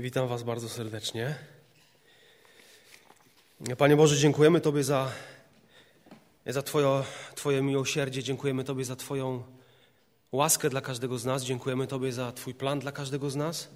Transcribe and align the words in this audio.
Witam 0.00 0.28
Was 0.28 0.42
bardzo 0.42 0.68
serdecznie. 0.68 1.34
Panie 3.78 3.96
Boże, 3.96 4.16
dziękujemy 4.16 4.60
Tobie 4.60 4.84
za, 4.84 5.12
za 6.46 6.62
twoje, 6.62 7.02
twoje 7.34 7.62
miłosierdzie, 7.62 8.22
dziękujemy 8.22 8.64
Tobie 8.64 8.84
za 8.84 8.96
Twoją 8.96 9.42
łaskę 10.32 10.70
dla 10.70 10.80
każdego 10.80 11.18
z 11.18 11.24
nas, 11.24 11.44
dziękujemy 11.44 11.86
Tobie 11.86 12.12
za 12.12 12.32
Twój 12.32 12.54
plan 12.54 12.80
dla 12.80 12.92
każdego 12.92 13.30
z 13.30 13.36
nas, 13.36 13.68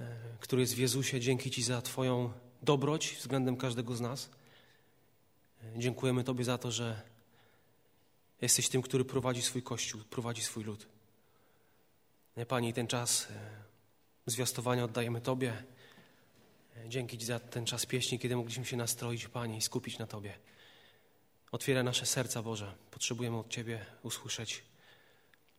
e, 0.00 0.04
który 0.40 0.62
jest 0.62 0.74
w 0.74 0.78
Jezusie. 0.78 1.20
Dzięki 1.20 1.50
Ci 1.50 1.62
za 1.62 1.82
Twoją 1.82 2.32
dobroć 2.62 3.16
względem 3.18 3.56
każdego 3.56 3.96
z 3.96 4.00
nas. 4.00 4.30
E, 5.64 5.78
dziękujemy 5.78 6.24
Tobie 6.24 6.44
za 6.44 6.58
to, 6.58 6.70
że 6.70 7.02
jesteś 8.40 8.68
tym, 8.68 8.82
który 8.82 9.04
prowadzi 9.04 9.42
swój 9.42 9.62
Kościół, 9.62 10.00
prowadzi 10.10 10.42
swój 10.42 10.64
lud. 10.64 10.86
Panie, 12.48 12.72
ten 12.72 12.86
czas 12.86 13.26
e, 13.30 13.71
zwiastowania 14.26 14.84
oddajemy 14.84 15.20
Tobie. 15.20 15.52
Dzięki 16.88 17.18
Ci 17.18 17.26
za 17.26 17.40
ten 17.40 17.66
czas 17.66 17.86
pieśni, 17.86 18.18
kiedy 18.18 18.36
mogliśmy 18.36 18.64
się 18.64 18.76
nastroić, 18.76 19.28
Panie, 19.28 19.56
i 19.56 19.62
skupić 19.62 19.98
na 19.98 20.06
Tobie. 20.06 20.34
Otwieraj 21.52 21.84
nasze 21.84 22.06
serca, 22.06 22.42
Boże. 22.42 22.72
Potrzebujemy 22.90 23.38
od 23.38 23.48
Ciebie 23.48 23.86
usłyszeć. 24.02 24.62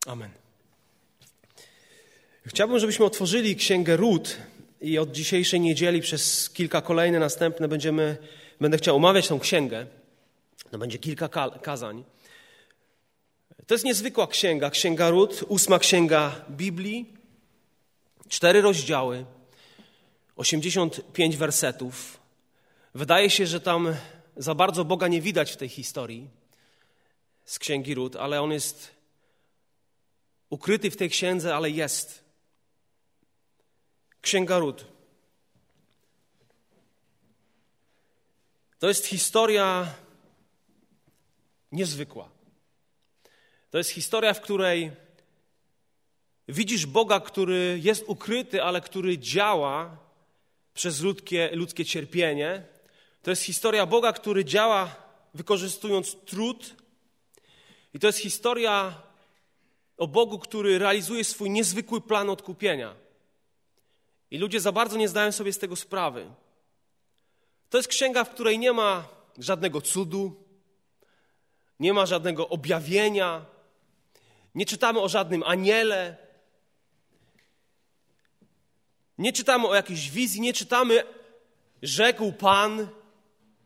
Amen. 0.06 0.32
Chciałbym, 2.46 2.80
żebyśmy 2.80 3.06
otworzyli 3.06 3.56
Księgę 3.56 3.98
Ród 3.98 4.38
i 4.82 4.98
od 4.98 5.12
dzisiejszej 5.12 5.60
niedzieli 5.60 6.02
przez 6.02 6.50
kilka 6.50 6.82
kolejne 6.82 7.20
następne 7.20 7.68
będziemy, 7.68 8.18
będę 8.62 8.78
chciał 8.78 8.96
omawiać 8.96 9.28
tą 9.28 9.40
księgę. 9.40 9.88
To 10.72 10.78
będzie 10.78 10.98
kilka 10.98 11.30
kazań. 11.62 12.04
To 13.68 13.74
jest 13.74 13.86
niezwykła 13.86 14.28
księga, 14.28 14.70
Księga 14.70 15.10
Ród, 15.10 15.44
ósma 15.48 15.80
księga 15.80 16.46
Biblii. 16.50 17.23
Cztery 18.34 18.62
rozdziały, 18.62 19.26
85 20.36 21.38
wersetów. 21.38 22.20
Wydaje 22.96 23.30
się, 23.30 23.48
że 23.48 23.62
tam 23.62 23.96
za 24.38 24.56
bardzo 24.56 24.86
Boga 24.86 25.08
nie 25.08 25.22
widać 25.22 25.52
w 25.52 25.58
tej 25.58 25.70
historii 25.70 26.30
z 27.46 27.60
Księgi 27.60 27.96
Ród, 27.96 28.16
ale 28.16 28.42
on 28.42 28.52
jest 28.52 28.92
ukryty 30.50 30.92
w 30.92 30.98
tej 30.98 31.10
księdze, 31.10 31.56
ale 31.56 31.70
jest. 31.70 32.24
Księga 34.22 34.60
Ród. 34.60 34.86
To 38.80 38.88
jest 38.88 39.06
historia 39.06 39.94
niezwykła. 41.72 42.30
To 43.70 43.78
jest 43.78 43.90
historia, 43.90 44.34
w 44.34 44.42
której 44.42 45.03
Widzisz 46.48 46.86
Boga, 46.86 47.20
który 47.20 47.80
jest 47.84 48.04
ukryty, 48.08 48.64
ale 48.64 48.82
który 48.82 49.18
działa 49.18 49.98
przez 50.74 51.02
ludzkie, 51.02 51.50
ludzkie 51.54 51.86
cierpienie. 51.86 52.64
To 53.22 53.30
jest 53.30 53.44
historia 53.44 53.86
Boga, 53.86 54.14
który 54.14 54.46
działa 54.46 54.96
wykorzystując 55.34 56.16
trud. 56.26 56.76
I 57.94 58.00
to 58.00 58.08
jest 58.08 58.20
historia 58.20 59.02
o 59.98 60.08
Bogu, 60.08 60.40
który 60.40 60.80
realizuje 60.80 61.24
swój 61.24 61.50
niezwykły 61.50 62.02
plan 62.02 62.30
odkupienia. 62.30 62.96
I 64.32 64.38
ludzie 64.38 64.60
za 64.60 64.72
bardzo 64.72 64.98
nie 64.98 65.08
zdają 65.08 65.32
sobie 65.32 65.54
z 65.54 65.60
tego 65.60 65.76
sprawy. 65.76 66.32
To 67.70 67.78
jest 67.78 67.90
księga, 67.90 68.24
w 68.24 68.30
której 68.30 68.60
nie 68.60 68.74
ma 68.74 69.08
żadnego 69.38 69.82
cudu, 69.82 70.44
nie 71.80 71.94
ma 71.94 72.06
żadnego 72.06 72.50
objawienia, 72.50 73.46
nie 74.56 74.66
czytamy 74.66 75.02
o 75.02 75.10
żadnym 75.10 75.44
aniele, 75.44 76.23
nie 79.18 79.34
czytamy 79.34 79.68
o 79.68 79.76
jakiejś 79.76 80.10
wizji, 80.10 80.42
nie 80.42 80.54
czytamy 80.54 81.04
rzekł 81.82 82.32
Pan 82.32 82.88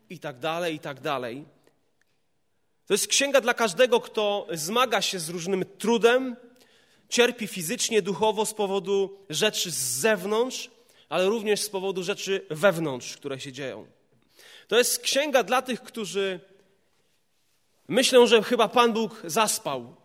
i 0.09 0.19
tak 0.19 0.39
dalej, 0.39 0.75
i 0.75 0.79
tak 0.79 1.01
dalej. 1.01 1.45
To 2.85 2.93
jest 2.93 3.07
księga 3.07 3.41
dla 3.41 3.53
każdego, 3.53 3.99
kto 3.99 4.47
zmaga 4.51 5.01
się 5.01 5.19
z 5.19 5.29
różnym 5.29 5.65
trudem, 5.77 6.35
cierpi 7.09 7.47
fizycznie, 7.47 8.01
duchowo 8.01 8.45
z 8.45 8.53
powodu 8.53 9.25
rzeczy 9.29 9.71
z 9.71 9.75
zewnątrz, 9.75 10.69
ale 11.09 11.25
również 11.25 11.61
z 11.61 11.69
powodu 11.69 12.03
rzeczy 12.03 12.45
wewnątrz, 12.49 13.17
które 13.17 13.39
się 13.39 13.51
dzieją. 13.51 13.87
To 14.67 14.77
jest 14.77 14.99
księga 14.99 15.43
dla 15.43 15.61
tych, 15.61 15.81
którzy 15.83 16.39
myślą, 17.87 18.27
że 18.27 18.43
chyba 18.43 18.67
Pan 18.67 18.93
Bóg 18.93 19.21
zaspał, 19.25 19.95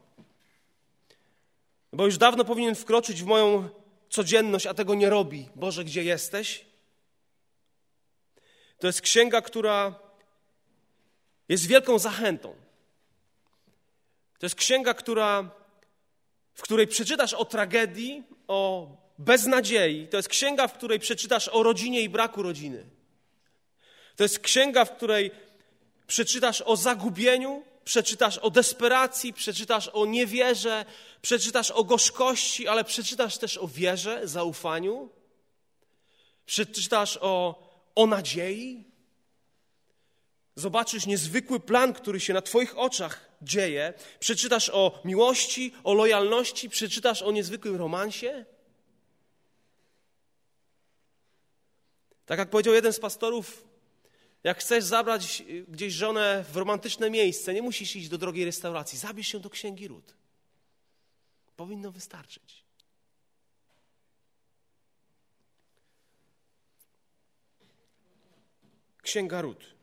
bo 1.92 2.04
już 2.04 2.18
dawno 2.18 2.44
powinien 2.44 2.74
wkroczyć 2.74 3.22
w 3.22 3.26
moją 3.26 3.68
codzienność, 4.12 4.66
a 4.66 4.74
tego 4.74 4.94
nie 4.94 5.10
robi. 5.10 5.48
Boże, 5.54 5.84
gdzie 5.84 6.04
jesteś? 6.04 6.64
To 8.78 8.86
jest 8.86 9.00
księga, 9.00 9.42
która 9.42 9.94
jest 11.48 11.66
wielką 11.66 11.98
zachętą. 11.98 12.54
To 14.38 14.46
jest 14.46 14.54
księga, 14.54 14.94
która, 14.94 15.50
w 16.54 16.62
której 16.62 16.86
przeczytasz 16.86 17.34
o 17.34 17.44
tragedii, 17.44 18.22
o 18.48 18.88
beznadziei. 19.18 20.08
To 20.08 20.16
jest 20.16 20.28
księga, 20.28 20.68
w 20.68 20.72
której 20.72 20.98
przeczytasz 21.00 21.48
o 21.48 21.62
rodzinie 21.62 22.00
i 22.00 22.08
braku 22.08 22.42
rodziny. 22.42 22.86
To 24.16 24.22
jest 24.22 24.38
księga, 24.38 24.84
w 24.84 24.96
której 24.96 25.30
przeczytasz 26.06 26.62
o 26.66 26.76
zagubieniu, 26.76 27.64
przeczytasz 27.84 28.38
o 28.38 28.50
desperacji, 28.50 29.32
przeczytasz 29.32 29.88
o 29.88 30.06
niewierze, 30.06 30.84
przeczytasz 31.22 31.70
o 31.70 31.84
gorzkości, 31.84 32.68
ale 32.68 32.84
przeczytasz 32.84 33.38
też 33.38 33.58
o 33.58 33.68
wierze, 33.68 34.20
zaufaniu, 34.24 35.10
przeczytasz 36.46 37.18
o, 37.20 37.62
o 37.94 38.06
nadziei. 38.06 38.84
Zobaczysz 40.56 41.06
niezwykły 41.06 41.60
plan, 41.60 41.92
który 41.92 42.20
się 42.20 42.32
na 42.32 42.42
Twoich 42.42 42.78
oczach 42.78 43.28
dzieje. 43.42 43.94
Przeczytasz 44.20 44.70
o 44.70 45.00
miłości, 45.04 45.72
o 45.84 45.94
lojalności, 45.94 46.68
przeczytasz 46.68 47.22
o 47.22 47.32
niezwykłym 47.32 47.76
romansie. 47.76 48.44
Tak 52.26 52.38
jak 52.38 52.50
powiedział 52.50 52.74
jeden 52.74 52.92
z 52.92 53.00
pastorów, 53.00 53.64
jak 54.44 54.58
chcesz 54.58 54.84
zabrać 54.84 55.42
gdzieś 55.68 55.94
żonę 55.94 56.44
w 56.52 56.56
romantyczne 56.56 57.10
miejsce, 57.10 57.54
nie 57.54 57.62
musisz 57.62 57.96
iść 57.96 58.08
do 58.08 58.18
drogiej 58.18 58.44
restauracji. 58.44 58.98
Zabierz 58.98 59.26
się 59.26 59.40
do 59.40 59.50
Księgi 59.50 59.88
Ród. 59.88 60.14
Powinno 61.56 61.92
wystarczyć. 61.92 62.64
Księga 69.02 69.40
Ród. 69.40 69.74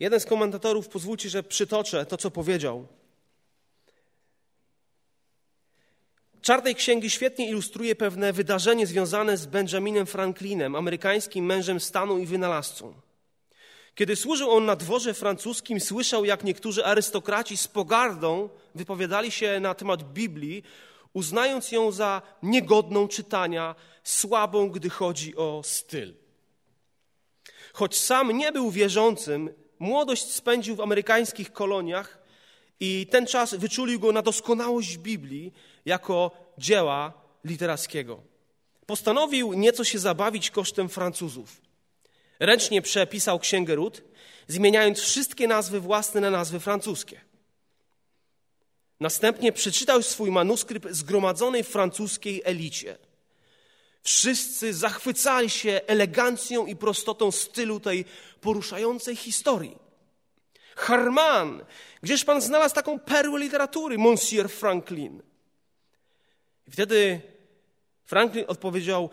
Jeden 0.00 0.20
z 0.20 0.26
komentatorów, 0.26 0.88
pozwólcie, 0.88 1.30
że 1.30 1.42
przytoczę 1.42 2.06
to, 2.06 2.16
co 2.16 2.30
powiedział. 2.30 2.88
Czarnej 6.46 6.74
Księgi 6.74 7.10
świetnie 7.10 7.48
ilustruje 7.48 7.94
pewne 7.94 8.32
wydarzenie 8.32 8.86
związane 8.86 9.36
z 9.36 9.46
Benjaminem 9.46 10.06
Franklinem, 10.06 10.76
amerykańskim 10.76 11.46
mężem 11.46 11.80
stanu 11.80 12.18
i 12.18 12.26
wynalazcą. 12.26 12.94
Kiedy 13.94 14.16
służył 14.16 14.50
on 14.50 14.64
na 14.64 14.76
dworze 14.76 15.14
francuskim, 15.14 15.80
słyszał, 15.80 16.24
jak 16.24 16.44
niektórzy 16.44 16.84
arystokraci 16.84 17.56
z 17.56 17.68
pogardą 17.68 18.48
wypowiadali 18.74 19.30
się 19.30 19.60
na 19.60 19.74
temat 19.74 20.12
Biblii, 20.12 20.62
uznając 21.12 21.72
ją 21.72 21.92
za 21.92 22.22
niegodną 22.42 23.08
czytania, 23.08 23.74
słabą, 24.04 24.70
gdy 24.70 24.90
chodzi 24.90 25.36
o 25.36 25.62
styl. 25.64 26.14
Choć 27.72 27.98
sam 27.98 28.38
nie 28.38 28.52
był 28.52 28.70
wierzącym, 28.70 29.50
młodość 29.78 30.30
spędził 30.30 30.76
w 30.76 30.80
amerykańskich 30.80 31.52
koloniach 31.52 32.18
i 32.80 33.06
ten 33.10 33.26
czas 33.26 33.54
wyczulił 33.54 34.00
go 34.00 34.12
na 34.12 34.22
doskonałość 34.22 34.98
Biblii 34.98 35.52
jako 35.86 36.30
dzieła 36.58 37.12
literackiego. 37.44 38.22
Postanowił 38.86 39.52
nieco 39.52 39.84
się 39.84 39.98
zabawić 39.98 40.50
kosztem 40.50 40.88
Francuzów. 40.88 41.60
Ręcznie 42.40 42.82
przepisał 42.82 43.38
Księgę 43.38 43.74
Ród, 43.74 44.02
zmieniając 44.48 45.00
wszystkie 45.00 45.48
nazwy 45.48 45.80
własne 45.80 46.20
na 46.20 46.30
nazwy 46.30 46.60
francuskie. 46.60 47.20
Następnie 49.00 49.52
przeczytał 49.52 50.02
swój 50.02 50.30
manuskrypt 50.30 50.90
zgromadzonej 50.90 51.64
francuskiej 51.64 52.42
elicie. 52.44 52.98
Wszyscy 54.02 54.74
zachwycali 54.74 55.50
się 55.50 55.80
elegancją 55.86 56.66
i 56.66 56.76
prostotą 56.76 57.30
stylu 57.30 57.80
tej 57.80 58.04
poruszającej 58.40 59.16
historii. 59.16 59.78
Harman, 60.76 61.64
gdzież 62.02 62.24
pan 62.24 62.40
znalazł 62.40 62.74
taką 62.74 62.98
perłę 62.98 63.40
literatury, 63.40 63.98
Monsieur 63.98 64.50
Franklin? 64.50 65.22
I 66.66 66.70
wtedy 66.70 67.20
Franklin 68.04 68.44
odpowiedział: 68.48 69.10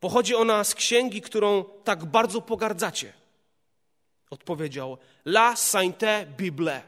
Pochodzi 0.00 0.34
ona 0.34 0.64
z 0.64 0.74
księgi, 0.74 1.22
którą 1.22 1.64
tak 1.64 2.04
bardzo 2.04 2.42
pogardzacie. 2.42 3.12
Odpowiedział: 4.30 4.98
La 5.24 5.56
Sainte 5.56 6.26
Bible. 6.36 6.82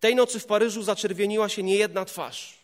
Tej 0.00 0.14
nocy 0.14 0.40
w 0.40 0.46
Paryżu 0.46 0.82
zaczerwieniła 0.82 1.48
się 1.48 1.62
niejedna 1.62 2.04
twarz. 2.04 2.58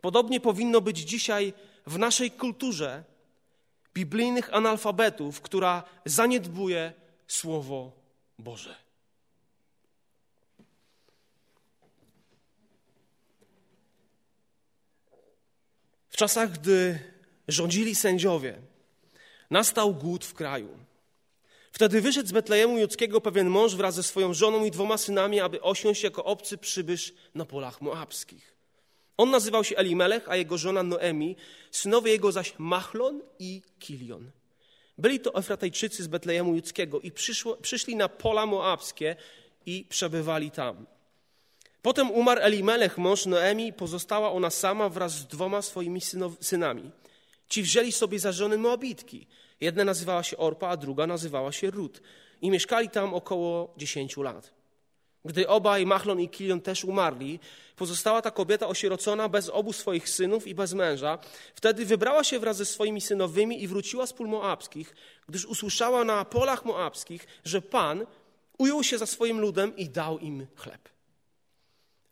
Podobnie 0.00 0.40
powinno 0.40 0.80
być 0.80 0.98
dzisiaj 0.98 1.52
w 1.86 1.98
naszej 1.98 2.30
kulturze 2.30 3.04
biblijnych 3.94 4.54
analfabetów, 4.54 5.40
która 5.40 5.82
zaniedbuje 6.04 6.92
Słowo 7.26 7.92
Boże. 8.38 8.89
Czasach, 16.20 16.52
gdy 16.52 16.98
rządzili 17.48 17.94
sędziowie, 17.94 18.58
nastał 19.50 19.94
głód 19.94 20.24
w 20.24 20.34
kraju. 20.34 20.78
Wtedy 21.72 22.00
wyszedł 22.00 22.28
z 22.28 22.32
Betlejemu 22.32 22.78
Judzkiego 22.78 23.20
pewien 23.20 23.48
mąż 23.48 23.74
wraz 23.74 23.94
ze 23.94 24.02
swoją 24.02 24.34
żoną 24.34 24.64
i 24.64 24.70
dwoma 24.70 24.98
synami, 24.98 25.40
aby 25.40 25.62
osiąść 25.62 26.02
jako 26.02 26.24
obcy 26.24 26.58
przybysz 26.58 27.12
na 27.34 27.44
polach 27.44 27.80
moabskich. 27.80 28.54
On 29.16 29.30
nazywał 29.30 29.64
się 29.64 29.76
Elimelech, 29.76 30.28
a 30.28 30.36
jego 30.36 30.58
żona 30.58 30.82
Noemi, 30.82 31.36
synowie 31.70 32.12
jego 32.12 32.32
zaś 32.32 32.54
Machlon 32.58 33.22
i 33.38 33.62
Kilion. 33.78 34.30
Byli 34.98 35.20
to 35.20 35.34
Efratejczycy 35.34 36.02
z 36.02 36.06
Betlejemu 36.06 36.54
Judzkiego 36.54 37.00
i 37.00 37.10
przyszło, 37.12 37.56
przyszli 37.56 37.96
na 37.96 38.08
pola 38.08 38.46
moabskie 38.46 39.16
i 39.66 39.86
przebywali 39.88 40.50
tam. 40.50 40.86
Potem 41.82 42.10
umarł 42.10 42.40
Elimelech, 42.40 42.98
mąż 42.98 43.26
Noemi, 43.26 43.72
pozostała 43.72 44.32
ona 44.32 44.50
sama 44.50 44.88
wraz 44.88 45.12
z 45.12 45.26
dwoma 45.26 45.62
swoimi 45.62 46.00
synami. 46.40 46.90
Ci 47.48 47.62
wzięli 47.62 47.92
sobie 47.92 48.18
za 48.18 48.32
żony 48.32 48.58
Moabitki. 48.58 49.26
Jedna 49.60 49.84
nazywała 49.84 50.22
się 50.22 50.36
Orpa, 50.36 50.68
a 50.68 50.76
druga 50.76 51.06
nazywała 51.06 51.52
się 51.52 51.70
Rut. 51.70 52.02
I 52.40 52.50
mieszkali 52.50 52.88
tam 52.88 53.14
około 53.14 53.74
dziesięciu 53.76 54.22
lat. 54.22 54.52
Gdy 55.24 55.48
obaj, 55.48 55.86
Machlon 55.86 56.20
i 56.20 56.28
Kilion 56.28 56.60
też 56.60 56.84
umarli, 56.84 57.40
pozostała 57.76 58.22
ta 58.22 58.30
kobieta 58.30 58.66
osierocona 58.66 59.28
bez 59.28 59.48
obu 59.48 59.72
swoich 59.72 60.08
synów 60.08 60.46
i 60.46 60.54
bez 60.54 60.74
męża. 60.74 61.18
Wtedy 61.54 61.86
wybrała 61.86 62.24
się 62.24 62.38
wraz 62.38 62.56
ze 62.56 62.64
swoimi 62.64 63.00
synowymi 63.00 63.62
i 63.62 63.68
wróciła 63.68 64.06
z 64.06 64.12
pól 64.12 64.28
moabskich, 64.28 64.94
gdyż 65.28 65.46
usłyszała 65.46 66.04
na 66.04 66.24
polach 66.24 66.64
moabskich, 66.64 67.26
że 67.44 67.62
Pan 67.62 68.06
ujął 68.58 68.84
się 68.84 68.98
za 68.98 69.06
swoim 69.06 69.40
ludem 69.40 69.76
i 69.76 69.88
dał 69.88 70.18
im 70.18 70.46
chleb. 70.56 70.89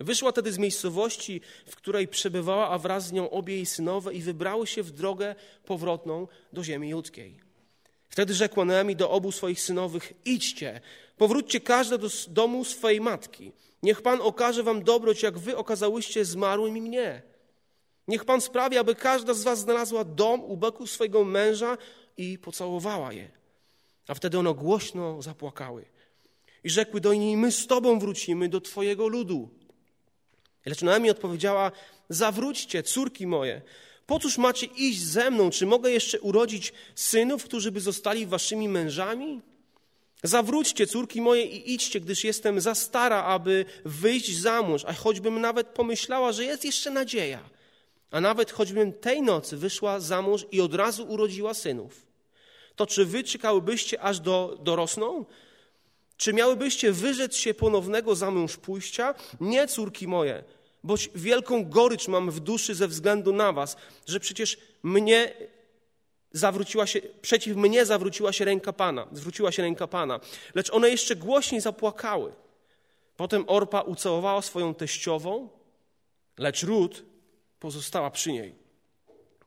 Wyszła 0.01 0.33
tedy 0.33 0.53
z 0.53 0.59
miejscowości, 0.59 1.41
w 1.67 1.77
której 1.77 2.09
przebywała, 2.09 2.69
a 2.69 2.79
wraz 2.79 3.07
z 3.07 3.13
nią 3.13 3.31
obie 3.31 3.55
jej 3.55 3.67
synowe 3.67 4.15
i 4.15 4.23
wybrały 4.23 4.67
się 4.67 4.83
w 4.83 4.91
drogę 4.91 5.35
powrotną 5.65 6.29
do 6.53 6.65
ziemi 6.65 6.89
judzkiej. 6.89 7.41
Wtedy 8.09 8.35
rzekła 8.35 8.65
Noemi 8.65 8.97
do 8.97 9.11
obu 9.11 9.33
swoich 9.33 9.61
synowych, 9.61 10.13
idźcie, 10.25 10.81
powróćcie 11.17 11.61
każde 11.61 11.99
do 11.99 12.09
domu 12.29 12.65
swojej 12.65 13.01
matki. 13.01 13.53
Niech 13.83 14.03
Pan 14.03 14.21
okaże 14.21 14.63
wam 14.63 14.83
dobroć, 14.83 15.23
jak 15.23 15.39
wy 15.39 15.57
okazałyście 15.57 16.25
zmarłym 16.25 16.77
i 16.77 16.81
mnie. 16.81 17.23
Niech 18.09 18.25
Pan 18.25 18.41
sprawi, 18.41 18.79
aby 18.79 18.95
każda 18.95 19.35
z 19.35 19.43
was 19.43 19.59
znalazła 19.59 20.05
dom 20.05 20.45
u 20.45 20.57
boku 20.57 20.87
swojego 20.87 21.25
męża 21.25 21.79
i 22.17 22.39
pocałowała 22.39 23.13
je. 23.13 23.31
A 24.09 24.15
wtedy 24.15 24.39
ono 24.39 24.55
głośno 24.55 25.23
zapłakały. 25.23 25.85
I 26.65 26.71
rzekły 26.71 27.01
do 27.01 27.15
niej, 27.15 27.37
my 27.37 27.53
z 27.53 27.67
Tobą 27.67 27.99
wrócimy 27.99 28.49
do 28.49 28.61
Twojego 28.61 29.09
ludu. 29.09 29.58
Lecz 30.67 30.83
Noemi 30.83 31.11
odpowiedziała, 31.11 31.73
zawróćcie, 32.09 32.83
córki 32.83 33.27
moje, 33.27 33.63
po 34.07 34.19
cóż 34.19 34.39
macie 34.39 34.67
iść 34.67 35.03
ze 35.03 35.31
mną? 35.31 35.51
Czy 35.51 35.67
mogę 35.67 35.91
jeszcze 35.91 36.21
urodzić 36.21 36.73
synów, 36.95 37.45
którzy 37.45 37.73
by 37.73 37.81
zostali 37.81 38.27
waszymi 38.27 38.69
mężami? 38.69 39.41
Zawróćcie, 40.23 40.87
córki 40.87 41.21
moje, 41.21 41.43
i 41.43 41.75
idźcie, 41.75 42.01
gdyż 42.01 42.25
jestem 42.25 42.61
za 42.61 42.75
stara, 42.75 43.25
aby 43.25 43.65
wyjść 43.85 44.39
za 44.39 44.63
mąż, 44.63 44.85
a 44.85 44.93
choćbym 44.93 45.41
nawet 45.41 45.67
pomyślała, 45.67 46.33
że 46.33 46.45
jest 46.45 46.65
jeszcze 46.65 46.91
nadzieja, 46.91 47.41
a 48.11 48.21
nawet 48.21 48.53
choćbym 48.53 48.93
tej 48.93 49.23
nocy 49.23 49.57
wyszła 49.57 50.01
za 50.01 50.23
mąż 50.23 50.47
i 50.53 50.61
od 50.61 50.75
razu 50.75 51.05
urodziła 51.09 51.55
synów, 51.55 52.07
to 52.77 52.87
czy 52.87 53.05
wy 53.05 53.25
czekałybyście, 53.25 54.01
aż 54.01 54.21
do, 54.21 54.59
dorosną? 54.63 55.25
Czy 56.19 56.33
miałybyście 56.33 56.93
wyrzec 56.93 57.37
się 57.37 57.55
ponownego 57.55 58.15
za 58.15 58.31
mąż 58.31 58.57
pójścia? 58.57 59.15
Nie, 59.41 59.67
córki 59.67 60.09
moje, 60.09 60.45
boć 60.85 61.11
wielką 61.15 61.65
gorycz 61.65 62.09
mam 62.09 62.31
w 62.31 62.41
duszy 62.41 62.75
ze 62.75 62.89
względu 62.89 63.33
na 63.33 63.53
was, 63.53 63.77
że 64.07 64.21
przecież 64.21 64.59
mnie 64.83 65.35
zawróciła 66.33 66.87
się, 66.87 67.01
przeciw 67.23 67.57
mnie 67.57 67.87
zawróciła 67.87 68.33
się 68.33 68.45
ręka 68.45 68.73
Pana, 68.73 69.07
zwróciła 69.13 69.53
się 69.53 69.63
ręka 69.63 69.87
Pana. 69.87 70.21
Lecz 70.55 70.73
one 70.73 70.91
jeszcze 70.91 71.17
głośniej 71.17 71.61
zapłakały. 71.61 72.33
Potem 73.17 73.45
Orpa 73.47 73.81
ucałowała 73.81 74.43
swoją 74.43 74.75
teściową, 74.75 75.49
lecz 76.39 76.63
Ród 76.63 77.05
pozostała 77.61 78.11
przy 78.11 78.33
niej. 78.33 78.55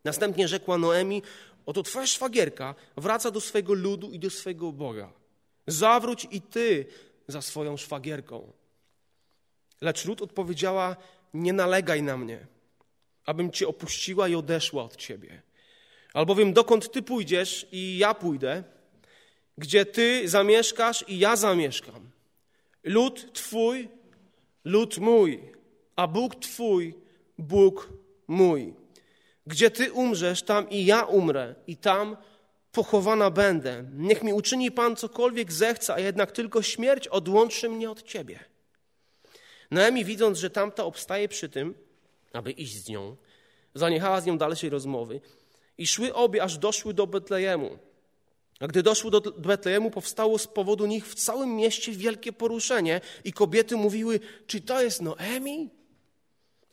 Następnie 0.03 0.47
rzekła 0.47 0.77
Noemi, 0.77 1.21
oto 1.65 1.83
twoja 1.83 2.07
szwagierka 2.07 2.75
wraca 2.97 3.31
do 3.31 3.41
swojego 3.41 3.74
ludu 3.74 4.12
i 4.12 4.19
do 4.19 4.29
swojego 4.29 4.71
Boga. 4.71 5.20
Zawróć 5.67 6.27
i 6.31 6.41
ty 6.41 6.85
za 7.27 7.41
swoją 7.41 7.77
szwagierką. 7.77 8.51
Lecz 9.81 10.05
Ród 10.05 10.21
odpowiedziała, 10.21 10.95
nie 11.33 11.53
nalegaj 11.53 12.03
na 12.03 12.17
mnie, 12.17 12.47
abym 13.25 13.51
cię 13.51 13.67
opuściła 13.67 14.27
i 14.27 14.35
odeszła 14.35 14.83
od 14.83 14.95
ciebie. 14.95 15.41
Albowiem 16.13 16.53
dokąd 16.53 16.91
ty 16.91 17.01
pójdziesz 17.01 17.67
i 17.71 17.97
ja 17.97 18.13
pójdę, 18.13 18.63
gdzie 19.57 19.85
ty 19.85 20.29
zamieszkasz 20.29 21.05
i 21.07 21.19
ja 21.19 21.35
zamieszkam. 21.35 22.11
Lud 22.83 23.33
twój, 23.33 23.89
lud 24.63 24.97
mój, 24.97 25.51
a 25.95 26.07
Bóg 26.07 26.35
twój, 26.35 26.95
Bóg 27.37 27.89
mój. 28.27 28.73
Gdzie 29.47 29.71
ty 29.71 29.91
umrzesz, 29.91 30.43
tam 30.43 30.69
i 30.69 30.85
ja 30.85 31.03
umrę, 31.03 31.55
i 31.67 31.77
tam 31.77 32.17
pochowana 32.71 33.31
będę. 33.31 33.83
Niech 33.94 34.23
mi 34.23 34.33
uczyni 34.33 34.71
Pan 34.71 34.95
cokolwiek 34.95 35.51
zechce, 35.51 35.94
a 35.94 36.00
jednak 36.00 36.31
tylko 36.31 36.62
śmierć 36.62 37.07
odłączy 37.07 37.69
mnie 37.69 37.91
od 37.91 38.03
ciebie. 38.03 38.39
Noemi, 39.71 40.06
widząc, 40.06 40.38
że 40.38 40.50
tamta 40.50 40.83
obstaje 40.83 41.27
przy 41.27 41.50
tym, 41.50 41.75
aby 42.33 42.51
iść 42.51 42.83
z 42.83 42.89
nią, 42.89 43.15
zaniechała 43.75 44.21
z 44.21 44.25
nią 44.25 44.38
dalszej 44.38 44.69
rozmowy 44.69 45.21
i 45.77 45.88
szły 45.88 46.13
obie, 46.13 46.44
aż 46.44 46.57
doszły 46.57 46.94
do 46.94 47.07
Betlejemu. 47.07 47.77
A 48.59 48.68
gdy 48.68 48.83
doszły 48.83 49.12
do 49.12 49.21
Betlejemu, 49.21 49.91
powstało 49.91 50.38
z 50.38 50.47
powodu 50.47 50.85
nich 50.85 51.07
w 51.07 51.15
całym 51.15 51.56
mieście 51.56 51.91
wielkie 51.91 52.33
poruszenie 52.33 53.01
i 53.24 53.33
kobiety 53.33 53.75
mówiły, 53.75 54.19
czy 54.47 54.62
to 54.62 54.81
jest 54.81 55.01
Noemi? 55.01 55.69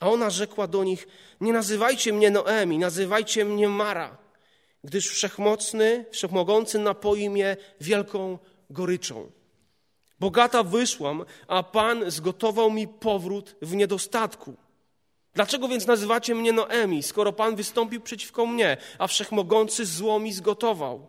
A 0.01 0.11
ona 0.11 0.31
rzekła 0.31 0.67
do 0.67 0.85
nich, 0.85 1.09
nie 1.41 1.53
nazywajcie 1.53 2.13
mnie 2.13 2.31
Noemi, 2.31 2.79
nazywajcie 2.79 3.45
mnie 3.45 3.69
Mara, 3.69 4.19
gdyż 4.85 5.09
wszechmocny, 5.09 6.05
wszechmogący 6.11 6.79
napoi 6.79 7.31
mnie 7.31 7.57
wielką 7.81 8.39
goryczą. 8.71 9.31
Bogata 10.21 10.63
wyszłam, 10.63 11.25
a 11.49 11.63
Pan 11.63 12.11
zgotował 12.11 12.71
mi 12.71 12.89
powrót 12.89 13.57
w 13.63 13.75
niedostatku. 13.75 14.57
Dlaczego 15.35 15.69
więc 15.69 15.87
nazywacie 15.87 16.35
mnie 16.35 16.53
Noemi, 16.53 17.03
skoro 17.03 17.33
Pan 17.33 17.57
wystąpił 17.57 18.01
przeciwko 18.01 18.47
mnie, 18.47 18.77
a 18.99 19.07
Wszechmogący 19.07 19.87
zło 19.87 20.19
mi 20.19 20.33
zgotował? 20.33 21.07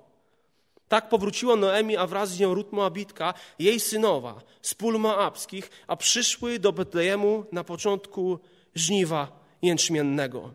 Tak 0.87 1.09
powróciła 1.09 1.55
Noemi, 1.55 1.97
a 1.97 2.07
wraz 2.07 2.29
z 2.29 2.39
nią 2.39 2.53
Rut 2.53 2.71
Moabitka, 2.71 3.33
jej 3.59 3.79
synowa, 3.79 4.41
z 4.61 4.73
pól 4.73 4.99
moabskich, 4.99 5.69
a 5.87 5.95
przyszły 5.95 6.59
do 6.59 6.71
Betlejemu 6.71 7.45
na 7.51 7.63
początku 7.63 8.39
żniwa 8.75 9.39
jęczmiennego. 9.61 10.53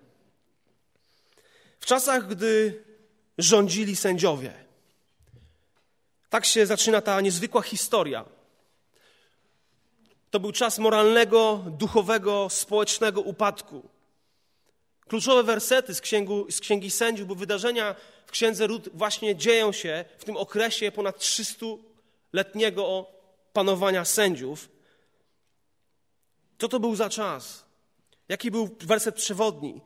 W 1.80 1.87
czasach, 1.87 2.28
gdy 2.28 2.83
rządzili 3.38 3.96
sędziowie, 3.96 4.52
tak 6.30 6.44
się 6.44 6.66
zaczyna 6.66 7.00
ta 7.00 7.20
niezwykła 7.20 7.62
historia 7.62 8.24
to 10.34 10.40
był 10.40 10.52
czas 10.52 10.78
moralnego, 10.78 11.64
duchowego, 11.66 12.50
społecznego 12.50 13.20
upadku. 13.20 13.88
Kluczowe 15.08 15.42
wersety 15.42 15.94
z, 15.94 16.00
księgu, 16.00 16.46
z 16.50 16.60
Księgi 16.60 16.90
Sędziów, 16.90 17.28
bo 17.28 17.34
wydarzenia 17.34 17.94
w 18.26 18.30
Księdze 18.30 18.66
Ród 18.66 18.88
właśnie 18.94 19.36
dzieją 19.36 19.72
się 19.72 20.04
w 20.18 20.24
tym 20.24 20.36
okresie 20.36 20.92
ponad 20.92 21.18
300-letniego 21.18 23.06
panowania 23.52 24.04
sędziów. 24.04 24.68
Co 26.58 26.68
to 26.68 26.80
był 26.80 26.96
za 26.96 27.10
czas? 27.10 27.64
Jaki 28.28 28.50
był 28.50 28.76
werset 28.80 29.14
przewodni? 29.14 29.80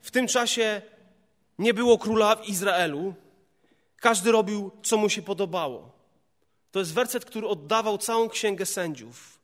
W 0.00 0.10
tym 0.10 0.26
czasie 0.26 0.82
nie 1.62 1.74
było 1.74 1.98
króla 1.98 2.36
w 2.36 2.48
Izraelu. 2.48 3.14
Każdy 3.96 4.32
robił, 4.32 4.70
co 4.82 4.96
mu 4.96 5.08
się 5.08 5.22
podobało. 5.22 5.90
To 6.70 6.78
jest 6.78 6.94
werset, 6.94 7.24
który 7.24 7.48
oddawał 7.48 7.98
całą 7.98 8.28
księgę 8.28 8.66
sędziów. 8.66 9.38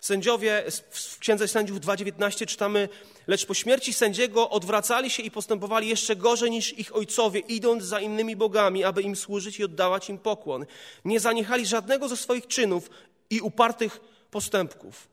Sędziowie, 0.00 0.64
w 0.90 1.18
Księdze 1.18 1.48
Sędziów 1.48 1.80
2,19 1.80 2.46
czytamy, 2.46 2.88
lecz 3.26 3.46
po 3.46 3.54
śmierci 3.54 3.92
sędziego 3.92 4.50
odwracali 4.50 5.10
się 5.10 5.22
i 5.22 5.30
postępowali 5.30 5.88
jeszcze 5.88 6.16
gorzej 6.16 6.50
niż 6.50 6.78
ich 6.78 6.96
ojcowie, 6.96 7.40
idąc 7.40 7.84
za 7.84 8.00
innymi 8.00 8.36
bogami, 8.36 8.84
aby 8.84 9.02
im 9.02 9.16
służyć 9.16 9.58
i 9.58 9.64
oddawać 9.64 10.08
im 10.10 10.18
pokłon. 10.18 10.66
Nie 11.04 11.20
zaniechali 11.20 11.66
żadnego 11.66 12.08
ze 12.08 12.16
swoich 12.16 12.46
czynów 12.46 12.90
i 13.30 13.40
upartych 13.40 14.00
postępków. 14.30 15.08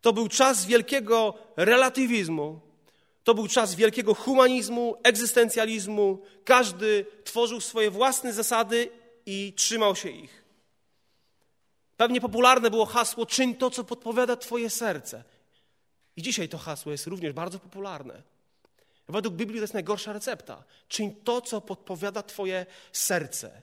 To 0.00 0.12
był 0.12 0.28
czas 0.28 0.66
wielkiego 0.66 1.34
relatywizmu. 1.56 2.65
To 3.26 3.34
był 3.34 3.48
czas 3.48 3.74
wielkiego 3.74 4.14
humanizmu, 4.14 4.96
egzystencjalizmu. 5.02 6.22
Każdy 6.44 7.06
tworzył 7.24 7.60
swoje 7.60 7.90
własne 7.90 8.32
zasady 8.32 8.90
i 9.26 9.52
trzymał 9.56 9.96
się 9.96 10.08
ich. 10.08 10.44
Pewnie 11.96 12.20
popularne 12.20 12.70
było 12.70 12.86
hasło: 12.86 13.26
czyń 13.26 13.54
to, 13.54 13.70
co 13.70 13.84
podpowiada 13.84 14.36
Twoje 14.36 14.70
serce. 14.70 15.24
I 16.16 16.22
dzisiaj 16.22 16.48
to 16.48 16.58
hasło 16.58 16.92
jest 16.92 17.06
również 17.06 17.32
bardzo 17.32 17.58
popularne. 17.58 18.22
Według 19.08 19.34
Biblii 19.34 19.58
to 19.58 19.64
jest 19.64 19.74
najgorsza 19.74 20.12
recepta. 20.12 20.64
Czyń 20.88 21.14
to, 21.24 21.40
co 21.40 21.60
podpowiada 21.60 22.22
Twoje 22.22 22.66
serce. 22.92 23.62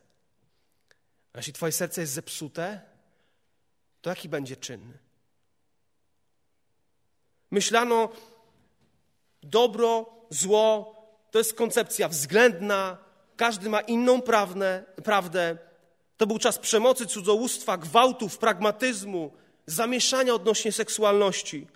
A 1.33 1.37
jeśli 1.37 1.53
Twoje 1.53 1.71
serce 1.71 2.01
jest 2.01 2.13
zepsute, 2.13 2.81
to 4.01 4.09
jaki 4.09 4.29
będzie 4.29 4.55
czyn? 4.55 4.97
Myślano, 7.51 8.09
dobro, 9.43 10.05
zło 10.29 10.93
to 11.33 11.37
jest 11.37 11.53
koncepcja 11.53 12.07
względna, 12.07 12.97
każdy 13.35 13.69
ma 13.69 13.81
inną 13.81 14.21
prawdę, 14.21 14.83
prawdę. 15.03 15.57
To 16.17 16.27
był 16.27 16.39
czas 16.39 16.57
przemocy, 16.57 17.05
cudzołóstwa, 17.05 17.77
gwałtów, 17.77 18.37
pragmatyzmu, 18.37 19.31
zamieszania 19.65 20.33
odnośnie 20.33 20.71
seksualności, 20.71 21.67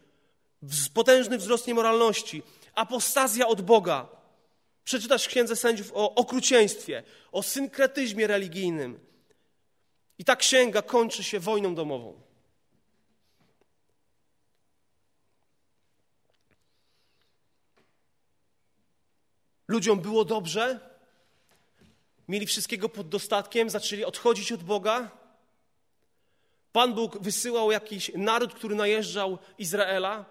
potężny 0.93 1.37
wzrost 1.37 1.67
niemoralności, 1.67 2.43
apostazja 2.75 3.47
od 3.47 3.61
Boga. 3.61 4.07
Przeczytasz 4.83 5.25
w 5.25 5.27
Księdze 5.27 5.55
Sędziów 5.55 5.91
o 5.93 6.15
okrucieństwie, 6.15 7.03
o 7.31 7.43
synkretyzmie 7.43 8.27
religijnym. 8.27 8.99
I 10.17 10.25
ta 10.25 10.35
księga 10.35 10.81
kończy 10.81 11.23
się 11.23 11.39
wojną 11.39 11.75
domową. 11.75 12.21
Ludziom 19.67 19.99
było 19.99 20.25
dobrze, 20.25 20.79
mieli 22.27 22.45
wszystkiego 22.45 22.89
pod 22.89 23.09
dostatkiem, 23.09 23.69
zaczęli 23.69 24.03
odchodzić 24.03 24.51
od 24.51 24.63
Boga. 24.63 25.11
Pan 26.71 26.93
Bóg 26.93 27.17
wysyłał 27.21 27.71
jakiś 27.71 28.11
naród, 28.15 28.53
który 28.53 28.75
najeżdżał 28.75 29.37
Izraela. 29.57 30.25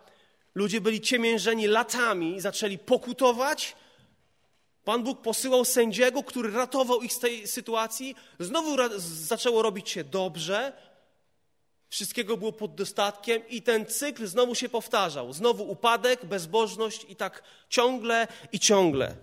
Ludzie 0.55 0.81
byli 0.81 1.00
ciemiężeni 1.00 1.66
latami 1.66 2.40
zaczęli 2.40 2.78
pokutować. 2.78 3.76
Pan 4.85 5.02
Bóg 5.02 5.23
posyłał 5.23 5.64
sędziego, 5.64 6.23
który 6.23 6.50
ratował 6.50 7.02
ich 7.02 7.12
z 7.12 7.19
tej 7.19 7.47
sytuacji. 7.47 8.16
Znowu 8.40 8.76
zaczęło 8.99 9.62
robić 9.62 9.90
się 9.90 10.05
dobrze. 10.05 10.73
Wszystkiego 11.88 12.37
było 12.37 12.52
pod 12.52 12.75
dostatkiem 12.75 13.49
i 13.49 13.62
ten 13.62 13.87
cykl 13.87 14.26
znowu 14.26 14.55
się 14.55 14.69
powtarzał. 14.69 15.33
Znowu 15.33 15.71
upadek, 15.71 16.25
bezbożność 16.25 17.07
i 17.09 17.16
tak 17.16 17.43
ciągle 17.69 18.28
i 18.52 18.59
ciągle. 18.59 19.16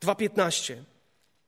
2.15. 0.00 0.76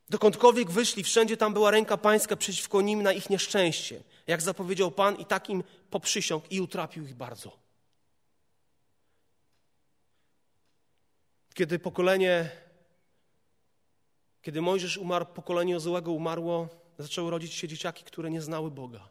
Dokądkolwiek 0.08 0.70
wyszli, 0.70 1.02
wszędzie 1.04 1.36
tam 1.36 1.52
była 1.52 1.70
ręka 1.70 1.96
pańska 1.96 2.36
przeciwko 2.36 2.80
nim 2.80 3.02
na 3.02 3.12
ich 3.12 3.30
nieszczęście. 3.30 4.02
Jak 4.26 4.42
zapowiedział 4.42 4.90
Pan 4.90 5.16
i 5.16 5.24
tak 5.24 5.50
im 5.50 5.64
poprzysiągł 5.90 6.46
i 6.50 6.60
utrapił 6.60 7.04
ich 7.04 7.14
bardzo. 7.14 7.61
Kiedy 11.54 11.78
pokolenie, 11.78 12.50
kiedy 14.42 14.60
Mojżesz 14.60 14.96
umarł, 14.96 15.26
pokolenie 15.26 15.80
złego 15.80 16.12
umarło, 16.12 16.68
zaczęły 16.98 17.30
rodzić 17.30 17.54
się 17.54 17.68
dzieciaki, 17.68 18.04
które 18.04 18.30
nie 18.30 18.42
znały 18.42 18.70
Boga. 18.70 19.08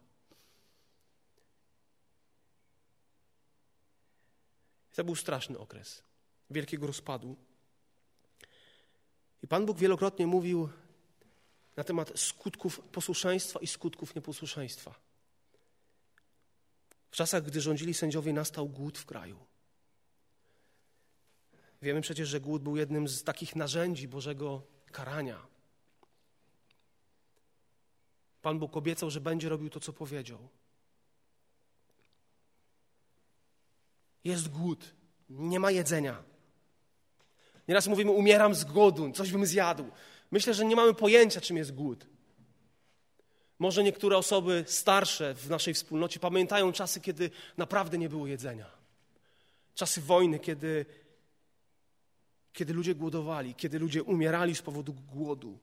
To 4.94 5.04
był 5.04 5.16
straszny 5.16 5.58
okres 5.58 6.02
wielkiego 6.50 6.86
rozpadu. 6.86 7.36
I 9.42 9.46
Pan 9.46 9.66
Bóg 9.66 9.78
wielokrotnie 9.78 10.26
mówił 10.26 10.68
na 11.76 11.84
temat 11.84 12.18
skutków 12.18 12.80
posłuszeństwa 12.80 13.60
i 13.60 13.66
skutków 13.66 14.14
nieposłuszeństwa. 14.14 14.94
W 17.10 17.16
czasach, 17.16 17.42
gdy 17.42 17.60
rządzili 17.60 17.94
sędziowie, 17.94 18.32
nastał 18.32 18.68
głód 18.68 18.98
w 18.98 19.06
kraju. 19.06 19.51
Wiemy 21.82 22.00
przecież, 22.00 22.28
że 22.28 22.40
głód 22.40 22.62
był 22.62 22.76
jednym 22.76 23.08
z 23.08 23.24
takich 23.24 23.56
narzędzi 23.56 24.08
Bożego 24.08 24.62
karania. 24.92 25.46
Pan 28.42 28.58
Bóg 28.58 28.76
obiecał, 28.76 29.10
że 29.10 29.20
będzie 29.20 29.48
robił 29.48 29.70
to, 29.70 29.80
co 29.80 29.92
powiedział. 29.92 30.38
Jest 34.24 34.48
głód, 34.48 34.94
nie 35.30 35.60
ma 35.60 35.70
jedzenia. 35.70 36.22
Nieraz 37.68 37.86
mówimy, 37.86 38.10
umieram 38.10 38.54
z 38.54 38.64
głodu, 38.64 39.12
coś 39.12 39.32
bym 39.32 39.46
zjadł. 39.46 39.84
Myślę, 40.30 40.54
że 40.54 40.64
nie 40.64 40.76
mamy 40.76 40.94
pojęcia, 40.94 41.40
czym 41.40 41.56
jest 41.56 41.74
głód. 41.74 42.06
Może 43.58 43.82
niektóre 43.82 44.16
osoby 44.16 44.64
starsze 44.66 45.34
w 45.34 45.50
naszej 45.50 45.74
wspólnocie 45.74 46.20
pamiętają 46.20 46.72
czasy, 46.72 47.00
kiedy 47.00 47.30
naprawdę 47.56 47.98
nie 47.98 48.08
było 48.08 48.26
jedzenia. 48.26 48.70
Czasy 49.74 50.00
wojny, 50.00 50.38
kiedy, 50.38 50.86
kiedy 52.52 52.72
ludzie 52.72 52.94
głodowali, 52.94 53.54
kiedy 53.54 53.78
ludzie 53.78 54.02
umierali 54.02 54.54
z 54.54 54.62
powodu 54.62 54.92
głodu. 54.92 55.58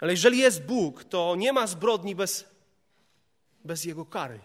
Ale 0.00 0.12
jeżeli 0.12 0.38
jest 0.38 0.62
Bóg, 0.62 1.04
to 1.04 1.36
nie 1.36 1.52
ma 1.52 1.66
zbrodni 1.66 2.14
bez, 2.14 2.44
bez 3.64 3.84
Jego 3.84 4.06
kary. 4.06 4.40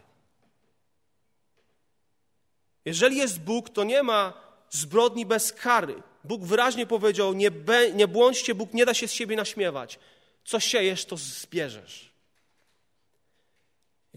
Jeżeli 2.85 3.17
jest 3.17 3.39
Bóg, 3.39 3.69
to 3.69 3.83
nie 3.83 4.03
ma 4.03 4.33
zbrodni 4.69 5.25
bez 5.25 5.53
kary. 5.53 6.03
Bóg 6.23 6.43
wyraźnie 6.43 6.87
powiedział: 6.87 7.33
nie, 7.33 7.51
be, 7.51 7.91
nie 7.91 8.07
błądźcie, 8.07 8.55
Bóg 8.55 8.73
nie 8.73 8.85
da 8.85 8.93
się 8.93 9.07
z 9.07 9.11
siebie 9.11 9.35
naśmiewać. 9.35 9.99
Co 10.45 10.59
siejesz, 10.59 11.05
to 11.05 11.17
zbierzesz. 11.17 12.11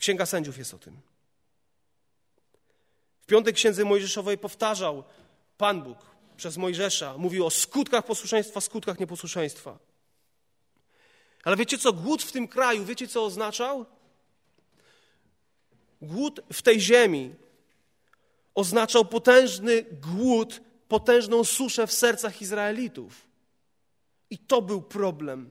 Księga 0.00 0.26
Sędziów 0.26 0.58
jest 0.58 0.75
o 0.75 0.78
tym. 0.78 1.00
W 3.22 3.26
piątej 3.26 3.54
księdze 3.54 3.84
Mojżeszowej 3.84 4.38
powtarzał 4.38 5.04
Pan 5.61 5.83
Bóg 5.83 5.99
przez 6.37 6.57
Mojżesza, 6.57 7.19
mówił 7.19 7.47
o 7.47 7.50
skutkach 7.50 8.07
posłuszeństwa, 8.07 8.61
skutkach 8.61 9.00
nieposłuszeństwa. 9.00 9.79
Ale 11.45 11.57
wiecie 11.57 11.79
co? 11.79 11.93
Głód 11.93 12.23
w 12.23 12.33
tym 12.33 12.49
kraju, 12.49 12.85
wiecie 12.85 13.09
co 13.09 13.25
oznaczał? 13.25 13.87
Głód 16.02 16.40
w 16.52 16.62
tej 16.62 16.81
ziemi 16.81 17.35
oznaczał 18.55 19.05
potężny 19.05 19.83
głód, 19.83 20.61
potężną 20.88 21.45
suszę 21.45 21.87
w 21.87 21.93
sercach 21.93 22.43
Izraelitów. 22.43 23.26
I 24.31 24.38
to 24.38 24.62
był 24.62 24.83
problem. 24.83 25.50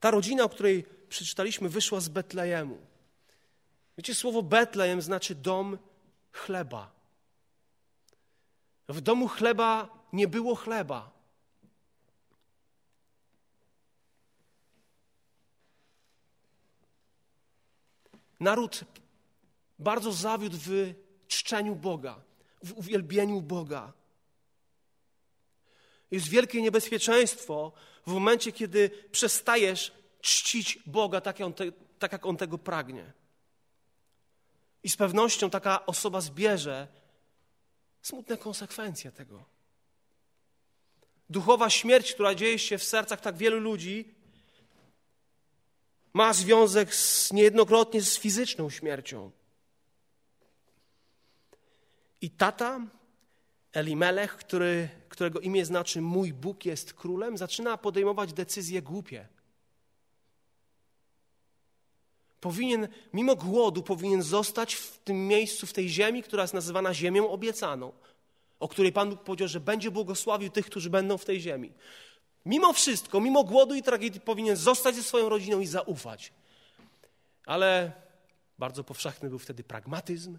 Ta 0.00 0.10
rodzina, 0.10 0.44
o 0.44 0.48
której 0.48 0.84
przeczytaliśmy, 1.08 1.68
wyszła 1.68 2.00
z 2.00 2.08
Betlejemu. 2.08 2.78
Wiecie, 3.98 4.14
słowo 4.14 4.42
Betlejem 4.42 5.02
znaczy 5.02 5.34
dom 5.34 5.78
chleba. 6.32 7.03
W 8.88 9.00
domu 9.00 9.28
chleba 9.28 9.88
nie 10.12 10.28
było 10.28 10.54
chleba. 10.54 11.10
Naród 18.40 18.84
bardzo 19.78 20.12
zawiódł 20.12 20.56
w 20.60 20.94
czczeniu 21.28 21.76
Boga, 21.76 22.20
w 22.62 22.72
uwielbieniu 22.72 23.40
Boga. 23.40 23.92
Jest 26.10 26.28
wielkie 26.28 26.62
niebezpieczeństwo 26.62 27.72
w 28.06 28.12
momencie, 28.12 28.52
kiedy 28.52 28.90
przestajesz 29.10 29.92
czcić 30.20 30.78
Boga 30.86 31.20
tak 31.20 31.40
jak, 31.40 31.54
te, 31.54 31.64
tak, 31.98 32.12
jak 32.12 32.26
On 32.26 32.36
tego 32.36 32.58
pragnie. 32.58 33.12
I 34.82 34.88
z 34.88 34.96
pewnością 34.96 35.50
taka 35.50 35.86
osoba 35.86 36.20
zbierze 36.20 36.88
smutne 38.04 38.36
konsekwencje 38.36 39.12
tego. 39.12 39.44
Duchowa 41.30 41.70
śmierć, 41.70 42.12
która 42.12 42.34
dzieje 42.34 42.58
się 42.58 42.78
w 42.78 42.84
sercach 42.84 43.20
tak 43.20 43.36
wielu 43.36 43.60
ludzi, 43.60 44.14
ma 46.12 46.32
związek 46.32 46.94
z, 46.94 47.32
niejednokrotnie 47.32 48.02
z 48.02 48.18
fizyczną 48.18 48.70
śmiercią. 48.70 49.30
I 52.20 52.30
tata, 52.30 52.80
Elimelech, 53.72 54.36
który, 54.36 54.88
którego 55.08 55.40
imię 55.40 55.64
znaczy 55.64 56.00
mój 56.00 56.32
Bóg 56.32 56.64
jest 56.64 56.94
królem, 56.94 57.38
zaczyna 57.38 57.76
podejmować 57.76 58.32
decyzje 58.32 58.82
głupie. 58.82 59.28
Powinien, 62.44 62.88
mimo 63.12 63.36
głodu, 63.36 63.82
powinien 63.82 64.22
zostać 64.22 64.74
w 64.74 64.98
tym 64.98 65.28
miejscu, 65.28 65.66
w 65.66 65.72
tej 65.72 65.88
ziemi, 65.88 66.22
która 66.22 66.42
jest 66.42 66.54
nazywana 66.54 66.94
ziemią 66.94 67.30
obiecaną. 67.30 67.92
o 68.60 68.68
której 68.68 68.92
Pan 68.92 69.10
Bóg 69.10 69.22
powiedział, 69.22 69.48
że 69.48 69.60
będzie 69.60 69.90
błogosławił 69.90 70.50
tych, 70.50 70.66
którzy 70.66 70.90
będą 70.90 71.18
w 71.18 71.24
tej 71.24 71.40
ziemi. 71.40 71.72
Mimo 72.46 72.72
wszystko, 72.72 73.20
mimo 73.20 73.44
głodu 73.44 73.74
i 73.74 73.82
tragedii, 73.82 74.20
powinien 74.20 74.56
zostać 74.56 74.94
ze 74.94 75.02
swoją 75.02 75.28
rodziną 75.28 75.60
i 75.60 75.66
zaufać. 75.66 76.32
Ale 77.46 77.92
bardzo 78.58 78.84
powszechny 78.84 79.28
był 79.28 79.38
wtedy 79.38 79.64
pragmatyzm 79.64 80.38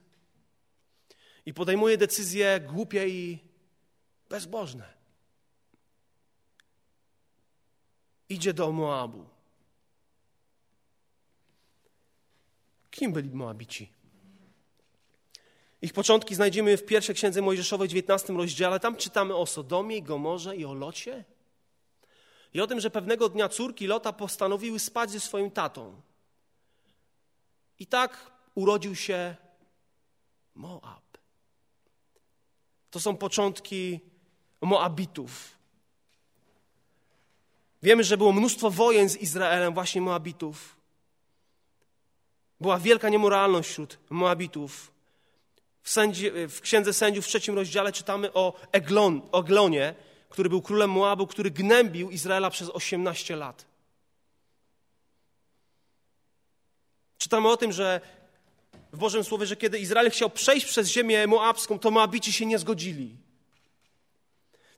i 1.45 1.53
podejmuje 1.53 1.97
decyzje 1.97 2.59
głupie 2.59 3.09
i 3.09 3.39
bezbożne. 4.29 4.93
Idzie 8.29 8.53
do 8.53 8.71
Moabu. 8.71 9.34
Kim 12.95 13.13
byli 13.13 13.29
Moabici? 13.29 13.91
Ich 15.81 15.93
początki 15.93 16.35
znajdziemy 16.35 16.77
w 16.77 16.85
pierwszej 16.85 17.15
księdze 17.15 17.41
Mojżeszowej, 17.41 17.87
19 17.87 18.33
rozdziale. 18.33 18.79
Tam 18.79 18.95
czytamy 18.95 19.35
o 19.35 19.45
Sodomie, 19.45 20.01
Gomorze 20.01 20.55
i 20.55 20.65
o 20.65 20.73
Locie. 20.73 21.23
I 22.53 22.61
o 22.61 22.67
tym, 22.67 22.79
że 22.79 22.89
pewnego 22.89 23.29
dnia 23.29 23.49
córki 23.49 23.87
Lota 23.87 24.13
postanowiły 24.13 24.79
spać 24.79 25.11
ze 25.11 25.19
swoim 25.19 25.51
tatą. 25.51 26.01
I 27.79 27.87
tak 27.87 28.31
urodził 28.55 28.95
się 28.95 29.35
Moab. 30.55 31.17
To 32.91 32.99
są 32.99 33.17
początki 33.17 33.99
Moabitów. 34.61 35.57
Wiemy, 37.83 38.03
że 38.03 38.17
było 38.17 38.31
mnóstwo 38.31 38.71
wojen 38.71 39.09
z 39.09 39.17
Izraelem, 39.17 39.73
właśnie 39.73 40.01
Moabitów. 40.01 40.74
Była 42.61 42.79
wielka 42.79 43.09
niemoralność 43.09 43.69
wśród 43.69 43.97
Moabitów. 44.09 44.91
W, 45.81 45.89
sędzi, 45.89 46.31
w 46.49 46.61
Księdze 46.61 46.93
Sędziów 46.93 47.25
w 47.25 47.27
trzecim 47.27 47.55
rozdziale 47.55 47.91
czytamy 47.91 48.33
o, 48.33 48.53
Eglon, 48.71 49.21
o 49.31 49.39
Eglonie, 49.39 49.95
który 50.29 50.49
był 50.49 50.61
królem 50.61 50.89
Moabu, 50.89 51.27
który 51.27 51.51
gnębił 51.51 52.11
Izraela 52.11 52.49
przez 52.49 52.69
18 52.69 53.35
lat. 53.35 53.65
Czytamy 57.17 57.49
o 57.49 57.57
tym, 57.57 57.71
że 57.71 58.01
w 58.93 58.97
Bożym 58.97 59.23
Słowie, 59.23 59.45
że 59.45 59.55
kiedy 59.55 59.79
Izrael 59.79 60.11
chciał 60.11 60.29
przejść 60.29 60.65
przez 60.65 60.87
ziemię 60.87 61.27
moabską, 61.27 61.79
to 61.79 61.91
Moabici 61.91 62.33
się 62.33 62.45
nie 62.45 62.59
zgodzili. 62.59 63.17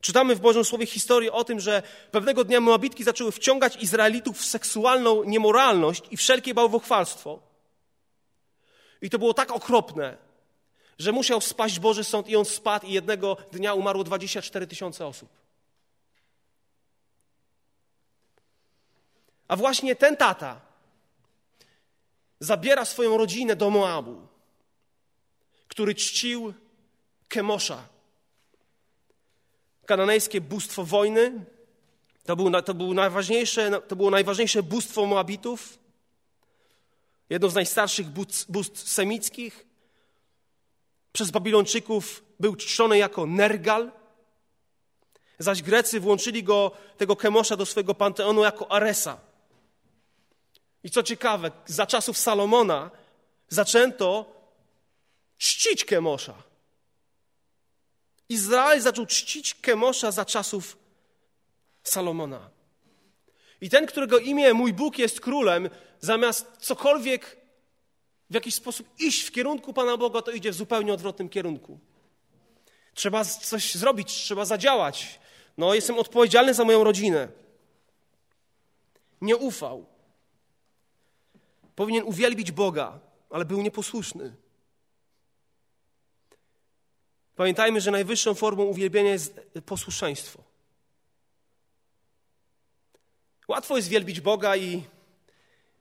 Czytamy 0.02 0.36
w 0.36 0.40
Bożym 0.40 0.66
Słowie 0.66 0.86
historię 0.86 1.32
o 1.32 1.44
tym, 1.44 1.60
że 1.60 1.84
pewnego 2.12 2.44
dnia 2.44 2.62
Moabitki 2.62 3.04
zaczęły 3.04 3.32
wciągać 3.32 3.76
Izraelitów 3.76 4.38
w 4.38 4.46
seksualną 4.46 5.24
niemoralność 5.24 6.04
i 6.12 6.18
wszelkie 6.18 6.54
bałwochwalstwo. 6.54 7.40
I 9.02 9.10
to 9.10 9.20
było 9.20 9.34
tak 9.34 9.52
okropne, 9.52 10.18
że 11.00 11.12
musiał 11.12 11.42
spaść 11.42 11.80
Boży 11.80 12.04
Sąd 12.04 12.28
i 12.28 12.36
on 12.36 12.46
spadł 12.46 12.86
i 12.88 12.94
jednego 12.94 13.38
dnia 13.52 13.74
umarło 13.74 14.04
24 14.04 14.68
tysiące 14.68 15.08
osób. 15.08 15.30
A 19.48 19.56
właśnie 19.56 19.96
ten 19.96 20.18
tata 20.18 20.62
zabiera 22.40 22.86
swoją 22.86 23.18
rodzinę 23.18 23.56
do 23.56 23.70
Moabu, 23.70 24.28
który 25.68 25.96
czcił 25.96 26.54
Kemosza, 27.28 27.88
kananejskie 29.86 30.42
bóstwo 30.42 30.84
wojny. 30.84 31.46
To, 32.26 32.36
był, 32.36 32.62
to, 32.62 32.74
był 32.74 32.94
najważniejsze, 32.94 33.82
to 33.88 33.96
było 33.96 34.10
najważniejsze 34.10 34.64
bóstwo 34.64 35.06
Moabitów, 35.06 35.80
jedno 37.30 37.50
z 37.50 37.56
najstarszych 37.56 38.08
bóstw 38.50 38.90
semickich. 38.90 39.66
Przez 41.12 41.32
Babilończyków 41.32 42.24
był 42.40 42.56
czczony 42.56 42.98
jako 42.98 43.26
Nergal, 43.26 43.92
zaś 45.40 45.62
Grecy 45.62 46.00
włączyli 46.00 46.44
go, 46.44 46.72
tego 46.98 47.16
Kemosza, 47.16 47.58
do 47.58 47.66
swojego 47.66 47.96
panteonu 47.96 48.44
jako 48.44 48.72
Aresa. 48.72 49.20
I 50.84 50.90
co 50.90 51.04
ciekawe, 51.04 51.52
za 51.66 51.88
czasów 51.88 52.18
Salomona 52.18 52.92
zaczęto 53.50 54.26
czcić 55.38 55.86
Kemosza. 55.86 56.44
Izrael 58.30 58.82
zaczął 58.82 59.06
czcić 59.06 59.56
Kemosza 59.56 60.12
za 60.12 60.26
czasów 60.26 60.78
Salomona. 61.84 62.57
I 63.62 63.70
ten, 63.70 63.86
którego 63.86 64.20
imię 64.20 64.54
mój 64.54 64.74
Bóg 64.74 64.98
jest 64.98 65.22
królem, 65.22 65.70
zamiast 66.00 66.52
cokolwiek 66.60 67.38
w 68.30 68.34
jakiś 68.34 68.56
sposób 68.56 68.88
iść 69.00 69.28
w 69.28 69.32
kierunku 69.32 69.74
Pana 69.74 69.98
Boga, 69.98 70.22
to 70.22 70.32
idzie 70.32 70.52
w 70.52 70.56
zupełnie 70.56 70.94
odwrotnym 70.94 71.30
kierunku. 71.30 71.80
Trzeba 72.94 73.26
coś 73.26 73.76
zrobić, 73.76 74.14
trzeba 74.14 74.46
zadziałać. 74.46 75.20
No, 75.58 75.74
jestem 75.74 76.00
odpowiedzialny 76.00 76.54
za 76.54 76.64
moją 76.64 76.84
rodzinę. 76.84 77.28
Nie 79.22 79.38
ufał. 79.38 79.86
Powinien 81.76 82.04
uwielbić 82.04 82.52
Boga, 82.52 83.00
ale 83.30 83.46
był 83.46 83.62
nieposłuszny. 83.62 84.36
Pamiętajmy, 87.36 87.82
że 87.82 87.92
najwyższą 87.92 88.34
formą 88.34 88.64
uwielbienia 88.64 89.12
jest 89.12 89.40
posłuszeństwo. 89.66 90.47
Łatwo 93.48 93.78
jest 93.78 93.90
wielbić 93.90 94.22
Boga 94.22 94.58
i 94.58 94.84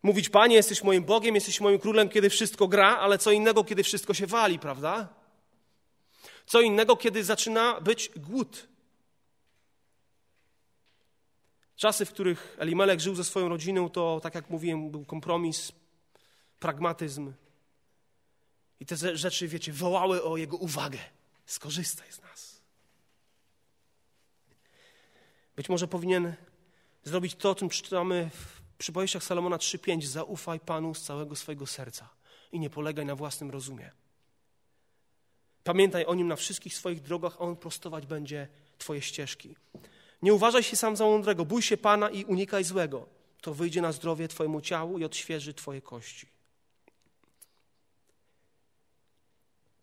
mówić: 0.03 0.29
Panie, 0.29 0.57
jesteś 0.57 0.83
moim 0.83 1.05
Bogiem, 1.05 1.35
jesteś 1.35 1.61
moim 1.61 1.79
królem, 1.79 2.09
kiedy 2.09 2.31
wszystko 2.31 2.69
gra, 2.69 2.97
ale 2.97 3.19
co 3.19 3.31
innego, 3.33 3.65
kiedy 3.65 3.83
wszystko 3.83 4.15
się 4.15 4.27
wali, 4.27 4.59
prawda? 4.59 5.09
Co 6.47 6.61
innego, 6.61 6.97
kiedy 6.97 7.25
zaczyna 7.25 7.81
być 7.81 8.11
głód. 8.17 8.69
Czasy, 11.77 12.05
w 12.05 12.13
których 12.13 12.57
Elimelech 12.59 13.01
żył 13.01 13.15
ze 13.15 13.25
swoją 13.25 13.49
rodziną, 13.49 13.89
to, 13.89 14.21
tak 14.23 14.35
jak 14.35 14.51
mówiłem, 14.51 14.91
był 14.91 15.05
kompromis, 15.05 15.73
pragmatyzm. 16.61 17.33
I 18.81 18.87
te 18.87 19.17
rzeczy, 19.17 19.49
wiecie, 19.49 19.73
wołały 19.73 20.23
o 20.25 20.37
jego 20.37 20.57
uwagę. 20.57 20.99
Skorzystaj 21.47 22.13
z 22.13 22.23
nas. 22.23 22.61
Być 25.57 25.69
może 25.69 25.89
powinien 25.89 26.35
zrobić 27.07 27.35
to, 27.35 27.51
o 27.51 27.55
czym 27.55 27.69
czytamy 27.69 28.31
w 28.33 28.61
przypowieściach 28.79 29.25
Salomona 29.25 29.57
3:5. 29.57 30.07
Zaufaj 30.07 30.61
Panu 30.61 30.95
z 30.95 31.03
całego 31.03 31.37
swojego 31.37 31.67
serca 31.67 32.09
i 32.53 32.61
nie 32.61 32.71
polegaj 32.71 33.07
na 33.07 33.15
własnym 33.15 33.51
rozumie. 33.51 33.91
Pamiętaj 35.65 36.05
o 36.05 36.15
nim 36.15 36.29
na 36.29 36.37
wszystkich 36.37 36.75
swoich 36.75 37.03
drogach, 37.03 37.37
a 37.37 37.39
on 37.39 37.57
prostować 37.57 38.07
będzie 38.07 38.49
Twoje 38.79 39.03
ścieżki. 39.03 39.57
Nie 40.23 40.35
uważaj 40.35 40.63
się 40.63 40.77
sam 40.77 40.97
za 40.97 41.05
mądrego, 41.05 41.45
bój 41.45 41.63
się 41.63 41.77
Pana 41.77 42.11
i 42.11 42.25
unikaj 42.25 42.65
złego. 42.65 43.07
To 43.41 43.55
wyjdzie 43.55 43.83
na 43.83 43.93
zdrowie 43.93 44.29
Twojemu 44.29 44.61
ciału 44.61 44.99
i 44.99 45.05
odświeży 45.05 45.55
Twoje 45.55 45.83
kości. 45.83 46.27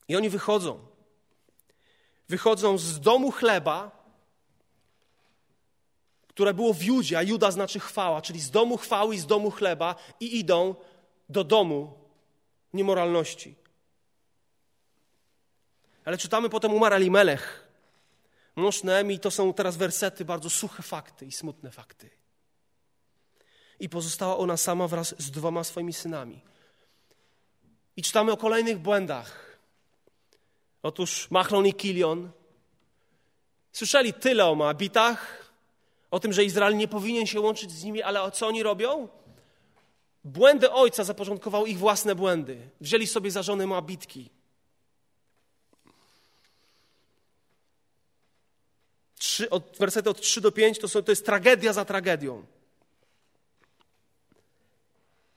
I 0.08 0.16
oni 0.16 0.30
wychodzą 0.30 0.94
wychodzą 2.30 2.78
z 2.78 3.00
domu 3.00 3.32
chleba, 3.32 4.03
które 6.34 6.54
było 6.54 6.74
w 6.74 6.84
Judzie, 6.84 7.18
a 7.18 7.24
Juda 7.24 7.52
znaczy 7.52 7.80
chwała, 7.80 8.22
czyli 8.22 8.40
z 8.40 8.52
domu 8.52 8.78
chwały 8.78 9.16
i 9.16 9.20
z 9.20 9.26
domu 9.26 9.52
chleba 9.52 9.96
i 10.20 10.40
idą 10.40 10.76
do 11.30 11.44
domu 11.44 11.94
niemoralności. 12.74 13.56
Ale 16.06 16.18
czytamy 16.18 16.50
potem 16.50 16.74
umarł 16.74 16.96
Elimelech. 16.96 17.68
Mąż 18.56 18.84
Neemi 18.84 19.20
to 19.20 19.32
są 19.32 19.54
teraz 19.54 19.78
wersety, 19.78 20.26
bardzo 20.26 20.50
suche 20.50 20.84
fakty 20.84 21.26
i 21.26 21.32
smutne 21.32 21.72
fakty. 21.72 22.10
I 23.80 23.90
pozostała 23.90 24.38
ona 24.38 24.58
sama 24.58 24.88
wraz 24.88 25.16
z 25.18 25.32
dwoma 25.32 25.64
swoimi 25.64 25.94
synami. 25.94 26.42
I 27.98 28.04
czytamy 28.04 28.32
o 28.32 28.38
kolejnych 28.38 28.80
błędach, 28.80 29.44
Otóż 30.84 31.32
Machlon 31.32 31.66
i 31.66 31.74
Kilion 31.74 32.32
słyszeli 33.72 34.14
tyle 34.14 34.46
o 34.46 34.56
Moabitach, 34.56 35.43
o 36.14 36.20
tym, 36.20 36.34
że 36.34 36.44
Izrael 36.44 36.78
nie 36.78 36.88
powinien 36.88 37.26
się 37.26 37.40
łączyć 37.42 37.72
z 37.72 37.84
nimi, 37.84 38.02
ale 38.02 38.22
o 38.22 38.32
co 38.32 38.48
oni 38.48 38.64
robią? 38.64 39.08
Błędy 40.24 40.72
ojca 40.72 41.04
zaporządkowały 41.04 41.70
ich 41.70 41.78
własne 41.78 42.16
błędy. 42.16 42.70
Wzięli 42.82 43.08
sobie 43.08 43.32
za 43.32 43.44
żony 43.44 43.68
Moabitki. 43.68 44.30
Trzy, 49.18 49.50
od, 49.50 49.78
wersety 49.80 50.10
od 50.10 50.22
3 50.22 50.42
do 50.42 50.52
5 50.52 50.80
to, 50.80 50.88
są, 50.88 51.04
to 51.04 51.12
jest 51.12 51.26
tragedia 51.26 51.74
za 51.74 51.86
tragedią. 51.86 52.46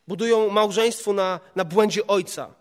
Budują 0.09 0.51
małżeństwo 0.51 1.13
na, 1.13 1.41
na 1.55 1.65
błędzie 1.65 2.07
ojca. 2.07 2.55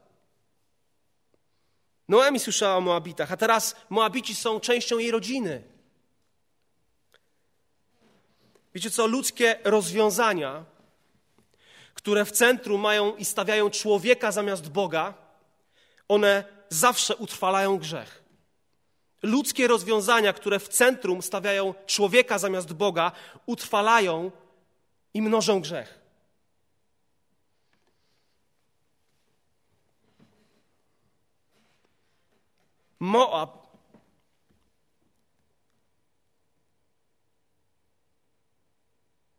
Noemi 2.08 2.40
słyszała 2.40 2.76
o 2.76 2.82
Moabitach, 2.82 3.32
a 3.32 3.38
teraz 3.38 3.76
Moabici 3.90 4.36
są 4.36 4.60
częścią 4.60 4.98
jej 4.98 5.12
rodziny. 5.12 5.75
Wiecie 8.76 8.92
co? 8.92 9.08
Ludzkie 9.08 9.60
rozwiązania, 9.64 10.66
które 11.94 12.26
w 12.26 12.32
centrum 12.32 12.82
mają 12.82 13.16
i 13.16 13.26
stawiają 13.26 13.70
człowieka 13.70 14.32
zamiast 14.32 14.70
Boga, 14.70 15.14
one 16.08 16.44
zawsze 16.70 17.16
utrwalają 17.16 17.78
grzech. 17.78 18.24
Ludzkie 19.24 19.68
rozwiązania, 19.68 20.34
które 20.34 20.60
w 20.60 20.68
centrum 20.68 21.22
stawiają 21.22 21.74
człowieka 21.86 22.40
zamiast 22.40 22.74
Boga, 22.74 23.12
utrwalają 23.46 24.32
i 25.14 25.22
mnożą 25.22 25.62
grzech. 25.62 26.00
Moab 33.00 33.65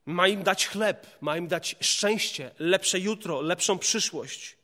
ma 0.07 0.29
im 0.29 0.43
dać 0.43 0.69
chleb, 0.69 1.07
ma 1.21 1.37
im 1.37 1.49
dać 1.49 1.77
szczęście, 1.81 2.51
lepsze 2.59 2.99
jutro, 2.99 3.41
lepszą 3.41 3.79
przyszłość. 3.79 4.57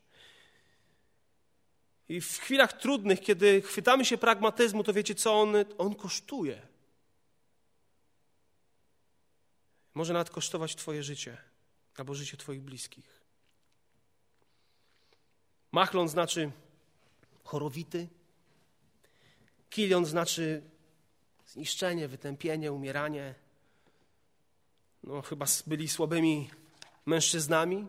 I 2.09 2.21
w 2.21 2.39
chwilach 2.39 2.73
trudnych, 2.73 3.21
kiedy 3.21 3.63
chwytamy 3.63 4.05
się 4.05 4.19
pragmatyzmu, 4.19 4.85
to 4.85 4.93
wiecie 4.93 5.15
co? 5.15 5.41
On, 5.41 5.55
on 5.79 5.95
kosztuje. 5.95 6.63
Może 9.95 10.13
nawet 10.13 10.31
kosztować 10.31 10.77
Twoje 10.77 11.03
życie 11.03 11.37
albo 11.97 12.15
życie 12.15 12.37
Twoich 12.37 12.61
bliskich. 12.61 13.23
Machlon 15.73 16.09
znaczy 16.09 16.51
chorowity, 17.45 18.09
kilion 19.71 20.07
znaczy 20.07 20.63
zniszczenie, 21.47 22.09
wytępienie, 22.09 22.73
umieranie. 22.73 23.35
No, 25.03 25.23
chyba 25.23 25.47
byli 25.67 25.89
słabymi 25.89 26.51
mężczyznami. 27.07 27.87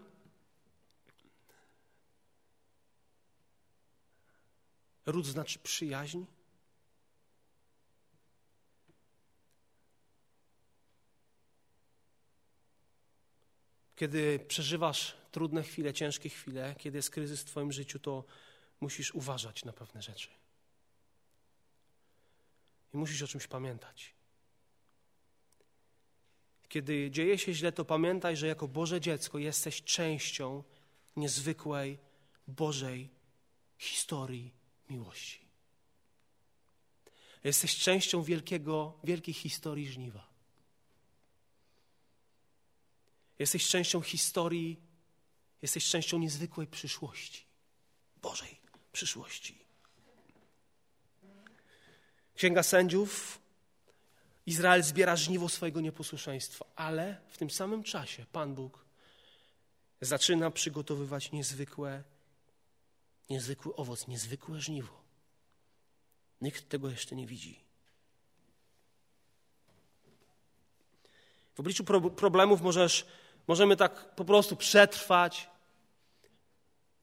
Ród 5.06 5.26
znaczy 5.26 5.60
przyjaźń. 5.60 6.26
Kiedy 13.96 14.40
przeżywasz 14.40 15.18
trudne 15.32 15.64
chwile, 15.64 15.94
ciężkie 15.94 16.30
chwile, 16.30 16.76
kiedy 16.78 16.98
jest 16.98 17.10
kryzys 17.10 17.42
w 17.42 17.46
Twoim 17.46 17.72
życiu, 17.72 18.00
to 18.00 18.24
musisz 18.82 19.16
uważać 19.16 19.66
na 19.66 19.74
pewne 19.74 20.02
rzeczy. 20.02 20.30
I 22.94 22.98
musisz 22.98 23.22
o 23.22 23.28
czymś 23.28 23.48
pamiętać. 23.48 24.13
Kiedy 26.70 27.12
dzieje 27.12 27.38
się 27.38 27.54
źle, 27.54 27.72
to 27.72 27.86
pamiętaj, 27.86 28.38
że 28.38 28.48
jako 28.48 28.68
Boże 28.68 29.02
dziecko 29.02 29.40
jesteś 29.40 29.84
częścią 29.84 30.64
niezwykłej 31.16 31.98
Bożej 32.48 33.10
historii 33.78 34.54
miłości. 34.90 35.40
Jesteś 37.44 37.78
częścią 37.78 38.24
wielkiego, 38.24 39.00
wielkiej 39.04 39.34
historii 39.34 39.88
żniwa. 39.88 40.28
Jesteś 43.40 43.68
częścią 43.68 44.02
historii, 44.02 44.80
jesteś 45.62 45.90
częścią 45.90 46.18
niezwykłej 46.18 46.68
przyszłości, 46.68 47.46
Bożej 48.22 48.60
przyszłości. 48.92 49.64
Księga 52.36 52.64
Sędziów. 52.64 53.43
Izrael 54.46 54.84
zbiera 54.84 55.16
żniwo 55.16 55.50
swojego 55.50 55.82
nieposłuszeństwa, 55.82 56.66
ale 56.76 57.18
w 57.30 57.38
tym 57.38 57.50
samym 57.50 57.84
czasie 57.84 58.26
Pan 58.32 58.56
Bóg 58.56 58.86
zaczyna 60.02 60.52
przygotowywać 60.52 61.32
niezwykłe, 61.32 62.04
niezwykły 63.30 63.76
owoc, 63.76 64.08
niezwykłe 64.08 64.62
żniwo. 64.62 65.04
Nikt 66.42 66.70
tego 66.70 66.90
jeszcze 66.90 67.16
nie 67.16 67.28
widzi. 67.28 67.64
W 71.56 71.60
obliczu 71.60 71.84
problemów 72.16 72.62
możesz, 72.62 73.06
możemy 73.48 73.76
tak 73.76 74.16
po 74.16 74.26
prostu 74.26 74.56
przetrwać 74.56 75.50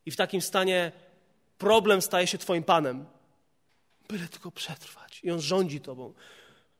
i 0.06 0.10
w 0.10 0.16
takim 0.16 0.42
stanie 0.42 0.92
problem 1.58 2.02
staje 2.02 2.26
się 2.26 2.38
Twoim 2.38 2.62
Panem. 2.62 3.06
Byle 4.08 4.28
tylko 4.28 4.50
przetrwać 4.50 5.20
i 5.24 5.30
On 5.30 5.40
rządzi 5.40 5.80
Tobą. 5.80 6.14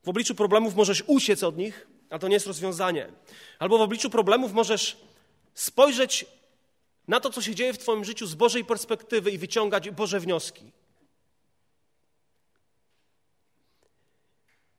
W 0.02 0.08
obliczu 0.08 0.34
problemów 0.34 0.74
możesz 0.74 1.04
uciec 1.06 1.42
od 1.42 1.56
nich, 1.56 1.86
a 2.10 2.18
to 2.18 2.28
nie 2.28 2.34
jest 2.34 2.46
rozwiązanie. 2.46 3.08
Albo 3.58 3.78
w 3.78 3.80
obliczu 3.80 4.10
problemów 4.10 4.52
możesz 4.52 4.96
spojrzeć 5.54 6.26
na 7.08 7.20
to, 7.20 7.30
co 7.30 7.42
się 7.42 7.54
dzieje 7.54 7.72
w 7.72 7.78
Twoim 7.78 8.04
życiu 8.04 8.26
z 8.26 8.34
Bożej 8.34 8.64
perspektywy 8.64 9.30
i 9.30 9.38
wyciągać 9.38 9.90
Boże 9.90 10.20
wnioski. 10.20 10.72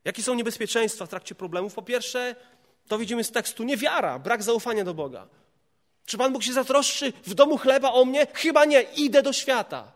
Jakie 0.04 0.22
są 0.22 0.34
niebezpieczeństwa 0.34 1.06
w 1.06 1.08
trakcie 1.08 1.34
problemów? 1.34 1.74
Po 1.74 1.82
pierwsze, 1.82 2.36
to 2.88 2.98
widzimy 2.98 3.24
z 3.24 3.30
tekstu 3.30 3.62
niewiara, 3.62 4.18
brak 4.18 4.42
zaufania 4.42 4.84
do 4.84 4.94
Boga. 4.94 5.28
Czy 6.06 6.18
Pan 6.18 6.32
Bóg 6.32 6.42
się 6.42 6.52
zatroszczy 6.52 7.12
w 7.26 7.34
domu 7.34 7.58
chleba 7.58 7.92
o 7.92 8.04
mnie? 8.04 8.26
Chyba 8.34 8.64
nie, 8.64 8.82
idę 8.82 9.22
do 9.22 9.32
świata. 9.32 9.92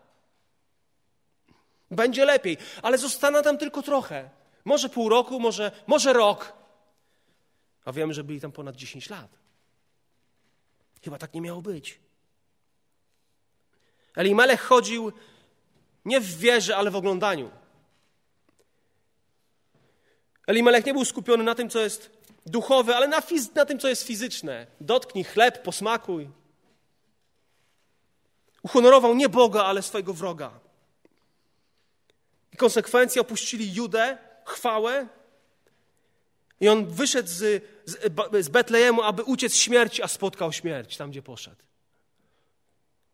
Będzie 1.91 2.25
lepiej, 2.25 2.57
ale 2.81 2.97
zostanę 2.97 3.43
tam 3.43 3.57
tylko 3.57 3.83
trochę. 3.83 4.29
Może 4.67 4.89
pół 4.89 5.09
roku, 5.09 5.39
może, 5.39 5.71
może 5.87 6.13
rok. 6.13 6.53
A 7.85 7.91
wiemy, 7.91 8.13
że 8.13 8.23
byli 8.23 8.41
tam 8.41 8.51
ponad 8.51 8.75
10 8.75 9.09
lat. 9.09 9.29
Chyba 11.03 11.17
tak 11.17 11.33
nie 11.33 11.41
miało 11.41 11.61
być. 11.61 11.99
Elimelech 14.15 14.61
chodził 14.61 15.11
nie 16.05 16.19
w 16.19 16.37
wierze, 16.37 16.77
ale 16.77 16.91
w 16.91 16.95
oglądaniu. 16.95 17.51
Elimelech 20.47 20.85
nie 20.85 20.93
był 20.93 21.05
skupiony 21.05 21.43
na 21.43 21.55
tym, 21.55 21.69
co 21.69 21.79
jest 21.79 22.09
duchowe, 22.45 22.95
ale 22.95 23.07
na, 23.07 23.21
fiz- 23.21 23.55
na 23.55 23.65
tym, 23.65 23.79
co 23.79 23.87
jest 23.87 24.03
fizyczne. 24.03 24.67
Dotknij 24.81 25.23
chleb, 25.23 25.63
posmakuj. 25.63 26.29
Uhonorował 28.63 29.15
nie 29.15 29.29
Boga, 29.29 29.63
ale 29.63 29.81
swojego 29.81 30.13
wroga. 30.13 30.59
I 32.53 32.57
konsekwencje 32.57 33.21
opuścili 33.21 33.73
Judę, 33.73 34.26
chwałę. 34.47 35.07
I 36.59 36.69
on 36.69 36.85
wyszedł 36.85 37.29
z, 37.29 37.63
z, 37.85 38.45
z 38.45 38.49
Betlejemu, 38.49 39.01
aby 39.01 39.23
uciec 39.23 39.55
śmierci, 39.55 40.03
a 40.03 40.07
spotkał 40.07 40.53
śmierć 40.53 40.97
tam, 40.97 41.11
gdzie 41.11 41.21
poszedł. 41.21 41.63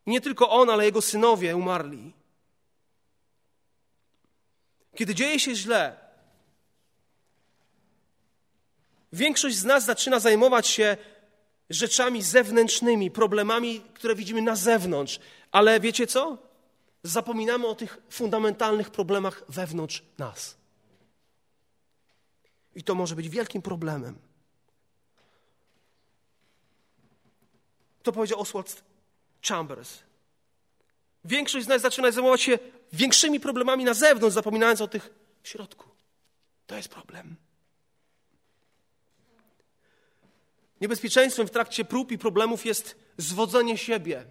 Nie 0.07 0.21
tylko 0.21 0.49
on, 0.49 0.69
ale 0.69 0.85
jego 0.85 1.01
synowie 1.01 1.55
umarli. 1.55 2.13
Kiedy 4.95 5.15
dzieje 5.15 5.39
się 5.39 5.55
źle, 5.55 5.97
większość 9.13 9.55
z 9.55 9.63
nas 9.63 9.85
zaczyna 9.85 10.19
zajmować 10.19 10.67
się 10.67 10.97
rzeczami 11.69 12.21
zewnętrznymi, 12.21 13.11
problemami, 13.11 13.81
które 13.93 14.15
widzimy 14.15 14.41
na 14.41 14.55
zewnątrz. 14.55 15.19
Ale 15.51 15.79
wiecie 15.79 16.07
co? 16.07 16.37
Zapominamy 17.03 17.67
o 17.67 17.75
tych 17.75 17.97
fundamentalnych 18.09 18.89
problemach 18.89 19.43
wewnątrz 19.49 20.03
nas. 20.17 20.62
I 22.75 22.83
to 22.83 22.95
może 22.95 23.15
być 23.15 23.29
wielkim 23.29 23.61
problemem. 23.61 24.15
To 28.03 28.11
powiedział 28.11 28.39
Oswald 28.39 28.83
Chambers. 29.47 29.99
Większość 31.25 31.65
z 31.65 31.69
nas 31.69 31.81
zaczyna 31.81 32.11
zajmować 32.11 32.41
się 32.41 32.59
większymi 32.93 33.39
problemami 33.39 33.83
na 33.83 33.93
zewnątrz, 33.93 34.33
zapominając 34.33 34.81
o 34.81 34.87
tych 34.87 35.09
w 35.43 35.47
środku. 35.47 35.89
To 36.67 36.75
jest 36.75 36.89
problem. 36.89 37.35
Niebezpieczeństwem 40.81 41.47
w 41.47 41.51
trakcie 41.51 41.85
prób 41.85 42.11
i 42.11 42.17
problemów 42.17 42.65
jest 42.65 42.95
zwodzenie 43.17 43.77
siebie, 43.77 44.25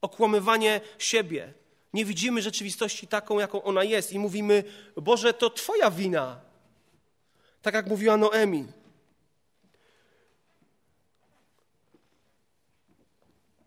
okłamywanie 0.00 0.80
siebie. 0.98 1.54
Nie 1.92 2.04
widzimy 2.04 2.42
rzeczywistości 2.42 3.06
taką, 3.06 3.38
jaką 3.38 3.62
ona 3.62 3.84
jest 3.84 4.12
i 4.12 4.18
mówimy: 4.18 4.64
Boże, 4.96 5.34
to 5.34 5.50
Twoja 5.50 5.90
wina. 5.90 6.40
Tak 7.64 7.74
jak 7.74 7.86
mówiła 7.86 8.16
Noemi. 8.16 8.66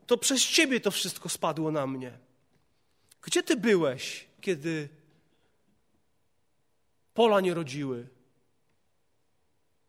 To 0.08 0.18
przez 0.18 0.42
Ciebie 0.42 0.80
to 0.80 0.92
wszystko 0.92 1.30
spadło 1.30 1.72
na 1.72 1.88
mnie. 1.88 2.18
Gdzie 3.22 3.44
Ty 3.44 3.56
byłeś, 3.56 4.28
kiedy 4.42 4.90
pola 7.14 7.42
nie 7.42 7.54
rodziły? 7.54 8.08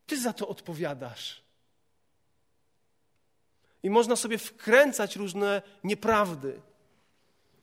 Ty 0.07 0.21
za 0.21 0.33
to 0.33 0.49
odpowiadasz. 0.49 1.43
I 3.83 3.91
można 3.91 4.17
sobie 4.17 4.39
wkręcać 4.39 5.17
różne 5.17 5.63
nieprawdy, 5.85 6.61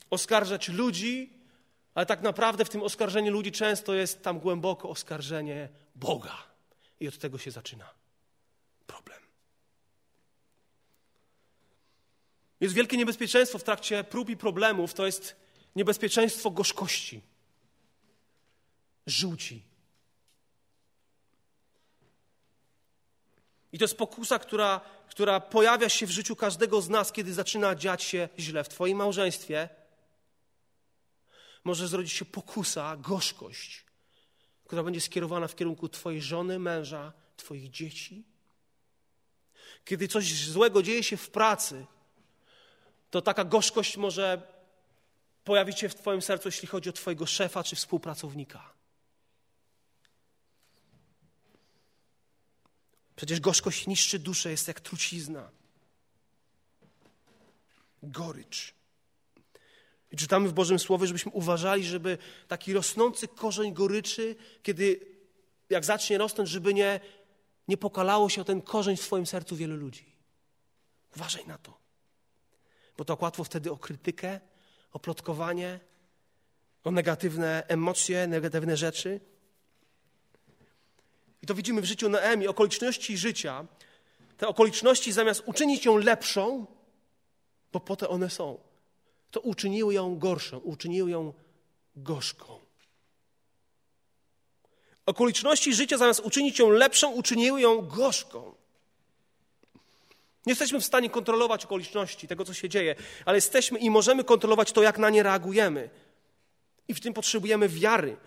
oskarżać 0.10 0.70
ludzi, 0.70 1.34
ale 1.96 2.06
tak 2.06 2.22
naprawdę 2.22 2.66
w 2.66 2.70
tym 2.70 2.84
oskarżeniu 2.84 3.32
ludzi 3.32 3.52
często 3.52 3.94
jest 3.94 4.24
tam 4.24 4.40
głęboko 4.40 4.90
oskarżenie 4.90 5.70
Boga. 5.96 6.44
I 7.00 7.08
od 7.08 7.18
tego 7.18 7.38
się 7.38 7.52
zaczyna 7.52 7.90
problem. 8.88 9.20
Jest 12.60 12.76
wielkie 12.76 12.98
niebezpieczeństwo 12.98 13.60
w 13.60 13.64
trakcie 13.64 14.04
prób 14.04 14.30
i 14.30 14.38
problemów, 14.38 14.94
to 14.94 15.06
jest 15.06 15.36
niebezpieczeństwo 15.76 16.52
gorzkości. 16.52 17.22
żółci. 19.08 19.64
I 23.72 23.78
to 23.78 23.84
jest 23.84 23.98
pokusa, 23.98 24.40
która, 24.40 24.82
która 25.10 25.40
pojawia 25.40 25.90
się 25.90 26.06
w 26.08 26.12
życiu 26.12 26.36
każdego 26.36 26.82
z 26.82 26.90
nas, 26.90 27.12
kiedy 27.12 27.34
zaczyna 27.34 27.76
dziać 27.76 28.04
się 28.04 28.30
źle 28.40 28.64
w 28.64 28.70
Twoim 28.70 28.98
małżeństwie. 28.98 29.70
Może 31.66 31.88
zrodzić 31.88 32.14
się 32.14 32.26
pokusa, 32.26 32.98
gorzkość, 32.98 33.86
która 34.66 34.84
będzie 34.84 35.02
skierowana 35.02 35.48
w 35.48 35.56
kierunku 35.56 35.90
Twojej 35.90 36.22
żony, 36.22 36.60
męża, 36.60 37.14
Twoich 37.38 37.70
dzieci. 37.70 38.24
Kiedy 39.86 40.08
coś 40.08 40.34
złego 40.34 40.84
dzieje 40.84 41.04
się 41.04 41.18
w 41.18 41.30
pracy, 41.30 41.86
to 43.12 43.22
taka 43.22 43.44
gorzkość 43.44 43.98
może 43.98 44.42
pojawić 45.44 45.80
się 45.80 45.90
w 45.90 45.96
Twoim 45.96 46.22
sercu, 46.22 46.48
jeśli 46.48 46.68
chodzi 46.68 46.90
o 46.90 46.94
Twojego 46.94 47.26
szefa 47.26 47.64
czy 47.64 47.76
współpracownika. 47.76 48.74
Przecież 53.16 53.40
gorzkość 53.40 53.88
niszczy 53.88 54.20
duszę, 54.20 54.52
jest 54.52 54.68
jak 54.68 54.82
trucizna. 54.82 55.50
Gorycz. 58.04 58.74
I 60.12 60.18
czytamy 60.18 60.50
w 60.50 60.54
Bożym 60.54 60.80
Słowie, 60.80 61.08
żebyśmy 61.08 61.32
uważali, 61.32 61.84
żeby 61.84 62.18
taki 62.48 62.74
rosnący 62.74 63.28
korzeń 63.28 63.74
goryczy, 63.74 64.36
kiedy 64.64 65.00
jak 65.70 65.86
zacznie 65.86 66.18
rosnąć, 66.18 66.50
żeby 66.50 66.74
nie, 66.74 67.00
nie 67.68 67.78
pokalało 67.78 68.30
się 68.30 68.42
o 68.42 68.46
ten 68.46 68.62
korzeń 68.62 68.98
w 68.98 69.02
swoim 69.02 69.26
sercu 69.26 69.56
wielu 69.56 69.76
ludzi. 69.76 70.16
Uważaj 71.16 71.48
na 71.48 71.58
to. 71.58 71.78
Bo 72.98 73.06
to 73.06 73.18
łatwo 73.22 73.44
wtedy 73.44 73.72
o 73.72 73.78
krytykę, 73.78 74.40
o 74.94 75.00
plotkowanie, 75.00 75.80
o 76.84 76.92
negatywne 76.92 77.64
emocje, 77.68 78.28
negatywne 78.28 78.78
rzeczy. 78.78 79.20
I 81.42 81.48
to 81.48 81.56
widzimy 81.56 81.82
w 81.82 81.86
życiu 81.86 82.10
Neemi, 82.10 82.48
okoliczności 82.48 83.18
życia. 83.18 83.66
Te 84.38 84.48
okoliczności 84.48 85.12
zamiast 85.12 85.44
uczynić 85.46 85.86
ją 85.86 85.98
lepszą, 85.98 86.66
bo 87.72 87.80
po 87.80 87.96
to 87.96 88.10
one 88.10 88.30
są, 88.30 88.60
to 89.36 89.40
uczyniły 89.40 89.94
ją 89.94 90.20
gorszą, 90.20 90.58
uczyniły 90.60 91.12
ją 91.12 91.34
gorzką. 91.96 92.60
Okoliczności 95.06 95.74
życia 95.74 95.98
zamiast 95.98 96.20
uczynić 96.20 96.60
ją 96.60 96.70
lepszą, 96.70 97.12
uczyniły 97.12 97.62
ją 97.62 97.82
gorzką. 97.82 98.56
Nie 100.46 100.52
jesteśmy 100.52 100.80
w 100.80 100.86
stanie 100.86 101.10
kontrolować 101.10 101.66
okoliczności 101.66 102.28
tego, 102.28 102.46
co 102.46 102.54
się 102.54 102.70
dzieje, 102.70 102.96
ale 103.26 103.38
jesteśmy 103.38 103.80
i 103.80 103.90
możemy 103.90 104.24
kontrolować 104.24 104.72
to, 104.72 104.84
jak 104.84 104.98
na 104.98 105.10
nie 105.10 105.24
reagujemy. 105.24 105.90
I 106.88 106.94
w 106.94 107.00
tym 107.00 107.14
potrzebujemy 107.14 107.70
wiary. 107.70 108.18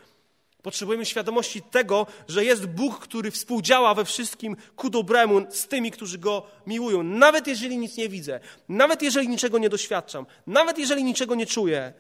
Potrzebujemy 0.63 1.07
świadomości 1.07 1.63
tego, 1.63 2.07
że 2.29 2.45
jest 2.45 2.67
Bóg, 2.67 2.99
który 2.99 3.31
współdziała 3.31 3.95
we 3.95 4.05
wszystkim 4.05 4.57
ku 4.77 4.91
dobremu 4.91 5.41
z 5.51 5.69
tymi, 5.69 5.91
którzy 5.91 6.19
Go 6.19 6.47
miłują. 6.67 7.03
Nawet 7.03 7.47
jeżeli 7.47 7.79
nic 7.79 7.97
nie 7.97 8.09
widzę, 8.09 8.41
nawet 8.69 9.03
jeżeli 9.03 9.29
niczego 9.29 9.59
nie 9.59 9.69
doświadczam, 9.69 10.27
nawet 10.47 10.79
jeżeli 10.79 11.05
niczego 11.05 11.35
nie 11.35 11.47
czuję. 11.47 11.93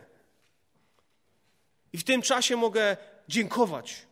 I 1.92 1.98
w 1.98 2.04
tym 2.04 2.22
czasie 2.22 2.56
mogę 2.56 2.96
dziękować 3.28 4.08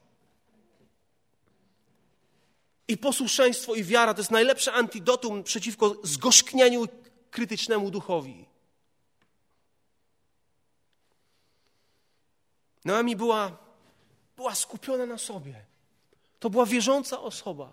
i 2.88 2.98
posłuszeństwo 2.98 3.74
i 3.74 3.84
wiara 3.84 4.14
to 4.14 4.20
jest 4.20 4.30
najlepsze 4.30 4.72
antidotum 4.72 5.44
przeciwko 5.44 5.96
zgorzknieniu 6.02 6.88
krytycznemu 7.30 7.90
duchowi. 7.90 8.46
Noemi 12.84 13.16
była, 13.16 13.65
była 14.36 14.54
skupiona 14.54 15.06
na 15.06 15.18
sobie. 15.18 15.64
To 16.40 16.50
była 16.50 16.66
wierząca 16.66 17.20
osoba. 17.20 17.72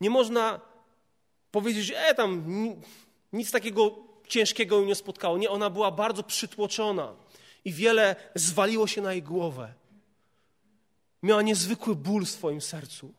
Nie 0.00 0.10
można 0.10 0.60
powiedzieć, 1.52 1.86
że 1.86 2.06
e, 2.06 2.14
tam 2.14 2.44
nic 3.32 3.50
takiego 3.50 3.96
ciężkiego 4.28 4.76
ją 4.76 4.84
nie 4.84 4.94
spotkało. 4.94 5.38
Nie, 5.38 5.50
ona 5.50 5.70
była 5.70 5.90
bardzo 5.90 6.22
przytłoczona 6.22 7.14
i 7.64 7.72
wiele 7.72 8.16
zwaliło 8.34 8.86
się 8.86 9.02
na 9.02 9.12
jej 9.12 9.22
głowę. 9.22 9.72
Miała 11.22 11.42
niezwykły 11.42 11.94
ból 11.94 12.24
w 12.24 12.30
swoim 12.30 12.60
sercu. 12.60 13.12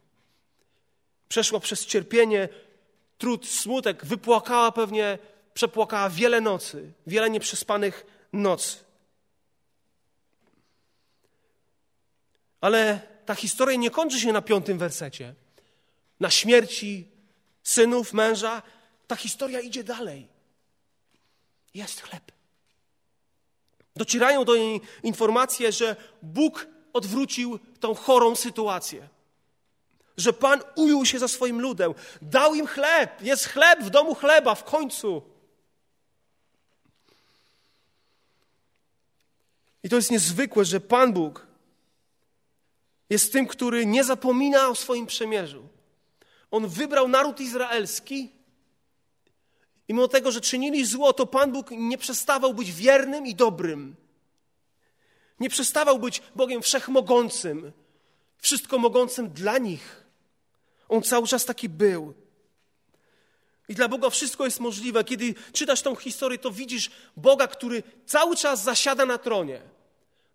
Przeszła 1.29 1.59
przez 1.59 1.85
cierpienie, 1.85 2.49
trud, 3.17 3.47
smutek, 3.47 4.05
wypłakała 4.05 4.71
pewnie, 4.71 5.17
przepłakała 5.53 6.09
wiele 6.09 6.41
nocy, 6.41 6.91
wiele 7.07 7.29
nieprzespanych 7.29 8.05
nocy. 8.33 8.86
Ale 12.61 13.01
ta 13.25 13.35
historia 13.35 13.77
nie 13.77 13.89
kończy 13.89 14.19
się 14.19 14.33
na 14.33 14.41
piątym 14.41 14.77
wersecie. 14.77 15.35
Na 16.19 16.29
śmierci 16.29 17.07
synów, 17.63 18.13
męża. 18.13 18.61
Ta 19.07 19.15
historia 19.15 19.59
idzie 19.59 19.83
dalej. 19.83 20.27
Jest 21.73 22.01
chleb. 22.01 22.31
Docierają 23.95 24.45
do 24.45 24.55
niej 24.55 24.81
informacje, 25.03 25.71
że 25.71 25.95
Bóg 26.21 26.67
odwrócił 26.93 27.59
tą 27.79 27.95
chorą 27.95 28.35
sytuację. 28.35 29.07
Że 30.17 30.33
Pan 30.33 30.61
ujął 30.75 31.05
się 31.05 31.19
za 31.19 31.27
swoim 31.27 31.61
ludem, 31.61 31.93
dał 32.21 32.55
im 32.55 32.67
chleb, 32.67 33.21
jest 33.21 33.45
chleb 33.45 33.83
w 33.83 33.89
domu 33.89 34.15
chleba 34.15 34.55
w 34.55 34.63
końcu. 34.63 35.21
I 39.83 39.89
to 39.89 39.95
jest 39.95 40.11
niezwykłe, 40.11 40.65
że 40.65 40.79
Pan 40.79 41.13
Bóg 41.13 41.46
jest 43.09 43.33
tym, 43.33 43.47
który 43.47 43.85
nie 43.85 44.03
zapomina 44.03 44.67
o 44.67 44.75
swoim 44.75 45.05
przemierzu. 45.05 45.67
On 46.51 46.67
wybrał 46.67 47.07
naród 47.07 47.39
izraelski 47.39 48.31
i 49.87 49.93
mimo 49.93 50.07
tego, 50.07 50.31
że 50.31 50.41
czynili 50.41 50.85
zło, 50.85 51.13
to 51.13 51.25
Pan 51.25 51.51
Bóg 51.51 51.71
nie 51.71 51.97
przestawał 51.97 52.53
być 52.53 52.71
wiernym 52.71 53.27
i 53.27 53.35
dobrym. 53.35 53.95
Nie 55.39 55.49
przestawał 55.49 55.99
być 55.99 56.21
Bogiem 56.35 56.61
wszechmogącym, 56.61 57.71
wszystko 58.37 58.77
mogącym 58.77 59.29
dla 59.29 59.57
nich. 59.57 60.03
On 60.89 61.03
cały 61.03 61.27
czas 61.27 61.45
taki 61.45 61.69
był. 61.69 62.13
I 63.69 63.75
dla 63.75 63.87
Boga 63.87 64.09
wszystko 64.09 64.45
jest 64.45 64.59
możliwe. 64.59 65.03
Kiedy 65.03 65.35
czytasz 65.53 65.81
tą 65.81 65.95
historię, 65.95 66.37
to 66.37 66.51
widzisz 66.51 66.91
Boga, 67.17 67.47
który 67.47 67.83
cały 68.05 68.35
czas 68.35 68.63
zasiada 68.63 69.05
na 69.05 69.17
tronie. 69.17 69.61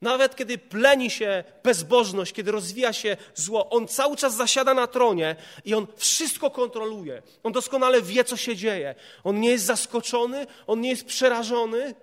Nawet 0.03 0.37
kiedy 0.37 0.59
pleni 0.59 1.11
się 1.11 1.45
bezbożność, 1.63 2.33
kiedy 2.33 2.53
rozwija 2.53 2.93
się 2.93 3.17
zło, 3.35 3.71
on 3.71 3.89
cały 3.89 4.17
czas 4.17 4.35
zasiada 4.35 4.75
na 4.75 4.87
tronie 4.87 5.37
i 5.65 5.75
on 5.75 5.87
wszystko 5.97 6.51
kontroluje. 6.51 7.23
On 7.43 7.53
doskonale 7.53 8.03
wie, 8.03 8.25
co 8.25 8.37
się 8.37 8.57
dzieje. 8.57 8.95
On 9.25 9.41
nie 9.41 9.51
jest 9.51 9.65
zaskoczony, 9.65 10.47
on 10.67 10.81
nie 10.81 10.91
jest 10.91 11.05
przerażony. 11.05 11.95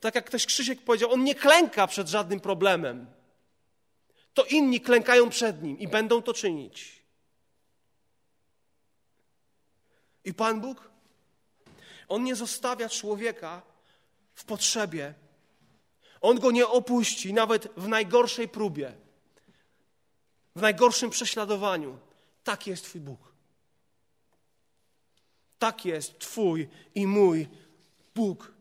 Tak 0.00 0.14
jak 0.14 0.24
ktoś 0.24 0.46
Krzysiek 0.46 0.82
powiedział, 0.82 1.12
on 1.12 1.24
nie 1.24 1.34
klęka 1.34 1.86
przed 1.86 2.08
żadnym 2.08 2.40
problemem. 2.40 3.06
To 4.34 4.44
inni 4.44 4.80
klękają 4.80 5.30
przed 5.30 5.62
nim 5.62 5.78
i 5.78 5.88
będą 5.88 6.22
to 6.22 6.34
czynić. 6.34 7.02
I 10.24 10.34
Pan 10.34 10.60
Bóg, 10.60 10.90
On 12.08 12.24
nie 12.24 12.34
zostawia 12.34 12.88
człowieka 12.88 13.62
w 14.34 14.44
potrzebie. 14.44 15.14
On 16.20 16.38
go 16.38 16.50
nie 16.50 16.68
opuści 16.68 17.32
nawet 17.32 17.68
w 17.76 17.88
najgorszej 17.88 18.48
próbie, 18.48 18.92
w 20.56 20.60
najgorszym 20.60 21.10
prześladowaniu. 21.10 21.98
Tak 22.44 22.66
jest 22.66 22.84
Twój 22.84 23.00
Bóg. 23.00 23.32
Tak 25.58 25.84
jest 25.84 26.18
Twój 26.18 26.68
i 26.94 27.06
mój 27.06 27.48
Bóg. 28.14 28.52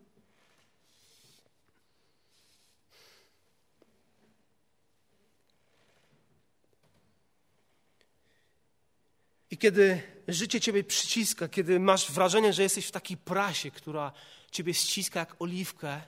I 9.51 9.57
kiedy 9.57 10.01
życie 10.27 10.61
ciebie 10.61 10.83
przyciska, 10.83 11.47
kiedy 11.47 11.79
masz 11.79 12.11
wrażenie, 12.11 12.53
że 12.53 12.63
jesteś 12.63 12.85
w 12.85 12.91
takiej 12.91 13.17
prasie, 13.17 13.71
która 13.71 14.11
ciebie 14.51 14.73
ściska 14.73 15.19
jak 15.19 15.35
oliwkę, 15.41 16.01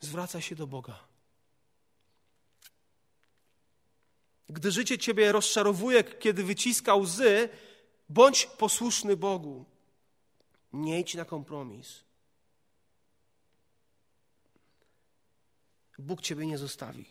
zwracaj 0.00 0.42
się 0.42 0.54
do 0.54 0.66
Boga. 0.66 0.98
Gdy 4.48 4.70
życie 4.70 4.98
ciebie 4.98 5.32
rozczarowuje, 5.32 6.04
kiedy 6.04 6.44
wyciska 6.44 6.94
łzy, 6.94 7.48
bądź 8.08 8.46
posłuszny 8.46 9.16
Bogu. 9.16 9.64
Nie 10.72 11.00
idź 11.00 11.14
na 11.14 11.24
kompromis. 11.24 12.04
Bóg 15.98 16.20
ciebie 16.20 16.46
nie 16.46 16.58
zostawi. 16.58 17.04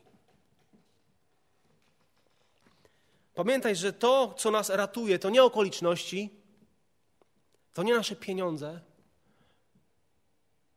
Pamiętaj, 3.36 3.76
że 3.76 3.94
to, 3.94 4.34
co 4.38 4.52
nas 4.52 4.70
ratuje, 4.70 5.20
to 5.20 5.30
nie 5.30 5.44
okoliczności, 5.44 6.30
to 7.74 7.84
nie 7.84 7.94
nasze 7.96 8.16
pieniądze, 8.16 8.82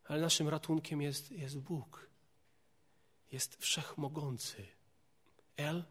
Ale 0.05 0.21
naszym 0.21 0.49
ratunkiem 0.49 1.03
jest, 1.03 1.31
jest 1.31 1.59
Bóg. 1.59 2.11
Jest 3.33 3.57
wszechmogący. 3.57 4.67
El 5.57 5.85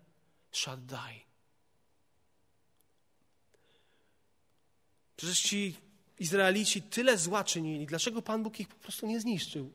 Shaddai. 0.52 1.26
Przecież 5.15 5.41
ci 5.41 5.76
Izraelici 6.19 6.82
tyle 6.82 7.17
zła 7.17 7.43
czynili. 7.43 7.86
Dlaczego 7.86 8.21
Pan 8.21 8.43
Bóg 8.43 8.60
ich 8.60 8.67
po 8.67 8.76
prostu 8.76 9.08
nie 9.08 9.19
zniszczył? 9.19 9.71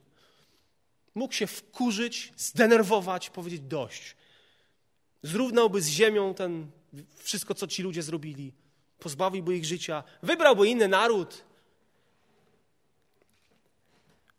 Mógł 1.15 1.35
się 1.35 1.47
wkurzyć, 1.47 2.33
zdenerwować, 2.37 3.31
powiedzieć 3.31 3.61
dość. 3.61 4.17
Zrównałby 5.23 5.83
z 5.83 5.89
ziemią 5.89 6.35
ten, 6.35 6.71
wszystko, 7.17 7.55
co 7.55 7.67
ci 7.67 7.83
ludzie 7.83 8.03
zrobili. 8.03 8.53
Pozbawiłby 8.99 9.57
ich 9.57 9.65
życia. 9.65 10.05
Wybrałby 10.23 10.69
inny 10.69 10.89
naród. 10.89 11.45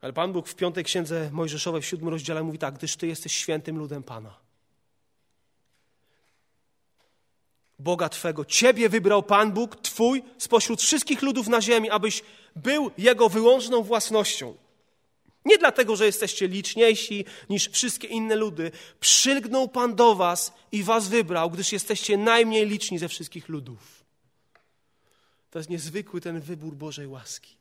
Ale 0.08 0.14
Pan 0.14 0.34
Bóg 0.34 0.48
w 0.48 0.56
piątej 0.56 0.84
księdze 0.84 1.30
Mojżeszowej, 1.32 1.82
w 1.82 1.86
siódmym 1.86 2.10
rozdziale 2.10 2.44
mówi 2.44 2.58
tak, 2.58 2.74
gdyż 2.74 2.96
Ty 2.96 3.08
jesteś 3.08 3.34
świętym 3.34 3.78
ludem 3.78 4.04
Pana. 4.04 4.38
Boga 7.80 8.10
Twego. 8.10 8.46
Ciebie 8.46 8.90
wybrał 8.90 9.24
Pan 9.24 9.52
Bóg 9.52 9.76
Twój 9.76 10.24
spośród 10.38 10.82
wszystkich 10.82 11.22
ludów 11.22 11.48
na 11.48 11.62
ziemi, 11.62 11.90
abyś 11.90 12.24
był 12.56 12.92
Jego 12.98 13.30
wyłączną 13.30 13.84
własnością. 13.84 14.56
Nie 15.46 15.58
dlatego, 15.58 15.96
że 15.96 16.06
jesteście 16.06 16.48
liczniejsi 16.48 17.26
niż 17.50 17.70
wszystkie 17.70 18.08
inne 18.08 18.36
ludy. 18.36 18.72
Przylgnął 19.00 19.70
Pan 19.70 19.96
do 19.96 20.16
Was 20.16 20.54
i 20.72 20.84
Was 20.84 21.08
wybrał, 21.08 21.52
gdyż 21.52 21.72
jesteście 21.72 22.18
najmniej 22.18 22.68
liczni 22.68 23.00
ze 23.00 23.08
wszystkich 23.08 23.50
ludów. 23.50 24.04
To 25.52 25.60
jest 25.60 25.70
niezwykły 25.70 26.22
ten 26.22 26.42
wybór 26.42 26.76
Bożej 26.76 27.08
łaski. 27.08 27.58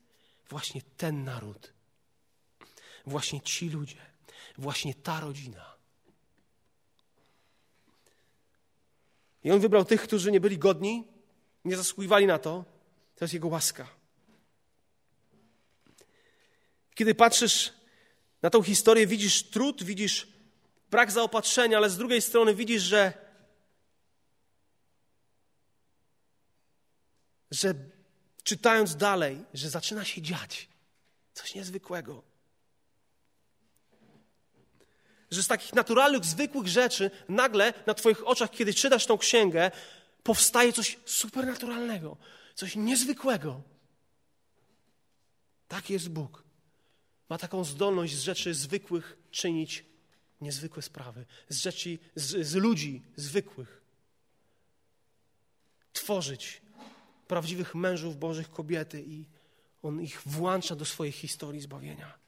Właśnie 0.49 0.81
ten 0.97 1.25
naród, 1.25 1.76
właśnie 3.07 3.41
ci 3.41 3.71
ludzie, 3.71 4.01
właśnie 4.59 4.95
ta 4.95 5.21
rodzina. 5.21 5.77
I 9.45 9.51
on 9.51 9.61
wybrał 9.61 9.85
tych, 9.85 10.03
którzy 10.03 10.33
nie 10.33 10.41
byli 10.41 10.59
godni, 10.59 11.09
nie 11.65 11.77
zasługiwali 11.77 12.27
na 12.27 12.39
to. 12.39 12.65
To 13.17 13.25
jest 13.25 13.35
jego 13.35 13.49
łaska. 13.49 13.89
Kiedy 16.95 17.15
patrzysz 17.15 17.73
na 18.43 18.51
tą 18.51 18.63
historię, 18.63 19.07
widzisz 19.07 19.43
trud, 19.51 19.83
widzisz 19.83 20.29
brak 20.91 21.13
zaopatrzenia, 21.13 21.77
ale 21.77 21.91
z 21.91 21.97
drugiej 21.97 22.23
strony 22.23 22.55
widzisz, 22.55 22.83
że, 22.83 23.13
że 27.51 27.75
czytając 28.43 28.97
dalej, 28.97 29.45
że 29.55 29.71
zaczyna 29.71 30.05
się 30.05 30.23
dziać 30.23 30.69
coś 31.33 31.55
niezwykłego 31.55 32.36
że 35.31 35.43
z 35.43 35.47
takich 35.47 35.73
naturalnych, 35.75 36.25
zwykłych 36.25 36.69
rzeczy 36.69 37.11
nagle 37.29 37.75
na 37.87 37.95
Twoich 37.95 38.27
oczach, 38.27 38.51
kiedy 38.51 38.75
czytasz 38.75 39.07
tą 39.07 39.19
księgę, 39.19 39.71
powstaje 40.23 40.73
coś 40.73 40.99
supernaturalnego, 41.05 42.17
coś 42.55 42.77
niezwykłego. 42.77 43.63
Tak 45.69 45.91
jest 45.91 46.09
Bóg. 46.09 46.43
Ma 47.29 47.39
taką 47.39 47.65
zdolność 47.65 48.15
z 48.15 48.21
rzeczy 48.21 48.55
zwykłych 48.55 49.17
czynić 49.31 49.85
niezwykłe 50.41 50.83
sprawy, 50.83 51.27
z 51.49 51.57
rzeczy, 51.57 51.99
z, 52.15 52.47
z 52.47 52.55
ludzi 52.55 53.03
zwykłych. 53.17 53.81
Tworzyć 55.93 56.63
prawdziwych 57.29 57.75
mężów 57.75 58.19
Bożych, 58.19 58.51
kobiety 58.51 59.05
i 59.07 59.25
On 59.83 60.03
ich 60.03 60.23
włącza 60.27 60.77
do 60.77 60.85
swojej 60.85 61.13
historii 61.13 61.61
zbawienia. 61.61 62.26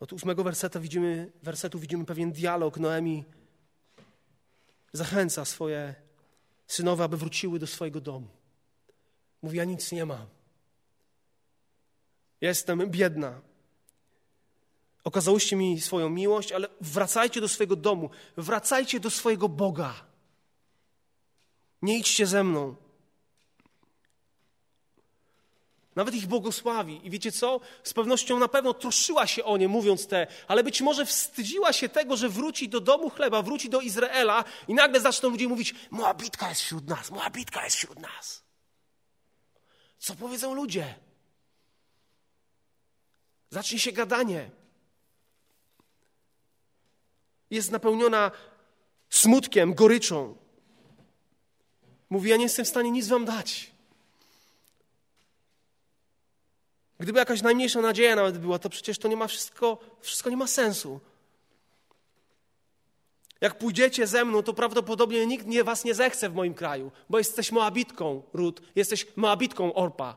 Od 0.00 0.12
ósmego 0.12 0.44
wersetu 0.44 0.80
widzimy, 0.80 1.32
wersetu 1.42 1.78
widzimy 1.78 2.04
pewien 2.04 2.32
dialog. 2.32 2.76
Noemi 2.76 3.24
zachęca 4.92 5.44
swoje 5.44 5.94
synowe, 6.66 7.04
aby 7.04 7.16
wróciły 7.16 7.58
do 7.58 7.66
swojego 7.66 8.00
domu. 8.00 8.28
Mówi, 9.42 9.58
ja 9.58 9.64
nic 9.64 9.92
nie 9.92 10.06
mam. 10.06 10.26
Jestem 12.40 12.90
biedna. 12.90 13.40
Okazałyście 15.04 15.56
mi 15.56 15.80
swoją 15.80 16.08
miłość, 16.08 16.52
ale 16.52 16.68
wracajcie 16.80 17.40
do 17.40 17.48
swojego 17.48 17.76
domu. 17.76 18.10
Wracajcie 18.36 19.00
do 19.00 19.10
swojego 19.10 19.48
Boga. 19.48 19.94
Nie 21.82 21.98
idźcie 21.98 22.26
ze 22.26 22.44
mną. 22.44 22.76
Nawet 25.96 26.14
ich 26.14 26.26
błogosławi. 26.26 27.00
I 27.06 27.10
wiecie 27.10 27.32
co? 27.32 27.60
Z 27.82 27.92
pewnością 27.92 28.38
na 28.38 28.48
pewno 28.48 28.74
troszyła 28.74 29.26
się 29.26 29.44
o 29.44 29.56
nie, 29.56 29.68
mówiąc 29.68 30.06
te, 30.06 30.26
ale 30.48 30.64
być 30.64 30.80
może 30.80 31.06
wstydziła 31.06 31.72
się 31.72 31.88
tego, 31.88 32.16
że 32.16 32.28
wróci 32.28 32.68
do 32.68 32.80
domu 32.80 33.10
chleba, 33.10 33.42
wróci 33.42 33.68
do 33.68 33.80
Izraela 33.80 34.44
i 34.68 34.74
nagle 34.74 35.00
zaczną 35.00 35.28
ludzie 35.28 35.48
mówić: 35.48 35.74
Moabitka 35.90 36.48
jest 36.48 36.60
wśród 36.60 36.88
nas, 36.88 37.10
Moabitka 37.10 37.64
jest 37.64 37.76
wśród 37.76 37.98
nas. 37.98 38.42
Co 39.98 40.14
powiedzą 40.14 40.54
ludzie? 40.54 40.94
Zacznie 43.50 43.78
się 43.78 43.92
gadanie. 43.92 44.50
Jest 47.50 47.70
napełniona 47.70 48.30
smutkiem, 49.10 49.74
goryczą. 49.74 50.36
Mówi: 52.10 52.30
Ja 52.30 52.36
nie 52.36 52.42
jestem 52.42 52.64
w 52.64 52.68
stanie 52.68 52.90
nic 52.90 53.08
wam 53.08 53.24
dać. 53.24 53.75
Gdyby 56.98 57.18
jakaś 57.18 57.42
najmniejsza 57.42 57.80
nadzieja 57.80 58.16
nawet 58.16 58.38
była, 58.38 58.58
to 58.58 58.70
przecież 58.70 58.98
to 58.98 59.08
nie 59.08 59.16
ma 59.16 59.26
wszystko, 59.26 59.78
wszystko 60.00 60.30
nie 60.30 60.36
ma 60.36 60.46
sensu. 60.46 61.00
Jak 63.40 63.58
pójdziecie 63.58 64.06
ze 64.06 64.24
mną, 64.24 64.42
to 64.42 64.54
prawdopodobnie 64.54 65.26
nikt 65.26 65.46
nie, 65.46 65.64
was 65.64 65.84
nie 65.84 65.94
zechce 65.94 66.30
w 66.30 66.34
moim 66.34 66.54
kraju, 66.54 66.92
bo 67.08 67.18
jesteś 67.18 67.52
Moabitką, 67.52 68.22
Rut, 68.32 68.60
jesteś 68.74 69.06
Moabitką, 69.16 69.74
Orpa. 69.74 70.16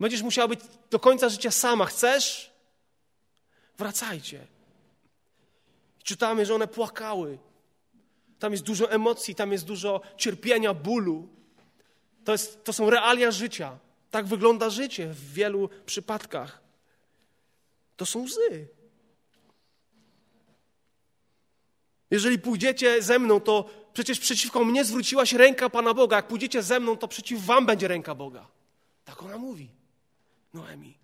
Będziesz 0.00 0.22
musiała 0.22 0.48
być 0.48 0.60
do 0.90 0.98
końca 0.98 1.28
życia 1.28 1.50
sama. 1.50 1.86
Chcesz? 1.86 2.52
Wracajcie. 3.78 4.46
Czytamy, 6.02 6.46
że 6.46 6.54
one 6.54 6.68
płakały. 6.68 7.38
Tam 8.38 8.52
jest 8.52 8.64
dużo 8.64 8.90
emocji, 8.90 9.34
tam 9.34 9.52
jest 9.52 9.64
dużo 9.64 10.00
cierpienia, 10.16 10.74
bólu. 10.74 11.28
To, 12.24 12.32
jest, 12.32 12.64
to 12.64 12.72
są 12.72 12.90
realia 12.90 13.30
życia. 13.30 13.78
Tak 14.14 14.26
wygląda 14.26 14.70
życie 14.70 15.06
w 15.06 15.32
wielu 15.32 15.68
przypadkach. 15.86 16.62
To 17.96 18.06
są 18.06 18.22
łzy. 18.22 18.68
Jeżeli 22.10 22.38
pójdziecie 22.38 23.02
ze 23.02 23.18
mną, 23.18 23.40
to 23.40 23.70
przecież 23.92 24.20
przeciwko 24.20 24.64
mnie 24.64 24.84
zwróciła 24.84 25.26
się 25.26 25.38
ręka 25.38 25.70
Pana 25.70 25.94
Boga. 25.94 26.16
Jak 26.16 26.28
pójdziecie 26.28 26.62
ze 26.62 26.80
mną, 26.80 26.96
to 26.96 27.08
przeciw 27.08 27.44
wam 27.44 27.66
będzie 27.66 27.88
ręka 27.88 28.14
Boga. 28.14 28.46
Tak 29.04 29.22
ona 29.22 29.38
mówi. 29.38 29.70
Noemi. 30.52 30.98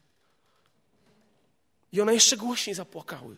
I 1.92 2.00
one 2.00 2.14
jeszcze 2.14 2.36
głośniej 2.36 2.74
zapłakały. 2.74 3.36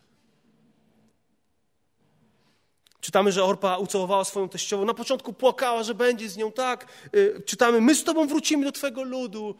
Czytamy, 3.02 3.32
że 3.32 3.44
Orpa 3.44 3.76
ucałowała 3.76 4.24
swoją 4.24 4.48
teściową. 4.48 4.84
Na 4.84 4.94
początku 4.94 5.32
płakała, 5.32 5.82
że 5.82 5.94
będzie 5.94 6.28
z 6.28 6.36
nią 6.36 6.52
tak. 6.52 6.86
Y, 7.14 7.42
czytamy, 7.46 7.80
my 7.80 7.94
z 7.94 8.04
tobą 8.04 8.26
wrócimy 8.26 8.64
do 8.64 8.72
twojego 8.72 9.02
ludu. 9.02 9.58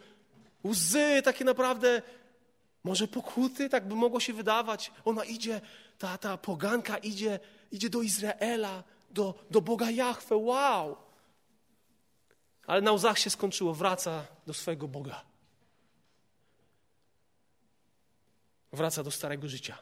Łzy 0.65 1.23
takie 1.25 1.45
naprawdę, 1.45 2.03
może 2.85 3.09
pokuty, 3.09 3.69
tak 3.69 3.89
by 3.89 3.95
mogło 3.95 4.21
się 4.21 4.33
wydawać. 4.33 4.93
Ona 5.05 5.25
idzie, 5.25 5.61
ta, 5.99 6.19
ta 6.19 6.37
poganka 6.37 6.99
idzie, 6.99 7.41
idzie 7.73 7.91
do 7.91 8.03
Izraela, 8.03 8.85
do, 9.11 9.35
do 9.51 9.61
Boga 9.61 9.91
Jahwe. 9.91 10.37
Wow! 10.37 10.97
Ale 12.67 12.81
na 12.81 12.93
łzach 12.93 13.19
się 13.19 13.31
skończyło. 13.31 13.75
Wraca 13.75 14.27
do 14.47 14.55
swojego 14.55 14.89
Boga. 14.89 15.23
Wraca 18.73 19.03
do 19.03 19.11
starego 19.11 19.49
życia. 19.49 19.79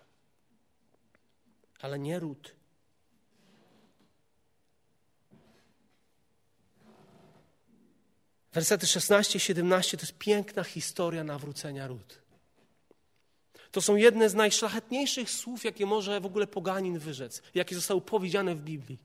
Ale 1.80 1.98
nie 1.98 2.18
ród 2.18 2.59
Wersety 8.52 8.86
16 8.86 9.38
i 9.38 9.40
17 9.40 9.96
to 9.96 10.02
jest 10.02 10.18
piękna 10.18 10.64
historia 10.64 11.24
nawrócenia 11.24 11.86
ród. 11.86 12.20
To 13.72 13.80
są 13.80 13.96
jedne 13.96 14.30
z 14.30 14.34
najszlachetniejszych 14.34 15.30
słów, 15.30 15.64
jakie 15.64 15.86
może 15.86 16.20
w 16.20 16.26
ogóle 16.26 16.46
poganin 16.46 16.98
wyrzec, 16.98 17.42
jakie 17.54 17.74
zostały 17.74 18.00
powiedziane 18.00 18.54
w 18.54 18.60
Biblii. 18.60 18.98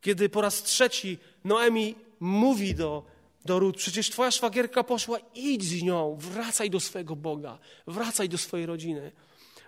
Kiedy 0.00 0.28
po 0.28 0.40
raz 0.40 0.62
trzeci 0.62 1.18
Noemi 1.44 1.94
mówi 2.20 2.74
do, 2.74 3.04
do 3.44 3.58
Ród, 3.58 3.76
przecież 3.76 4.10
twoja 4.10 4.30
szwagierka 4.30 4.84
poszła, 4.84 5.18
idź 5.34 5.64
z 5.64 5.82
nią, 5.82 6.16
wracaj 6.20 6.70
do 6.70 6.80
swojego 6.80 7.16
Boga, 7.16 7.58
wracaj 7.86 8.28
do 8.28 8.38
swojej 8.38 8.66
rodziny. 8.66 9.12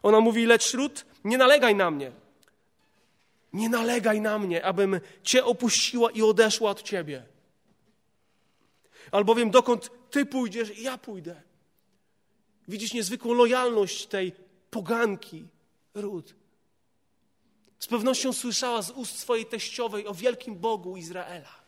Ona 0.03 0.21
mówi, 0.21 0.47
lecz 0.47 0.75
Ród, 0.75 1.07
nie 1.25 1.39
nalegaj 1.39 1.75
na 1.75 1.91
mnie. 1.91 2.13
Nie 3.53 3.69
nalegaj 3.69 4.21
na 4.21 4.39
mnie, 4.39 4.65
abym 4.65 5.01
Cię 5.23 5.45
opuściła 5.45 6.11
i 6.11 6.23
odeszła 6.23 6.71
od 6.71 6.83
Ciebie. 6.83 7.27
Albowiem 9.13 9.51
dokąd 9.51 9.91
Ty 10.11 10.27
pójdziesz, 10.27 10.79
ja 10.79 10.99
pójdę. 10.99 11.43
Widzisz 12.69 12.93
niezwykłą 12.93 13.35
lojalność 13.35 14.07
tej 14.07 14.33
poganki, 14.71 15.49
Ród. 15.95 16.35
Z 17.79 17.87
pewnością 17.87 18.33
słyszała 18.33 18.83
z 18.83 18.91
ust 18.91 19.19
swojej 19.19 19.47
teściowej 19.47 20.07
o 20.07 20.15
wielkim 20.15 20.57
Bogu 20.57 20.97
Izraela. 20.97 21.61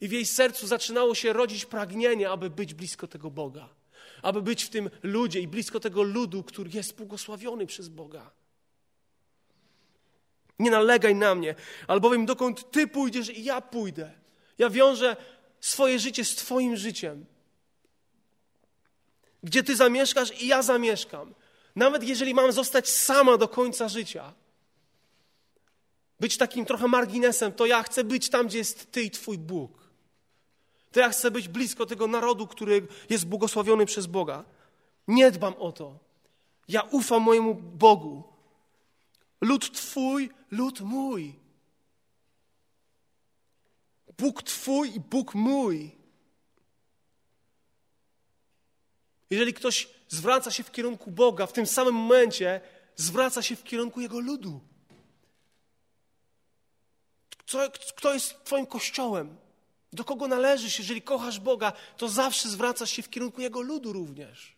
I 0.00 0.08
w 0.08 0.12
jej 0.12 0.26
sercu 0.26 0.66
zaczynało 0.66 1.14
się 1.14 1.32
rodzić 1.32 1.64
pragnienie, 1.64 2.30
aby 2.30 2.50
być 2.50 2.74
blisko 2.74 3.06
tego 3.06 3.30
Boga, 3.30 3.68
aby 4.22 4.42
być 4.42 4.64
w 4.64 4.70
tym 4.70 4.90
ludzie 5.02 5.40
i 5.40 5.48
blisko 5.48 5.80
tego 5.80 6.02
ludu, 6.02 6.42
który 6.42 6.70
jest 6.74 6.96
błogosławiony 6.96 7.66
przez 7.66 7.88
Boga. 7.88 8.30
Nie 10.58 10.70
nalegaj 10.70 11.14
na 11.14 11.34
mnie, 11.34 11.54
albowiem 11.86 12.26
dokąd 12.26 12.70
Ty 12.70 12.86
pójdziesz, 12.88 13.30
i 13.30 13.44
ja 13.44 13.60
pójdę. 13.60 14.12
Ja 14.58 14.70
wiążę 14.70 15.16
swoje 15.60 15.98
życie 15.98 16.24
z 16.24 16.34
Twoim 16.34 16.76
życiem. 16.76 17.26
Gdzie 19.42 19.62
Ty 19.62 19.76
zamieszkasz, 19.76 20.42
i 20.42 20.46
ja 20.46 20.62
zamieszkam. 20.62 21.34
Nawet 21.76 22.02
jeżeli 22.02 22.34
mam 22.34 22.52
zostać 22.52 22.88
sama 22.88 23.36
do 23.36 23.48
końca 23.48 23.88
życia, 23.88 24.32
być 26.20 26.36
takim 26.36 26.64
trochę 26.64 26.88
marginesem, 26.88 27.52
to 27.52 27.66
ja 27.66 27.82
chcę 27.82 28.04
być 28.04 28.28
tam, 28.28 28.46
gdzie 28.46 28.58
jest 28.58 28.92
Ty 28.92 29.02
i 29.02 29.10
Twój 29.10 29.38
Bóg. 29.38 29.86
To 30.92 31.00
ja 31.00 31.08
chcę 31.08 31.30
być 31.30 31.48
blisko 31.48 31.86
tego 31.86 32.06
narodu, 32.06 32.46
który 32.46 32.86
jest 33.10 33.26
błogosławiony 33.26 33.86
przez 33.86 34.06
Boga. 34.06 34.44
Nie 35.08 35.30
dbam 35.30 35.54
o 35.58 35.72
to. 35.72 35.98
Ja 36.68 36.82
ufam 36.82 37.22
mojemu 37.22 37.54
Bogu. 37.54 38.22
Lud 39.40 39.72
Twój, 39.72 40.30
lud 40.50 40.80
mój. 40.80 41.38
Bóg 44.18 44.42
Twój 44.42 44.94
i 44.96 45.00
Bóg 45.00 45.34
mój. 45.34 45.96
Jeżeli 49.30 49.54
ktoś 49.54 49.88
zwraca 50.08 50.50
się 50.50 50.62
w 50.62 50.70
kierunku 50.70 51.10
Boga, 51.10 51.46
w 51.46 51.52
tym 51.52 51.66
samym 51.66 51.94
momencie 51.94 52.60
zwraca 52.96 53.42
się 53.42 53.56
w 53.56 53.64
kierunku 53.64 54.00
Jego 54.00 54.20
ludu. 54.20 54.60
Kto, 57.38 57.70
kto 57.96 58.14
jest 58.14 58.44
Twoim 58.44 58.66
kościołem? 58.66 59.36
Do 59.92 60.04
kogo 60.04 60.28
należysz? 60.28 60.78
Jeżeli 60.78 61.02
kochasz 61.02 61.40
Boga, 61.40 61.72
to 61.96 62.08
zawsze 62.08 62.48
zwracasz 62.48 62.90
się 62.90 63.02
w 63.02 63.10
kierunku 63.10 63.40
Jego 63.40 63.60
ludu 63.60 63.92
również. 63.92 64.56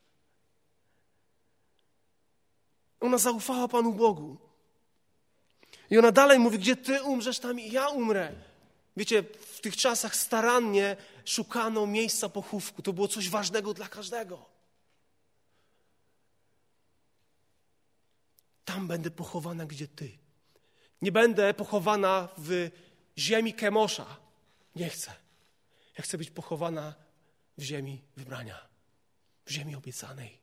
Ona 3.01 3.19
zaufała 3.19 3.69
Panu 3.69 3.93
Bogu. 3.93 4.48
I 5.91 5.99
ona 5.99 6.13
dalej 6.13 6.39
mówi, 6.39 6.59
gdzie 6.59 6.77
Ty 6.77 7.03
umrzesz, 7.03 7.39
tam 7.39 7.61
i 7.61 7.71
ja 7.71 7.89
umrę. 7.89 8.33
Wiecie, 8.97 9.23
w 9.41 9.61
tych 9.61 9.77
czasach 9.77 10.17
starannie 10.17 10.97
szukano 11.25 11.87
miejsca 11.87 12.29
pochówku. 12.29 12.83
To 12.83 12.93
było 12.93 13.09
coś 13.09 13.29
ważnego 13.31 13.75
dla 13.75 13.89
każdego. 13.89 14.47
Tam 18.65 18.89
będę 18.89 19.11
pochowana, 19.11 19.67
gdzie 19.67 19.89
Ty. 19.89 20.19
Nie 21.03 21.13
będę 21.13 21.55
pochowana 21.55 22.29
w 22.39 22.71
ziemi 23.19 23.55
Kemosza. 23.55 24.17
Nie 24.77 24.89
chcę. 24.89 25.13
Ja 25.99 26.05
chcę 26.05 26.19
być 26.19 26.31
pochowana 26.31 26.95
w 27.59 27.63
ziemi 27.63 28.03
wybrania, 28.17 28.69
w 29.45 29.51
ziemi 29.51 29.77
obiecanej. 29.77 30.39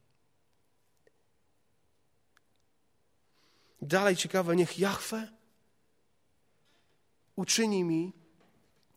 Dalej 3.82 4.16
ciekawe, 4.16 4.56
niech 4.56 4.80
Jahwe 4.80 5.35
uczyni 7.36 7.84
mi 7.84 8.14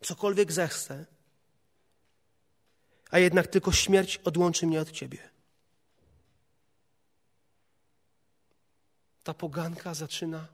cokolwiek 0.02 0.52
zechce, 0.52 1.06
a 3.10 3.18
jednak 3.18 3.46
tylko 3.46 3.72
śmierć 3.72 4.16
odłączy 4.16 4.66
mnie 4.66 4.80
od 4.80 4.90
Ciebie. 4.90 5.28
ta 9.28 9.34
poganka 9.34 9.94
zaczyna 9.94 10.48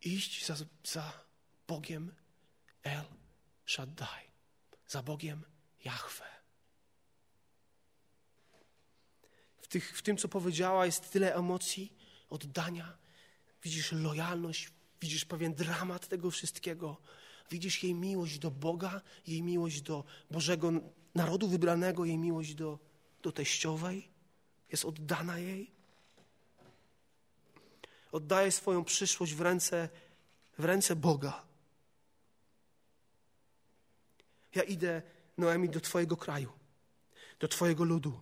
iść 0.00 0.46
za, 0.46 0.56
za 0.84 1.12
Bogiem 1.68 2.14
El 2.82 3.04
Shaddai, 3.66 4.24
za 4.88 5.02
Bogiem 5.02 5.44
Jahwe. 5.84 6.24
W, 9.60 9.66
tych, 9.68 9.98
w 9.98 10.02
tym, 10.02 10.16
co 10.16 10.28
powiedziała, 10.28 10.86
jest 10.86 11.10
tyle 11.10 11.34
emocji, 11.34 11.96
oddania. 12.30 12.96
Widzisz 13.62 13.92
lojalność, 13.92 14.70
widzisz 15.00 15.24
pewien 15.24 15.54
dramat 15.54 16.08
tego 16.08 16.30
wszystkiego. 16.30 16.96
Widzisz 17.50 17.82
jej 17.82 17.94
miłość 17.94 18.38
do 18.38 18.50
Boga, 18.50 19.00
jej 19.26 19.42
miłość 19.42 19.80
do 19.80 20.04
Bożego 20.30 20.72
narodu 21.14 21.48
wybranego, 21.48 22.04
jej 22.04 22.18
miłość 22.18 22.54
do, 22.54 22.78
do 23.22 23.32
teściowej. 23.32 24.08
Jest 24.70 24.84
oddana 24.84 25.38
jej 25.38 25.80
oddaje 28.12 28.52
swoją 28.52 28.84
przyszłość 28.84 29.34
w 29.34 29.40
ręce, 29.40 29.88
w 30.58 30.64
ręce 30.64 30.96
Boga. 30.96 31.42
Ja 34.54 34.62
idę, 34.62 35.02
Noemi, 35.38 35.68
do 35.68 35.80
Twojego 35.80 36.16
kraju, 36.16 36.52
do 37.40 37.48
Twojego 37.48 37.84
ludu. 37.84 38.20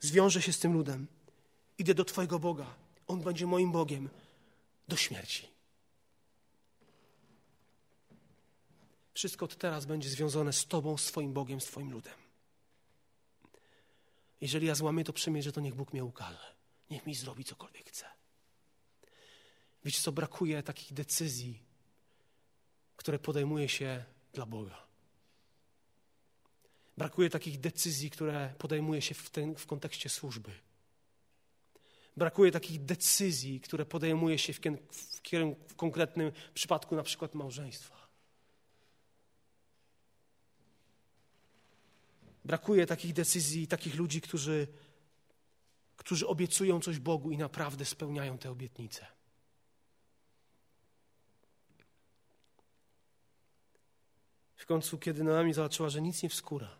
Zwiążę 0.00 0.42
się 0.42 0.52
z 0.52 0.58
tym 0.58 0.72
ludem. 0.72 1.06
Idę 1.78 1.94
do 1.94 2.04
Twojego 2.04 2.38
Boga. 2.38 2.74
On 3.06 3.20
będzie 3.20 3.46
moim 3.46 3.72
Bogiem 3.72 4.08
do 4.88 4.96
śmierci. 4.96 5.48
Wszystko 9.16 9.44
od 9.44 9.56
teraz 9.56 9.86
będzie 9.86 10.08
związane 10.08 10.52
z 10.52 10.66
Tobą, 10.66 10.96
z 10.96 11.06
Twoim 11.06 11.32
Bogiem, 11.32 11.60
z 11.60 11.64
Twoim 11.64 11.92
ludem. 11.92 12.14
Jeżeli 14.40 14.66
ja 14.66 14.74
złamię 14.74 15.04
to 15.04 15.12
przymierze, 15.12 15.52
to 15.52 15.60
niech 15.60 15.74
Bóg 15.74 15.92
mnie 15.92 16.04
ukaże. 16.04 16.54
Niech 16.90 17.06
mi 17.06 17.14
zrobi 17.14 17.44
cokolwiek 17.44 17.88
chce. 17.88 18.06
Wiecie 19.84 20.00
co, 20.00 20.12
brakuje 20.12 20.62
takich 20.62 20.92
decyzji, 20.92 21.62
które 22.96 23.18
podejmuje 23.18 23.68
się 23.68 24.04
dla 24.32 24.46
Boga. 24.46 24.86
Brakuje 26.96 27.30
takich 27.30 27.60
decyzji, 27.60 28.10
które 28.10 28.54
podejmuje 28.58 29.02
się 29.02 29.14
w, 29.14 29.30
ten, 29.30 29.54
w 29.54 29.66
kontekście 29.66 30.08
służby. 30.08 30.52
Brakuje 32.16 32.52
takich 32.52 32.84
decyzji, 32.84 33.60
które 33.60 33.86
podejmuje 33.86 34.38
się 34.38 34.52
w, 34.52 34.60
w, 34.90 35.20
w 35.68 35.74
konkretnym 35.76 36.32
przypadku, 36.54 36.96
na 36.96 37.02
przykład 37.02 37.34
małżeństwa. 37.34 38.05
Brakuje 42.46 42.86
takich 42.86 43.12
decyzji, 43.12 43.66
takich 43.66 43.94
ludzi, 43.94 44.20
którzy, 44.20 44.66
którzy 45.96 46.26
obiecują 46.26 46.80
coś 46.80 46.98
Bogu 46.98 47.30
i 47.30 47.38
naprawdę 47.38 47.84
spełniają 47.84 48.38
te 48.38 48.50
obietnice. 48.50 49.06
W 54.56 54.66
końcu, 54.66 54.98
kiedy 54.98 55.24
Naomi 55.24 55.54
zobaczyła, 55.54 55.88
że 55.88 56.02
nic 56.02 56.22
nie 56.22 56.28
wskóra, 56.28 56.76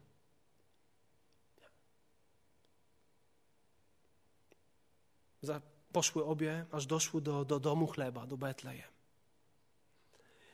poszły 5.93 6.25
obie, 6.25 6.67
aż 6.73 6.87
doszły 6.87 7.21
do, 7.21 7.45
do 7.45 7.61
domu 7.61 7.87
chleba, 7.87 8.27
do 8.27 8.37
Betlejem. 8.37 8.89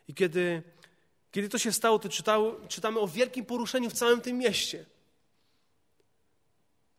I 0.09 0.15
kiedy, 0.15 0.63
kiedy 1.31 1.49
to 1.49 1.59
się 1.59 1.73
stało, 1.73 1.99
to 1.99 2.09
czytały, 2.09 2.69
czytamy 2.69 3.01
o 3.01 3.09
wielkim 3.09 3.45
poruszeniu 3.45 3.91
w 3.91 3.93
całym 3.93 4.21
tym 4.21 4.39
mieście. 4.39 4.92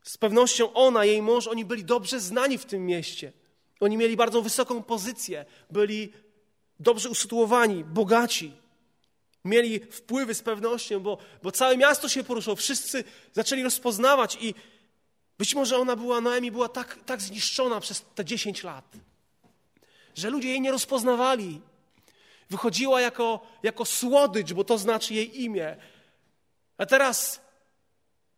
Z 0.04 0.18
pewnością 0.18 0.74
ona, 0.74 1.06
jej 1.06 1.22
mąż, 1.22 1.48
oni 1.48 1.66
byli 1.66 1.84
dobrze 1.84 2.20
znani 2.20 2.58
w 2.58 2.66
tym 2.66 2.86
mieście. 2.86 3.32
Oni 3.80 3.98
mieli 3.98 4.16
bardzo 4.16 4.42
wysoką 4.42 4.84
pozycję, 4.84 5.46
byli 5.70 6.14
dobrze 6.80 7.10
usytuowani, 7.10 7.84
bogaci. 7.84 8.54
Mieli 9.46 9.80
wpływy 9.80 10.34
z 10.34 10.42
pewnością, 10.42 11.00
bo, 11.00 11.18
bo 11.44 11.52
całe 11.52 11.78
miasto 11.78 12.10
się 12.10 12.24
poruszyło, 12.24 12.56
wszyscy 12.56 13.04
zaczęli 13.34 13.64
rozpoznawać 13.64 14.38
i 14.42 14.56
być 15.38 15.56
może 15.56 15.78
ona 15.78 15.96
była, 15.96 16.22
Noemi 16.22 16.52
była 16.52 16.70
tak, 16.70 17.00
tak 17.06 17.22
zniszczona 17.22 17.80
przez 17.80 18.06
te 18.16 18.26
10 18.26 18.64
lat, 18.64 18.86
że 20.16 20.30
ludzie 20.30 20.50
jej 20.50 20.62
nie 20.62 20.72
rozpoznawali. 20.72 21.62
Wychodziła 22.50 23.02
jako, 23.02 23.48
jako 23.64 23.86
słodycz, 23.86 24.54
bo 24.54 24.64
to 24.64 24.78
znaczy 24.78 25.14
jej 25.14 25.42
imię. 25.42 25.78
A 26.78 26.86
teraz 26.86 27.42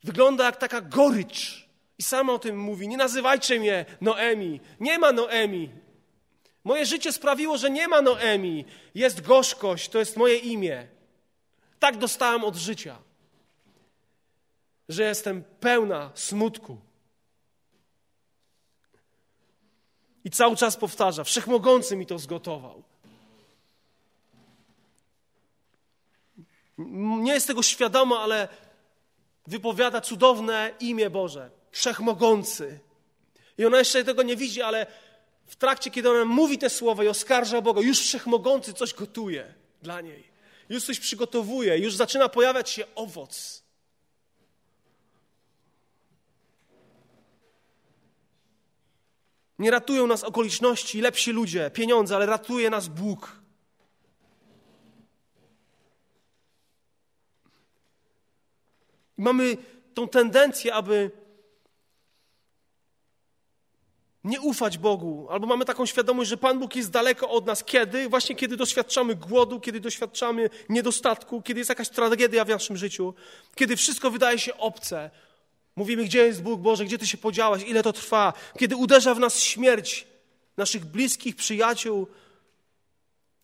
wygląda 0.06 0.46
jak 0.46 0.58
taka 0.58 0.82
gorycz. 0.82 1.66
I 1.98 2.04
sama 2.04 2.34
o 2.34 2.40
tym 2.40 2.60
mówi. 2.60 2.88
Nie 2.88 2.98
nazywajcie 2.98 3.60
mnie 3.60 3.86
Noemi. 4.02 4.62
Nie 4.80 5.00
ma 5.00 5.12
Noemi. 5.12 5.70
Moje 6.64 6.86
życie 6.86 7.12
sprawiło, 7.12 7.58
że 7.58 7.70
nie 7.70 7.88
ma 7.88 8.02
Noemi. 8.02 8.66
Jest 8.96 9.22
gorzkość, 9.22 9.90
to 9.90 10.00
jest 10.00 10.18
moje 10.18 10.38
imię. 10.38 10.88
Tak 11.80 11.98
dostałem 11.98 12.44
od 12.44 12.56
życia, 12.56 12.98
że 14.90 15.04
jestem 15.04 15.44
pełna 15.60 16.12
smutku. 16.16 16.78
I 20.24 20.32
cały 20.32 20.56
czas 20.56 20.78
powtarza: 20.78 21.24
Wszechmogący 21.24 21.96
mi 21.96 22.06
to 22.06 22.20
zgotował. 22.20 22.84
Nie 26.78 27.34
jest 27.34 27.48
tego 27.48 27.64
świadoma, 27.64 28.20
ale 28.20 28.48
wypowiada 29.48 30.02
cudowne 30.02 30.72
imię 30.80 31.10
Boże. 31.10 31.50
Wszechmogący. 31.72 32.80
I 33.58 33.66
ona 33.66 33.80
jeszcze 33.80 34.04
tego 34.04 34.24
nie 34.24 34.36
widzi, 34.36 34.62
ale 34.62 34.88
w 35.46 35.56
trakcie, 35.56 35.92
kiedy 35.92 36.10
ona 36.10 36.26
mówi 36.26 36.58
te 36.58 36.70
słowa 36.70 37.04
i 37.04 37.08
oskarża 37.08 37.62
Boga, 37.62 37.82
już 37.82 38.00
Wszechmogący 38.00 38.74
coś 38.74 38.94
gotuje 38.94 39.54
dla 39.82 40.02
niej. 40.02 40.36
Już 40.70 40.84
coś 40.84 41.00
przygotowuje, 41.00 41.78
już 41.78 41.96
zaczyna 41.96 42.30
pojawiać 42.30 42.70
się 42.70 42.84
owoc. 42.96 43.64
Nie 49.60 49.72
ratują 49.72 50.08
nas 50.08 50.24
okoliczności, 50.24 51.02
lepsi 51.02 51.32
ludzie, 51.32 51.72
pieniądze, 51.72 52.16
ale 52.16 52.26
ratuje 52.26 52.70
nas 52.70 52.88
Bóg. 52.88 53.45
Mamy 59.26 59.58
tą 59.94 60.08
tendencję, 60.08 60.74
aby 60.74 61.12
nie 64.24 64.42
ufać 64.42 64.78
Bogu, 64.78 65.28
albo 65.30 65.48
mamy 65.48 65.66
taką 65.66 65.86
świadomość, 65.86 66.30
że 66.30 66.38
Pan 66.38 66.60
Bóg 66.60 66.76
jest 66.76 66.92
daleko 66.92 67.30
od 67.30 67.46
nas. 67.46 67.64
Kiedy? 67.64 68.10
Właśnie 68.10 68.36
kiedy 68.36 68.58
doświadczamy 68.58 69.16
głodu, 69.16 69.60
kiedy 69.60 69.80
doświadczamy 69.80 70.50
niedostatku, 70.70 71.42
kiedy 71.42 71.60
jest 71.60 71.70
jakaś 71.70 71.90
tragedia 71.90 72.46
w 72.46 72.50
naszym 72.50 72.78
życiu, 72.78 73.14
kiedy 73.56 73.76
wszystko 73.76 74.12
wydaje 74.12 74.40
się 74.40 74.58
obce. 74.58 75.10
Mówimy, 75.76 76.04
gdzie 76.04 76.26
jest 76.26 76.44
Bóg 76.44 76.62
Boże, 76.62 76.86
gdzie 76.86 76.98
Ty 76.98 77.08
się 77.08 77.18
podziałeś, 77.18 77.64
ile 77.64 77.84
to 77.84 77.94
trwa. 77.94 78.34
Kiedy 78.60 78.76
uderza 78.76 79.16
w 79.16 79.20
nas 79.20 79.40
śmierć 79.40 80.08
naszych 80.58 80.86
bliskich, 80.86 81.36
przyjaciół. 81.36 82.08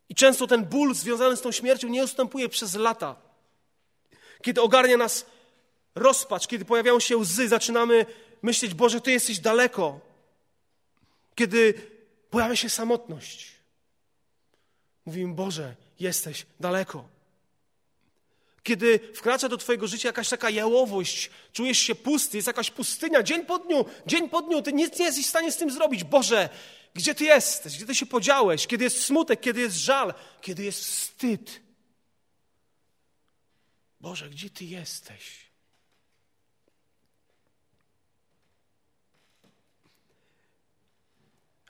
I 0.10 0.16
często 0.16 0.48
ten 0.48 0.66
ból 0.66 0.96
związany 0.96 1.38
z 1.38 1.42
tą 1.42 1.52
śmiercią 1.52 1.88
nie 1.88 2.04
ustępuje 2.04 2.50
przez 2.50 2.76
lata. 2.76 3.16
Kiedy 4.42 4.62
ogarnia 4.62 4.98
nas 4.98 5.26
rozpacz, 5.96 6.48
kiedy 6.48 6.66
pojawiają 6.66 7.00
się 7.00 7.18
łzy, 7.18 7.48
zaczynamy 7.48 8.06
myśleć, 8.42 8.74
Boże, 8.74 9.02
Ty 9.02 9.12
jesteś 9.12 9.40
daleko. 9.40 10.00
Kiedy 11.36 11.74
pojawia 12.30 12.56
się 12.56 12.70
samotność, 12.70 13.52
mówimy, 15.06 15.34
Boże, 15.34 15.76
jesteś 16.00 16.46
daleko. 16.60 17.10
Kiedy 18.64 19.00
wkracza 19.16 19.50
do 19.50 19.58
Twojego 19.58 19.88
życia 19.88 20.10
jakaś 20.10 20.30
taka 20.30 20.50
jałowość, 20.50 21.30
czujesz 21.54 21.80
się 21.80 21.96
pusty, 21.96 22.38
jest 22.38 22.48
jakaś 22.48 22.72
pustynia, 22.72 23.24
dzień 23.24 23.46
po 23.46 23.60
dniu, 23.60 23.86
dzień 24.06 24.30
po 24.30 24.42
dniu, 24.42 24.62
Ty 24.62 24.74
nic 24.74 25.00
nie 25.00 25.06
jesteś 25.06 25.26
w 25.26 25.30
stanie 25.30 25.52
z 25.52 25.58
tym 25.58 25.72
zrobić. 25.72 26.04
Boże, 26.04 26.50
gdzie 26.94 27.16
Ty 27.16 27.24
jesteś? 27.24 27.76
Gdzie 27.76 27.86
Ty 27.86 27.96
się 27.96 28.06
podziałeś? 28.06 28.68
Kiedy 28.68 28.84
jest 28.84 29.04
smutek, 29.04 29.42
kiedy 29.42 29.62
jest 29.62 29.76
żal, 29.76 30.14
kiedy 30.42 30.64
jest 30.64 30.86
wstyd. 30.86 31.62
Boże, 34.00 34.30
gdzie 34.30 34.50
Ty 34.50 34.66
jesteś? 34.66 35.51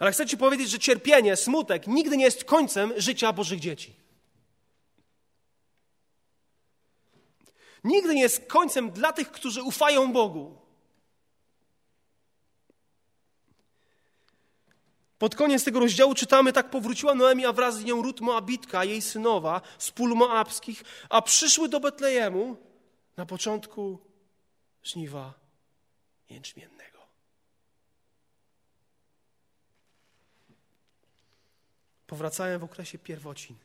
Ale 0.01 0.11
chcę 0.11 0.25
Ci 0.25 0.37
powiedzieć, 0.37 0.69
że 0.69 0.79
cierpienie, 0.79 1.35
smutek 1.35 1.87
nigdy 1.87 2.17
nie 2.17 2.25
jest 2.25 2.43
końcem 2.43 2.93
życia 2.97 3.33
Bożych 3.33 3.59
dzieci. 3.59 3.95
Nigdy 7.83 8.15
nie 8.15 8.21
jest 8.21 8.45
końcem 8.47 8.91
dla 8.91 9.13
tych, 9.13 9.31
którzy 9.31 9.63
ufają 9.63 10.13
Bogu. 10.13 10.57
Pod 15.17 15.35
koniec 15.35 15.63
tego 15.63 15.79
rozdziału 15.79 16.13
czytamy, 16.13 16.53
tak 16.53 16.69
powróciła 16.69 17.15
Noemi, 17.15 17.45
a 17.45 17.53
wraz 17.53 17.77
z 17.77 17.83
nią 17.83 18.01
Rut 18.01 18.21
Moabitka, 18.21 18.83
jej 18.83 19.01
synowa, 19.01 19.61
z 19.77 19.91
pól 19.91 20.15
moabskich, 20.15 20.83
a 21.09 21.21
przyszły 21.21 21.69
do 21.69 21.79
Betlejemu 21.79 22.57
na 23.17 23.25
początku 23.25 23.99
żniwa 24.83 25.33
jęczmiennego. 26.29 27.00
Powracają 32.11 32.59
w 32.59 32.63
okresie 32.63 32.99
pierwocin. 32.99 33.55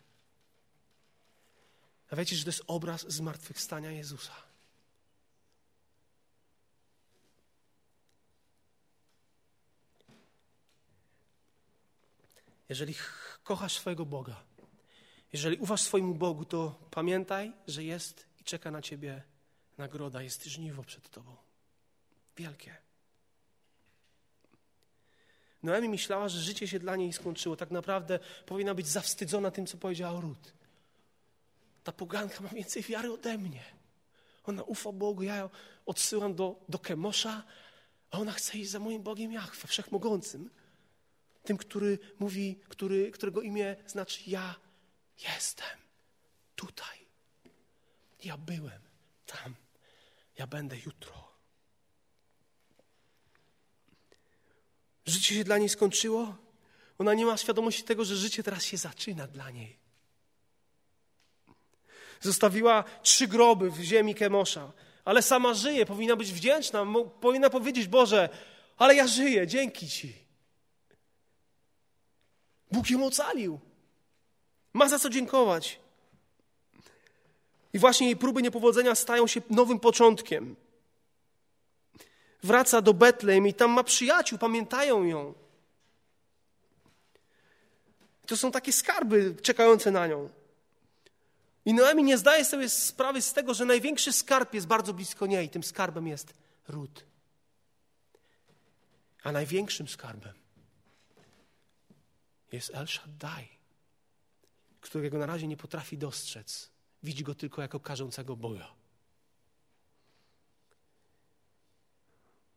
A 2.11 2.17
wiecie, 2.17 2.37
że 2.37 2.45
to 2.45 2.49
jest 2.49 2.63
obraz 2.67 3.13
zmartwychwstania 3.13 3.91
Jezusa. 3.91 4.33
Jeżeli 12.69 12.95
kochasz 13.45 13.77
swojego 13.77 14.07
Boga, 14.07 14.45
jeżeli 15.33 15.57
ufasz 15.57 15.83
swojemu 15.83 16.15
Bogu, 16.15 16.45
to 16.45 16.79
pamiętaj, 16.91 17.53
że 17.67 17.85
jest 17.85 18.27
i 18.41 18.45
czeka 18.45 18.71
na 18.71 18.83
ciebie 18.83 19.23
nagroda, 19.79 20.23
jest 20.23 20.45
żniwo 20.45 20.83
przed 20.83 21.11
tobą. 21.11 21.37
Wielkie. 22.37 22.86
Noemi 25.67 25.89
myślała, 25.89 26.29
że 26.29 26.41
życie 26.41 26.69
się 26.69 26.79
dla 26.79 26.97
niej 26.97 27.13
skończyło. 27.13 27.57
Tak 27.57 27.71
naprawdę 27.71 28.19
powinna 28.47 28.75
być 28.75 28.87
zawstydzona 28.87 29.51
tym, 29.51 29.67
co 29.67 29.77
powiedziała 29.77 30.21
Rut. 30.21 30.53
Ta 31.85 31.93
poganka 31.93 32.41
ma 32.41 32.49
więcej 32.49 32.83
wiary 32.83 33.13
ode 33.13 33.39
mnie. 33.39 33.65
Ona 34.45 34.63
ufa 34.63 34.93
Bogu, 34.93 35.23
ja 35.23 35.37
ją 35.37 35.51
odsyłam 35.87 36.35
do, 36.35 36.65
do 36.69 36.79
Kemosza, 36.79 37.43
a 38.11 38.19
ona 38.19 38.33
chce 38.33 38.59
iść 38.59 38.71
za 38.71 38.79
moim 38.79 39.03
Bogiem 39.03 39.33
Jachwę, 39.33 39.69
Wszechmogącym. 39.69 40.51
Tym, 41.45 41.57
który 41.57 41.99
mówi, 42.19 42.61
który, 42.69 43.11
którego 43.11 43.43
imię 43.43 43.77
znaczy 43.87 44.21
ja 44.27 44.55
jestem 45.19 45.79
tutaj. 46.57 46.99
Ja 48.25 48.37
byłem 48.37 48.81
tam. 49.27 49.55
Ja 50.39 50.47
będę 50.47 50.77
jutro. 50.79 51.26
Życie 55.07 55.35
się 55.35 55.45
dla 55.45 55.59
niej 55.59 55.69
skończyło. 55.69 56.37
Ona 56.99 57.15
nie 57.15 57.27
ma 57.27 57.37
świadomości 57.37 57.83
tego, 57.83 58.05
że 58.05 58.17
życie 58.17 58.43
teraz 58.43 58.65
się 58.65 58.77
zaczyna 58.77 59.27
dla 59.27 59.51
niej. 59.51 59.77
Zostawiła 62.21 62.85
trzy 63.03 63.29
groby 63.29 63.71
w 63.71 63.81
ziemi 63.81 64.15
Kemosza, 64.15 64.73
ale 65.05 65.23
sama 65.23 65.55
żyje, 65.55 65.87
powinna 65.87 66.17
być 66.17 66.33
wdzięczna, 66.33 66.87
powinna 67.21 67.51
powiedzieć: 67.51 67.87
Boże, 67.87 68.29
ale 68.77 68.95
ja 68.95 69.07
żyję, 69.07 69.47
dzięki 69.47 69.89
Ci. 69.89 70.15
Bóg 72.71 72.91
ją 72.91 73.07
ocalił. 73.07 73.61
Ma 74.73 74.89
za 74.89 74.99
co 74.99 75.11
dziękować. 75.11 75.81
I 77.73 77.79
właśnie 77.79 78.07
jej 78.07 78.17
próby 78.17 78.43
niepowodzenia 78.43 78.95
stają 78.95 79.27
się 79.27 79.41
nowym 79.51 79.81
początkiem 79.81 80.57
wraca 82.47 82.81
do 82.81 82.95
Betlejem 82.95 83.47
i 83.47 83.55
tam 83.55 83.71
ma 83.71 83.85
przyjaciół, 83.85 84.39
pamiętają 84.39 85.05
ją. 85.05 85.35
To 88.27 88.37
są 88.37 88.53
takie 88.53 88.73
skarby 88.73 89.37
czekające 89.43 89.91
na 89.91 90.07
nią. 90.07 90.29
I 91.65 91.75
Noemi 91.75 92.03
nie 92.03 92.19
zdaje 92.19 92.45
sobie 92.45 92.69
sprawy 92.69 93.23
z 93.23 93.33
tego, 93.33 93.55
że 93.55 93.65
największy 93.65 94.13
skarb 94.13 94.55
jest 94.55 94.67
bardzo 94.67 94.95
blisko 94.95 95.27
niej. 95.27 95.49
Tym 95.49 95.63
skarbem 95.63 96.07
jest 96.07 96.35
ród. 96.69 97.05
A 99.23 99.33
największym 99.33 99.89
skarbem 99.89 100.35
jest 102.53 102.75
El 102.75 102.87
Shaddai, 102.87 103.49
którego 104.81 105.19
na 105.19 105.27
razie 105.27 105.47
nie 105.47 105.57
potrafi 105.57 105.99
dostrzec. 105.99 106.71
Widzi 107.03 107.25
go 107.25 107.35
tylko 107.35 107.63
jako 107.63 107.81
karzącego 107.81 108.37
Boga. 108.37 108.86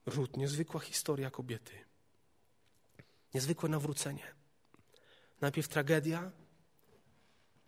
Ród, 0.09 0.37
niezwykła 0.37 0.79
historia 0.79 1.31
kobiety. 1.31 1.73
Niezwykłe 3.33 3.69
nawrócenie. 3.69 4.33
Najpierw 5.41 5.67
tragedia. 5.67 6.31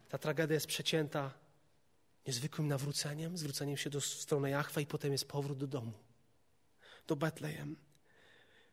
Ta 0.10 0.18
tragedia 0.18 0.54
jest 0.54 0.68
przecięta 0.68 1.34
niezwykłym 2.28 2.68
nawróceniem, 2.68 3.38
zwróceniem 3.38 3.78
się 3.78 3.90
do, 3.90 4.02
w 4.02 4.06
stronę 4.06 4.50
Jachwa 4.50 4.82
i 4.82 4.86
potem 4.86 5.12
jest 5.12 5.28
powrót 5.28 5.58
do 5.58 5.68
domu, 5.68 5.94
do 7.08 7.16
Betlejem. 7.16 7.76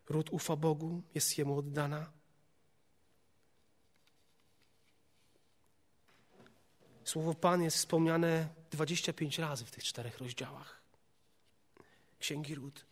Ród 0.08 0.30
ufa 0.30 0.56
Bogu, 0.56 1.02
jest 1.14 1.38
Jemu 1.38 1.58
oddana. 1.58 2.12
Słowo 7.04 7.34
Pan 7.34 7.62
jest 7.62 7.76
wspomniane 7.76 8.48
25 8.70 9.38
razy 9.38 9.64
w 9.64 9.70
tych 9.70 9.84
czterech 9.84 10.18
rozdziałach. 10.18 10.82
Księgi 12.18 12.54
Ród. 12.54 12.87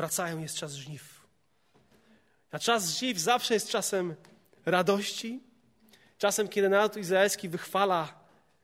Wracają, 0.00 0.38
jest 0.38 0.56
czas 0.56 0.72
żniw. 0.74 1.20
A 2.50 2.58
czas 2.58 2.90
żniw 2.90 3.18
zawsze 3.18 3.54
jest 3.54 3.68
czasem 3.68 4.14
radości, 4.66 5.40
czasem, 6.18 6.48
kiedy 6.48 6.68
naród 6.68 6.96
izraelski 6.96 7.48
wychwala 7.48 8.20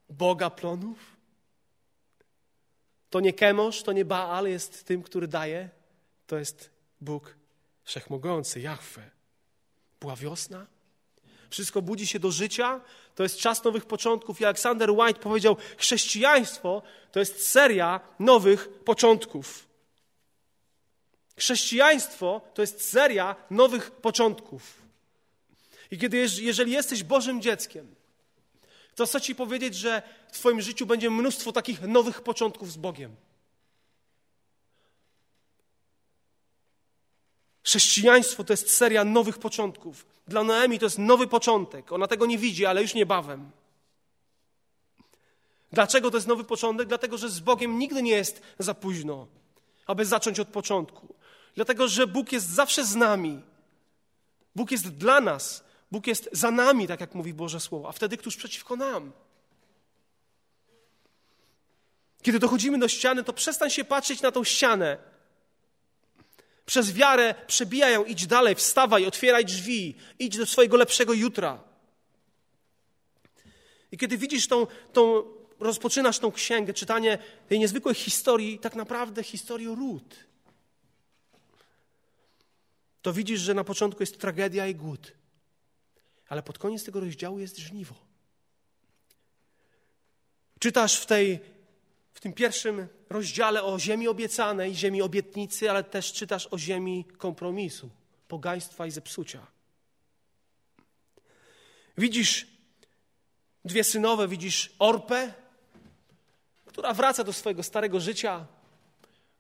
Boga 0.08 0.50
plonów. 0.50 1.16
To 3.10 3.20
nie 3.20 3.32
Kemosz, 3.32 3.82
to 3.82 3.92
nie 3.92 4.04
Baal 4.04 4.46
jest 4.46 4.84
tym, 4.84 5.02
który 5.02 5.28
daje. 5.28 5.68
To 6.26 6.38
jest 6.38 6.70
Bóg 7.00 7.36
Wszechmogący, 7.84 8.60
Jahwe. 8.60 9.10
Była 10.00 10.16
wiosna, 10.16 10.66
wszystko 11.50 11.82
budzi 11.82 12.06
się 12.06 12.18
do 12.18 12.30
życia, 12.30 12.80
to 13.14 13.22
jest 13.22 13.38
czas 13.38 13.64
nowych 13.64 13.84
początków. 13.84 14.40
I 14.40 14.44
Alexander 14.44 14.90
White 14.90 15.20
powiedział: 15.20 15.56
Chrześcijaństwo 15.76 16.82
to 17.12 17.20
jest 17.20 17.48
seria 17.48 18.00
nowych 18.18 18.68
początków. 18.68 19.65
Chrześcijaństwo 21.38 22.40
to 22.54 22.62
jest 22.62 22.88
seria 22.88 23.36
nowych 23.50 23.90
początków. 23.90 24.82
I 25.90 25.98
kiedy, 25.98 26.16
jeżeli 26.38 26.72
jesteś 26.72 27.02
Bożym 27.02 27.42
dzieckiem, 27.42 27.94
to 28.94 29.06
chcę 29.06 29.20
Ci 29.20 29.34
powiedzieć, 29.34 29.74
że 29.74 30.02
w 30.28 30.32
Twoim 30.32 30.60
życiu 30.60 30.86
będzie 30.86 31.10
mnóstwo 31.10 31.52
takich 31.52 31.82
nowych 31.82 32.20
początków 32.20 32.72
z 32.72 32.76
Bogiem. 32.76 33.16
Chrześcijaństwo 37.62 38.44
to 38.44 38.52
jest 38.52 38.70
seria 38.70 39.04
nowych 39.04 39.38
początków. 39.38 40.06
Dla 40.28 40.44
Noemi 40.44 40.78
to 40.78 40.86
jest 40.86 40.98
nowy 40.98 41.26
początek. 41.26 41.92
Ona 41.92 42.06
tego 42.06 42.26
nie 42.26 42.38
widzi, 42.38 42.66
ale 42.66 42.82
już 42.82 42.94
niebawem. 42.94 43.50
Dlaczego 45.72 46.10
to 46.10 46.16
jest 46.16 46.26
nowy 46.26 46.44
początek? 46.44 46.88
Dlatego, 46.88 47.18
że 47.18 47.28
z 47.28 47.40
Bogiem 47.40 47.78
nigdy 47.78 48.02
nie 48.02 48.10
jest 48.10 48.42
za 48.58 48.74
późno, 48.74 49.26
aby 49.86 50.04
zacząć 50.04 50.40
od 50.40 50.48
początku. 50.48 51.15
Dlatego, 51.56 51.88
że 51.88 52.06
Bóg 52.06 52.32
jest 52.32 52.48
zawsze 52.48 52.84
z 52.84 52.94
nami. 52.94 53.42
Bóg 54.54 54.70
jest 54.70 54.88
dla 54.88 55.20
nas. 55.20 55.64
Bóg 55.90 56.06
jest 56.06 56.28
za 56.32 56.50
nami, 56.50 56.86
tak 56.86 57.00
jak 57.00 57.14
mówi 57.14 57.34
Boże 57.34 57.60
Słowo, 57.60 57.88
a 57.88 57.92
wtedy 57.92 58.16
któż 58.16 58.36
przeciwko 58.36 58.76
nam? 58.76 59.12
Kiedy 62.22 62.38
dochodzimy 62.38 62.78
do 62.78 62.88
ściany, 62.88 63.24
to 63.24 63.32
przestań 63.32 63.70
się 63.70 63.84
patrzeć 63.84 64.22
na 64.22 64.32
tą 64.32 64.44
ścianę 64.44 64.98
przez 66.66 66.92
wiarę 66.92 67.34
przebijaj 67.46 67.92
ją, 67.92 68.04
idź 68.04 68.26
dalej, 68.26 68.54
wstawaj, 68.54 69.06
otwieraj 69.06 69.44
drzwi, 69.44 69.94
idź 70.18 70.36
do 70.36 70.46
swojego 70.46 70.76
lepszego 70.76 71.12
jutra. 71.12 71.62
I 73.92 73.98
kiedy 73.98 74.18
widzisz 74.18 74.46
tą, 74.48 74.66
tą 74.92 75.24
rozpoczynasz 75.60 76.18
tą 76.18 76.32
księgę, 76.32 76.74
czytanie 76.74 77.18
tej 77.48 77.58
niezwykłej 77.58 77.94
historii, 77.94 78.58
tak 78.58 78.74
naprawdę 78.74 79.22
historii 79.22 79.68
ród, 79.68 80.25
to 83.06 83.12
widzisz, 83.12 83.40
że 83.40 83.54
na 83.54 83.64
początku 83.64 84.02
jest 84.02 84.20
tragedia 84.20 84.66
i 84.66 84.74
głód, 84.74 85.12
ale 86.28 86.42
pod 86.42 86.58
koniec 86.58 86.84
tego 86.84 87.00
rozdziału 87.00 87.38
jest 87.38 87.58
żniwo. 87.58 87.94
Czytasz 90.58 91.00
w 91.00 91.06
tej 91.06 91.40
w 92.14 92.20
tym 92.20 92.32
pierwszym 92.32 92.88
rozdziale 93.10 93.62
o 93.62 93.78
ziemi 93.78 94.08
obiecanej, 94.08 94.74
ziemi 94.74 95.02
obietnicy, 95.02 95.70
ale 95.70 95.84
też 95.84 96.12
czytasz 96.12 96.48
o 96.50 96.58
ziemi 96.58 97.04
kompromisu, 97.18 97.90
pogaństwa 98.28 98.86
i 98.86 98.90
zepsucia. 98.90 99.46
Widzisz 101.98 102.46
dwie 103.64 103.84
synowe, 103.84 104.28
widzisz 104.28 104.72
Orpę, 104.78 105.34
która 106.66 106.94
wraca 106.94 107.24
do 107.24 107.32
swojego 107.32 107.62
starego 107.62 108.00
życia. 108.00 108.46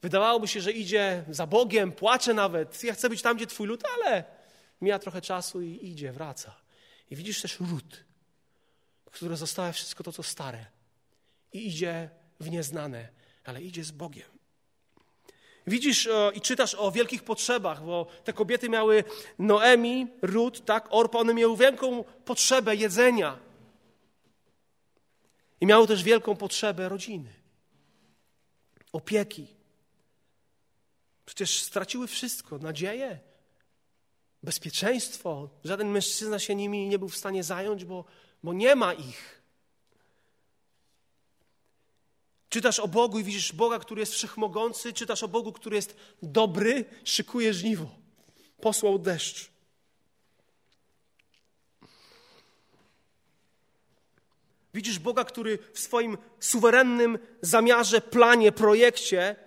Wydawałoby 0.02 0.48
się, 0.48 0.60
że 0.60 0.72
idzie 0.72 1.24
za 1.30 1.46
Bogiem, 1.46 1.92
płacze 1.92 2.34
nawet. 2.34 2.84
Ja 2.84 2.94
chcę 2.94 3.08
być 3.08 3.22
tam, 3.22 3.36
gdzie 3.36 3.46
Twój 3.46 3.66
lud, 3.66 3.82
ale 3.96 4.24
mija 4.80 4.98
trochę 4.98 5.20
czasu 5.20 5.62
i 5.62 5.86
idzie, 5.88 6.12
wraca. 6.12 6.54
I 7.10 7.16
widzisz 7.16 7.42
też 7.42 7.60
Ród, 7.60 8.04
która 9.04 9.36
została 9.36 9.72
wszystko 9.72 10.04
to, 10.04 10.12
co 10.12 10.22
stare. 10.22 10.66
I 11.52 11.68
idzie 11.68 12.10
w 12.40 12.50
nieznane, 12.50 13.08
ale 13.44 13.62
idzie 13.62 13.84
z 13.84 13.90
Bogiem. 13.90 14.36
Widzisz 15.66 16.06
o, 16.06 16.30
i 16.30 16.40
czytasz 16.40 16.74
o 16.74 16.92
wielkich 16.92 17.24
potrzebach, 17.24 17.84
bo 17.84 18.06
te 18.24 18.32
kobiety 18.32 18.68
miały 18.68 19.04
Noemi, 19.38 20.06
Rut, 20.22 20.64
tak, 20.64 20.88
Orpa, 20.90 21.18
one 21.18 21.34
miały 21.34 21.56
wielką 21.56 22.04
potrzebę 22.04 22.76
jedzenia. 22.76 23.38
I 25.60 25.66
miały 25.66 25.86
też 25.86 26.02
wielką 26.02 26.36
potrzebę 26.36 26.88
rodziny, 26.88 27.32
opieki. 28.92 29.55
Przecież 31.26 31.62
straciły 31.62 32.06
wszystko, 32.06 32.58
nadzieję, 32.58 33.18
bezpieczeństwo. 34.42 35.48
Żaden 35.64 35.88
mężczyzna 35.88 36.38
się 36.38 36.54
nimi 36.54 36.88
nie 36.88 36.98
był 36.98 37.08
w 37.08 37.16
stanie 37.16 37.44
zająć, 37.44 37.84
bo, 37.84 38.04
bo 38.42 38.52
nie 38.52 38.76
ma 38.76 38.94
ich. 38.94 39.42
Czytasz 42.48 42.78
o 42.78 42.88
Bogu 42.88 43.18
i 43.18 43.24
widzisz 43.24 43.52
Boga, 43.52 43.78
który 43.78 44.00
jest 44.00 44.12
wszechmogący, 44.12 44.92
czytasz 44.92 45.22
o 45.22 45.28
Bogu, 45.28 45.52
który 45.52 45.76
jest 45.76 45.96
dobry, 46.22 46.84
szykuje 47.04 47.54
żniwo. 47.54 47.86
Posłał 48.60 48.98
deszcz. 48.98 49.50
Widzisz 54.74 54.98
Boga, 54.98 55.24
który 55.24 55.58
w 55.72 55.78
swoim 55.78 56.18
suwerennym 56.40 57.18
zamiarze, 57.42 58.00
planie, 58.00 58.52
projekcie 58.52 59.45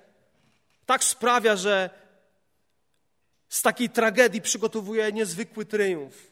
tak 0.89 1.03
sprawia, 1.03 1.55
że 1.55 1.89
z 3.49 3.61
takiej 3.61 3.89
tragedii 3.89 4.41
przygotowuje 4.41 5.11
niezwykły 5.11 5.65
triumf. 5.65 6.31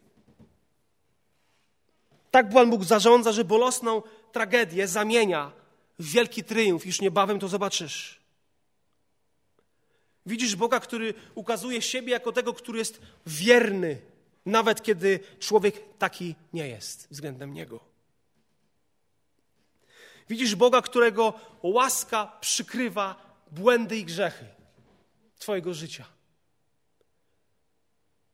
Tak 2.32 2.50
Pan 2.50 2.70
Bóg 2.70 2.84
zarządza, 2.84 3.32
że 3.32 3.44
bolesną 3.44 4.02
tragedię 4.32 4.88
zamienia 4.88 5.52
wielki 6.00 6.44
triumf, 6.44 6.86
już 6.86 7.02
niebawem 7.02 7.40
to 7.40 7.48
zobaczysz. 7.48 8.20
Widzisz 10.26 10.56
Boga, 10.56 10.80
który 10.80 11.14
ukazuje 11.36 11.82
siebie 11.82 12.12
jako 12.12 12.32
tego, 12.32 12.54
który 12.54 12.80
jest 12.80 13.02
wierny, 13.26 14.02
nawet 14.46 14.84
kiedy 14.84 15.20
człowiek 15.40 15.98
taki 15.98 16.36
nie 16.54 16.68
jest 16.68 17.08
względem 17.12 17.54
Niego. 17.54 17.80
Widzisz 20.30 20.56
Boga, 20.56 20.82
którego 20.82 21.34
łaska 21.64 22.38
przykrywa 22.42 23.27
błędy 23.52 23.98
i 23.98 24.06
grzechy 24.06 24.46
Twojego 25.40 25.74
życia. 25.74 26.06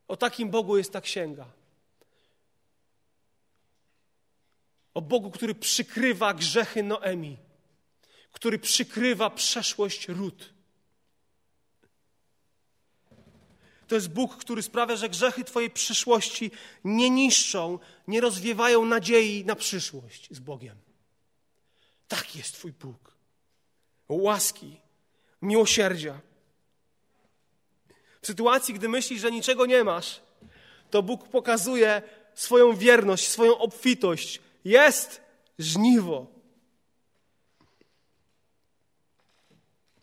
O 0.08 0.18
takim 0.18 0.50
Bogu 0.50 0.78
jest 0.78 0.94
ta 0.94 1.02
księga. 1.02 1.46
O 4.94 5.02
Bogu, 5.02 5.32
który 5.32 5.56
przykrywa 5.56 6.34
grzechy 6.34 6.84
Noemi 6.84 7.38
który 8.34 8.60
przykrywa 8.60 9.30
przeszłość 9.30 10.08
ród. 10.08 10.54
To 13.88 13.96
jest 13.96 14.10
Bóg, 14.10 14.38
który 14.38 14.62
sprawia, 14.64 14.96
że 14.96 15.10
grzechy 15.10 15.44
Twojej 15.44 15.70
przyszłości 15.70 16.52
nie 16.84 17.10
niszczą, 17.10 17.80
nie 18.08 18.22
rozwiewają 18.22 18.86
nadziei 18.86 19.46
na 19.46 19.56
przyszłość 19.56 20.28
z 20.32 20.40
Bogiem. 20.40 20.78
Tak 22.08 22.36
jest 22.36 22.54
Twój 22.54 22.72
Bóg. 22.72 23.16
Łaski, 24.10 24.78
miłosierdzia. 25.44 26.20
W 28.22 28.28
sytuacji, 28.28 28.74
gdy 28.74 28.90
myślisz, 28.90 29.22
że 29.22 29.32
niczego 29.32 29.66
nie 29.66 29.84
masz, 29.84 30.22
to 30.90 31.04
Bóg 31.04 31.28
pokazuje 31.28 32.02
swoją 32.34 32.76
wierność, 32.76 33.28
swoją 33.28 33.58
obfitość. 33.58 34.42
Jest 34.66 35.22
żniwo. 35.60 36.26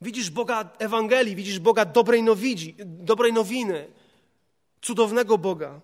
Widzisz 0.01 0.31
Boga 0.31 0.71
Ewangelii, 0.79 1.37
widzisz 1.37 1.59
Boga 1.59 1.85
dobrej, 1.85 2.23
nowidzi, 2.23 2.75
dobrej 2.79 3.33
nowiny, 3.33 3.89
cudownego 4.83 5.39
Boga. 5.39 5.81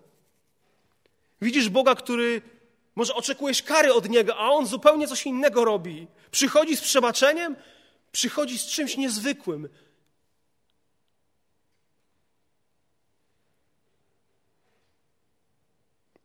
Widzisz 1.41 1.69
Boga, 1.69 1.95
który 1.95 2.41
może 2.95 3.13
oczekujesz 3.15 3.63
kary 3.63 3.93
od 3.93 4.09
Niego, 4.09 4.37
a 4.37 4.49
On 4.49 4.65
zupełnie 4.65 5.07
coś 5.07 5.25
innego 5.25 5.65
robi. 5.65 6.07
Przychodzi 6.31 6.77
z 6.77 6.81
przebaczeniem, 6.81 7.55
przychodzi 8.17 8.59
z 8.59 8.65
czymś 8.65 8.97
niezwykłym. 8.97 9.69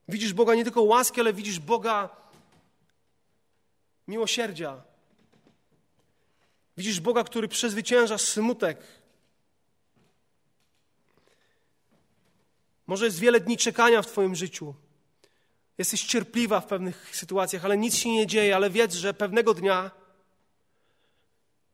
Widzisz 0.09 0.33
Boga 0.33 0.55
nie 0.55 0.65
tylko 0.65 0.83
łaski, 0.83 1.21
ale 1.21 1.33
widzisz 1.33 1.59
Boga 1.59 2.17
miłosierdzia. 4.09 4.83
Widzisz 6.77 7.01
Boga, 7.01 7.25
który 7.25 7.49
przezwycięża 7.49 8.19
smutek. 8.19 8.79
Może 12.87 13.05
jest 13.05 13.19
wiele 13.19 13.41
dni 13.41 13.57
czekania 13.57 14.03
w 14.03 14.07
Twoim 14.07 14.35
życiu. 14.35 14.75
Jesteś 15.79 16.05
cierpliwa 16.05 16.61
w 16.61 16.67
pewnych 16.67 17.17
sytuacjach, 17.17 17.65
ale 17.65 17.79
nic 17.79 17.97
się 17.97 18.09
nie 18.13 18.27
dzieje, 18.27 18.57
ale 18.57 18.71
wiedz, 18.71 18.95
że 18.95 19.15
pewnego 19.15 19.55
dnia 19.55 20.02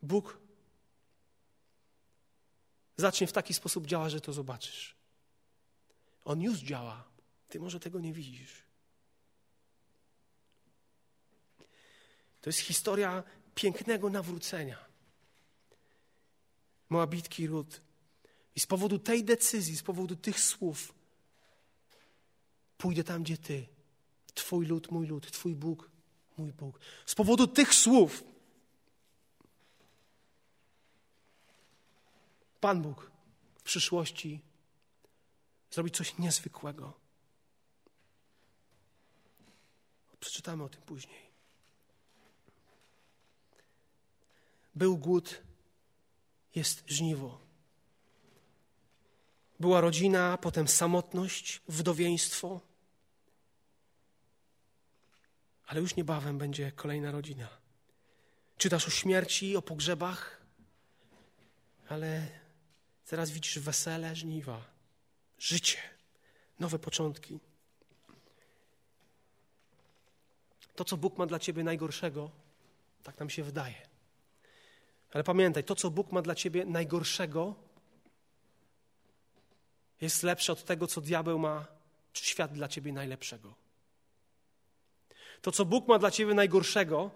Bóg 0.03 0.39
zacznie 2.97 3.27
w 3.27 3.33
taki 3.33 3.55
sposób 3.55 3.87
działać, 3.87 4.13
że 4.13 4.21
to 4.21 4.33
zobaczysz. 4.33 4.95
On 6.25 6.41
już 6.41 6.59
działa. 6.59 7.05
Ty 7.49 7.61
może 7.61 7.81
tego 7.81 8.01
nie 8.01 8.13
widzisz. 8.13 8.63
To 12.41 12.51
jest 12.51 12.59
historia 12.59 13.23
pięknego 13.55 14.11
nawrócenia. 14.11 14.85
Moabitki 16.89 17.47
Rut. 17.47 17.81
I 18.57 18.61
z 18.61 18.67
powodu 18.67 18.99
tej 18.99 19.25
decyzji, 19.25 19.77
z 19.77 19.83
powodu 19.83 20.17
tych 20.17 20.41
słów, 20.41 20.95
pójdę 22.79 23.05
tam, 23.05 23.23
gdzie 23.23 23.39
Ty. 23.39 23.67
Twój 24.35 24.67
lud, 24.67 24.91
mój 24.91 25.07
lud, 25.07 25.31
Twój 25.31 25.55
Bóg, 25.55 25.91
mój 26.37 26.53
Bóg. 26.53 26.81
Z 27.07 27.15
powodu 27.15 27.47
tych 27.47 27.75
słów 27.75 28.25
Pan 32.61 32.83
Bóg 32.83 33.11
w 33.55 33.63
przyszłości 33.63 34.43
zrobi 35.71 35.91
coś 35.91 36.19
niezwykłego. 36.19 36.93
Przeczytamy 40.21 40.65
o 40.65 40.69
tym 40.69 40.83
później. 40.83 41.29
Był 44.75 44.99
głód, 44.99 45.43
jest 46.55 46.85
żniwo. 46.87 47.41
Była 49.61 49.81
rodzina, 49.81 50.39
potem 50.39 50.69
samotność, 50.69 51.63
wdowieństwo. 51.69 52.61
Ale 55.67 55.81
już 55.81 55.97
niebawem 55.97 56.39
będzie 56.39 56.73
kolejna 56.73 57.11
rodzina. 57.11 57.49
Czytasz 58.57 58.89
o 58.89 58.91
śmierci, 58.91 59.57
o 59.57 59.63
pogrzebach, 59.63 60.41
ale 61.89 62.38
teraz 63.09 63.31
widzisz 63.31 63.59
wesele, 63.59 64.17
żniwa, 64.17 64.65
życie, 65.39 65.79
nowe 66.61 66.79
początki. 66.79 67.41
To, 70.75 70.85
co 70.85 70.97
Bóg 70.97 71.19
ma 71.19 71.27
dla 71.27 71.39
ciebie 71.39 71.65
najgorszego, 71.65 72.31
tak 73.03 73.19
nam 73.19 73.31
się 73.31 73.43
wydaje. 73.43 73.89
Ale 75.13 75.25
pamiętaj, 75.25 75.65
to, 75.65 75.75
co 75.75 75.91
Bóg 75.91 76.13
ma 76.13 76.23
dla 76.23 76.35
ciebie 76.35 76.65
najgorszego, 76.65 77.55
jest 80.01 80.23
lepsze 80.23 80.53
od 80.53 80.65
tego, 80.65 80.87
co 80.87 81.01
diabeł 81.01 81.39
ma, 81.39 81.67
czy 82.13 82.25
świat 82.25 82.53
dla 82.53 82.69
ciebie 82.69 82.93
najlepszego. 82.93 83.55
To, 85.43 85.53
co 85.53 85.65
Bóg 85.65 85.89
ma 85.89 85.99
dla 85.99 86.11
ciebie 86.11 86.35
najgorszego, 86.35 87.11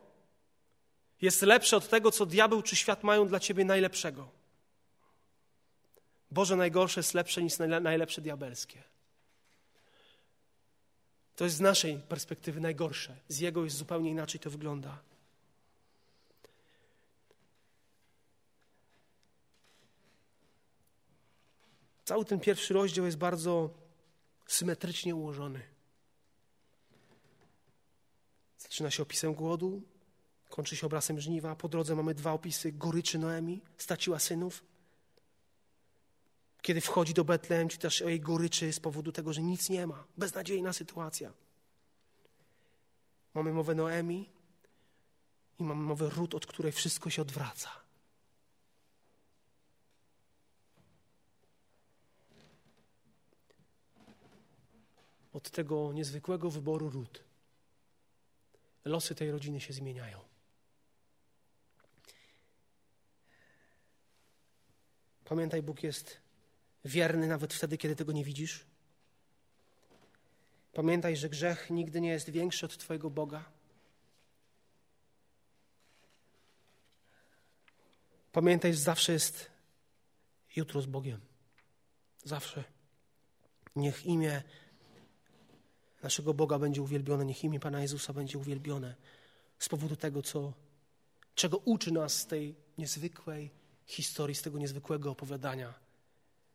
jest 1.20 1.43
lepsze 1.43 1.76
od 1.76 1.88
tego, 1.88 2.11
co 2.11 2.26
diabeł 2.26 2.62
czy 2.62 2.76
świat 2.76 3.03
mają 3.03 3.28
dla 3.28 3.40
ciebie 3.40 3.64
najlepszego. 3.64 4.41
Boże 6.33 6.57
najgorsze 6.57 7.01
jest 7.01 7.14
lepsze 7.14 7.43
niż 7.43 7.59
najlepsze 7.59 8.20
diabelskie. 8.20 8.83
To 11.37 11.45
jest 11.45 11.57
z 11.57 11.61
naszej 11.61 11.99
perspektywy 11.99 12.61
najgorsze. 12.61 13.16
Z 13.28 13.39
jego 13.39 13.64
jest 13.64 13.76
zupełnie 13.76 14.11
inaczej 14.11 14.41
to 14.41 14.51
wygląda. 14.51 14.99
Cały 22.05 22.24
ten 22.24 22.41
pierwszy 22.41 22.74
rozdział 22.74 23.05
jest 23.05 23.18
bardzo 23.18 23.70
symetrycznie 24.47 25.14
ułożony. 25.14 25.62
Zaczyna 28.59 28.91
się 28.91 29.03
opisem 29.03 29.35
głodu, 29.35 29.83
kończy 30.49 30.76
się 30.76 30.87
obrazem 30.87 31.20
żniwa. 31.20 31.57
Po 31.57 31.68
drodze 31.68 31.97
mamy 31.97 32.14
dwa 32.14 32.33
opisy 32.33 32.72
goryczy 32.72 33.18
Noemi, 33.18 33.61
straciła 33.78 34.18
synów. 34.18 34.72
Kiedy 36.62 36.80
wchodzi 36.80 37.14
do 37.14 37.24
Betlejem, 37.24 37.68
też 37.68 38.02
o 38.02 38.08
jej 38.08 38.20
goryczy 38.20 38.72
z 38.72 38.80
powodu 38.80 39.12
tego, 39.12 39.32
że 39.32 39.42
nic 39.42 39.70
nie 39.70 39.86
ma. 39.86 40.04
Beznadziejna 40.16 40.72
sytuacja. 40.72 41.32
Mamy 43.34 43.52
mowę 43.52 43.74
Noemi 43.74 44.30
i 45.58 45.64
mamy 45.64 45.82
mowę 45.82 46.10
Rut, 46.10 46.34
od 46.34 46.46
której 46.46 46.72
wszystko 46.72 47.10
się 47.10 47.22
odwraca. 47.22 47.70
Od 55.32 55.50
tego 55.50 55.92
niezwykłego 55.92 56.50
wyboru 56.50 56.90
Rut 56.90 57.24
losy 58.84 59.14
tej 59.14 59.30
rodziny 59.30 59.60
się 59.60 59.72
zmieniają. 59.72 60.20
Pamiętaj, 65.24 65.62
Bóg 65.62 65.82
jest 65.82 66.20
wierny 66.85 67.26
nawet 67.26 67.55
wtedy, 67.55 67.78
kiedy 67.78 67.97
tego 67.97 68.12
nie 68.12 68.24
widzisz. 68.24 68.64
Pamiętaj, 70.72 71.16
że 71.16 71.28
grzech 71.28 71.70
nigdy 71.70 72.01
nie 72.01 72.09
jest 72.09 72.30
większy 72.30 72.66
od 72.66 72.78
Twojego 72.78 73.11
Boga. 73.11 73.45
Pamiętaj, 78.33 78.74
że 78.74 78.80
zawsze 78.80 79.12
jest 79.12 79.51
jutro 80.57 80.83
z 80.83 80.87
Bogiem. 80.87 81.20
Zawsze. 82.24 82.64
Niech 83.76 84.07
imię 84.07 84.43
naszego 86.03 86.35
Boga 86.35 86.59
będzie 86.59 86.83
uwielbione, 86.83 87.24
niech 87.24 87.45
imię 87.45 87.61
Pana 87.61 87.83
Jezusa 87.83 88.12
będzie 88.12 88.39
uwielbione 88.39 88.95
z 89.59 89.68
powodu 89.68 89.97
tego, 89.97 90.22
co, 90.22 90.53
czego 91.35 91.59
uczy 91.59 91.93
nas 91.93 92.14
z 92.14 92.26
tej 92.26 92.55
niezwykłej 92.78 93.51
historii, 93.87 94.35
z 94.35 94.43
tego 94.43 94.59
niezwykłego 94.59 95.11
opowiadania 95.11 95.74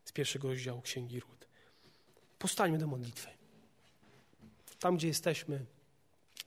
z 0.08 0.12
pierwszego 0.12 0.48
rozdziału 0.48 0.80
Księgi 0.80 1.20
Ród. 1.20 1.48
Postańmy 2.38 2.78
do 2.78 2.86
modlitwy. 2.86 3.28
Tam, 4.78 4.96
gdzie 4.96 5.08
jesteśmy, 5.08 5.64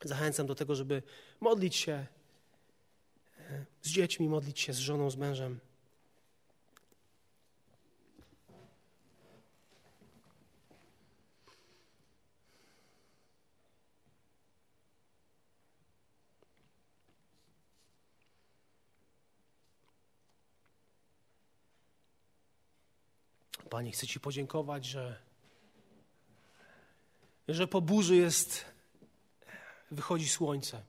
zachęcam 0.04 0.48
do 0.48 0.56
tego, 0.56 0.76
żeby 0.76 1.04
modlić 1.40 1.76
się 1.76 2.06
e, 3.40 3.66
z 3.82 3.90
dziećmi, 3.90 4.30
modlić 4.30 4.60
się 4.60 4.74
z 4.74 4.78
żoną, 4.78 5.10
z 5.10 5.16
mężem. 5.16 5.60
Panie, 23.72 23.92
chcę 23.92 24.08
Ci 24.08 24.20
podziękować, 24.20 24.86
że, 24.86 25.20
że 27.48 27.68
po 27.68 27.82
burzy 27.82 28.16
jest, 28.16 28.66
wychodzi 29.92 30.30
słońce. 30.30 30.84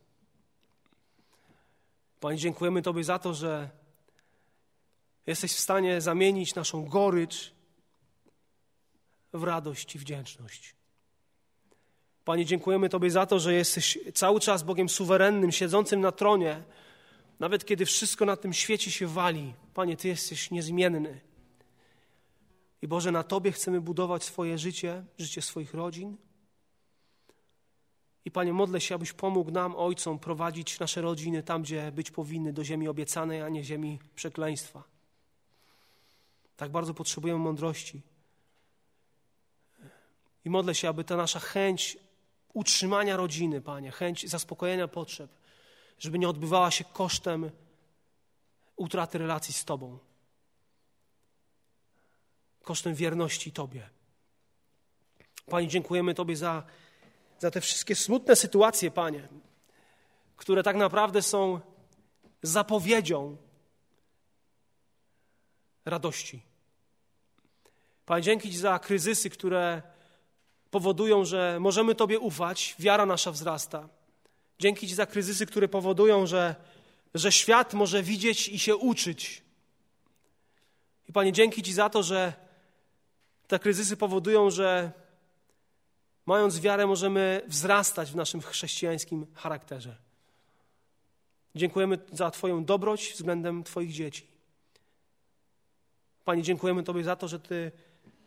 Panie, 2.20 2.38
dziękujemy 2.38 2.82
Tobie 2.82 3.04
za 3.04 3.18
to, 3.18 3.34
że 3.34 3.70
jesteś 5.26 5.52
w 5.52 5.60
stanie 5.60 6.00
zamienić 6.00 6.54
naszą 6.54 6.84
gorycz 6.84 7.52
w 9.32 9.42
radość 9.42 9.94
i 9.94 9.98
wdzięczność. 9.98 10.74
Panie, 12.24 12.44
dziękujemy 12.44 12.88
Tobie 12.88 13.10
za 13.10 13.26
to, 13.26 13.38
że 13.38 13.54
jesteś 13.54 13.98
cały 14.14 14.40
czas 14.40 14.62
Bogiem 14.62 14.88
suwerennym, 14.88 15.52
siedzącym 15.52 16.00
na 16.00 16.12
tronie, 16.12 16.62
nawet 17.40 17.64
kiedy 17.64 17.86
wszystko 17.86 18.24
na 18.24 18.36
tym 18.36 18.52
świecie 18.52 18.90
się 18.90 19.06
wali. 19.06 19.54
Panie, 19.74 19.96
Ty 19.96 20.08
jesteś 20.08 20.50
niezmienny. 20.50 21.31
I 22.82 22.88
Boże, 22.88 23.12
na 23.12 23.22
Tobie 23.22 23.52
chcemy 23.52 23.80
budować 23.80 24.24
swoje 24.24 24.58
życie, 24.58 25.04
życie 25.18 25.42
swoich 25.42 25.74
rodzin. 25.74 26.16
I 28.24 28.30
Panie, 28.30 28.52
modlę 28.52 28.80
się, 28.80 28.94
abyś 28.94 29.12
pomógł 29.12 29.50
nam, 29.50 29.76
ojcom, 29.76 30.18
prowadzić 30.18 30.78
nasze 30.78 31.02
rodziny 31.02 31.42
tam, 31.42 31.62
gdzie 31.62 31.92
być 31.92 32.10
powinny, 32.10 32.52
do 32.52 32.64
ziemi 32.64 32.88
obiecanej, 32.88 33.42
a 33.42 33.48
nie 33.48 33.64
ziemi 33.64 33.98
przekleństwa. 34.14 34.84
Tak 36.56 36.70
bardzo 36.70 36.94
potrzebujemy 36.94 37.40
mądrości. 37.40 38.02
I 40.44 40.50
modlę 40.50 40.74
się, 40.74 40.88
aby 40.88 41.04
ta 41.04 41.16
nasza 41.16 41.40
chęć 41.40 41.98
utrzymania 42.52 43.16
rodziny, 43.16 43.60
Panie, 43.60 43.90
chęć 43.90 44.30
zaspokojenia 44.30 44.88
potrzeb, 44.88 45.30
żeby 45.98 46.18
nie 46.18 46.28
odbywała 46.28 46.70
się 46.70 46.84
kosztem 46.84 47.50
utraty 48.76 49.18
relacji 49.18 49.54
z 49.54 49.64
Tobą 49.64 49.98
kosztem 52.62 52.94
wierności 52.94 53.52
Tobie. 53.52 53.90
Panie, 55.46 55.68
dziękujemy 55.68 56.14
Tobie 56.14 56.36
za, 56.36 56.62
za 57.38 57.50
te 57.50 57.60
wszystkie 57.60 57.94
smutne 57.94 58.36
sytuacje, 58.36 58.90
Panie, 58.90 59.28
które 60.36 60.62
tak 60.62 60.76
naprawdę 60.76 61.22
są 61.22 61.60
zapowiedzią 62.42 63.36
radości. 65.84 66.42
Panie, 68.06 68.22
dzięki 68.22 68.50
Ci 68.50 68.58
za 68.58 68.78
kryzysy, 68.78 69.30
które 69.30 69.82
powodują, 70.70 71.24
że 71.24 71.58
możemy 71.60 71.94
Tobie 71.94 72.18
ufać, 72.18 72.76
wiara 72.78 73.06
nasza 73.06 73.32
wzrasta. 73.32 73.88
Dzięki 74.58 74.88
Ci 74.88 74.94
za 74.94 75.06
kryzysy, 75.06 75.46
które 75.46 75.68
powodują, 75.68 76.26
że, 76.26 76.54
że 77.14 77.32
świat 77.32 77.74
może 77.74 78.02
widzieć 78.02 78.48
i 78.48 78.58
się 78.58 78.76
uczyć. 78.76 79.42
I 81.08 81.12
Panie, 81.12 81.32
dzięki 81.32 81.62
Ci 81.62 81.72
za 81.72 81.90
to, 81.90 82.02
że 82.02 82.41
te 83.52 83.58
kryzysy 83.58 83.96
powodują, 83.96 84.50
że 84.50 84.92
mając 86.26 86.60
wiarę 86.60 86.86
możemy 86.86 87.42
wzrastać 87.46 88.10
w 88.10 88.16
naszym 88.16 88.40
chrześcijańskim 88.40 89.26
charakterze. 89.34 89.96
Dziękujemy 91.54 91.98
za 92.12 92.30
Twoją 92.30 92.64
dobroć 92.64 93.12
względem 93.12 93.64
Twoich 93.64 93.92
dzieci. 93.92 94.26
Panie, 96.24 96.42
dziękujemy 96.42 96.82
Tobie 96.82 97.04
za 97.04 97.16
to, 97.16 97.28
że 97.28 97.40
Ty 97.40 97.72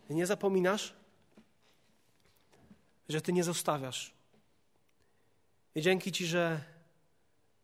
nie 0.09 0.25
zapominasz, 0.25 0.93
że 3.09 3.21
Ty 3.21 3.33
nie 3.33 3.43
zostawiasz. 3.43 4.13
I 5.75 5.81
dzięki 5.81 6.11
Ci, 6.11 6.25
że 6.25 6.63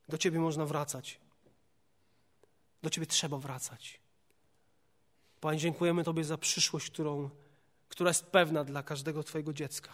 do 0.10 0.18
Ciebie 0.18 0.40
można 0.40 0.66
wracać. 0.66 1.20
Do 2.84 2.90
Ciebie 2.90 3.08
trzeba 3.08 3.38
wracać. 3.38 4.00
Panie, 5.42 5.60
dziękujemy 5.60 6.04
Tobie 6.04 6.24
za 6.24 6.38
przyszłość, 6.38 6.90
którą, 6.90 7.30
która 7.92 8.10
jest 8.10 8.26
pewna 8.26 8.64
dla 8.64 8.84
każdego 8.84 9.24
Twojego 9.24 9.54
dziecka. 9.54 9.92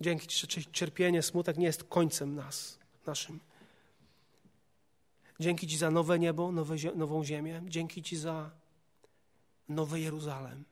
Dzięki 0.00 0.26
Ci, 0.26 0.40
że 0.40 0.64
cierpienie, 0.72 1.22
smutek 1.22 1.56
nie 1.56 1.66
jest 1.66 1.84
końcem 1.84 2.34
nas, 2.34 2.78
naszym. 3.06 3.40
Dzięki 5.40 5.66
Ci 5.66 5.76
za 5.76 5.90
nowe 5.90 6.18
niebo, 6.18 6.52
nowe, 6.52 6.76
nową 6.94 7.24
ziemię. 7.24 7.62
Dzięki 7.68 8.02
Ci 8.02 8.16
za 8.16 8.50
nowy 9.68 10.00
Jeruzalem. 10.00 10.64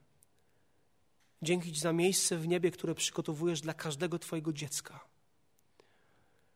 Dzięki 1.43 1.72
Ci 1.72 1.81
za 1.81 1.93
miejsce 1.93 2.37
w 2.37 2.49
niebie, 2.49 2.70
które 2.70 2.95
przygotowujesz 2.95 3.61
dla 3.61 3.74
każdego 3.74 4.18
Twojego 4.18 4.53
dziecka. 4.53 5.01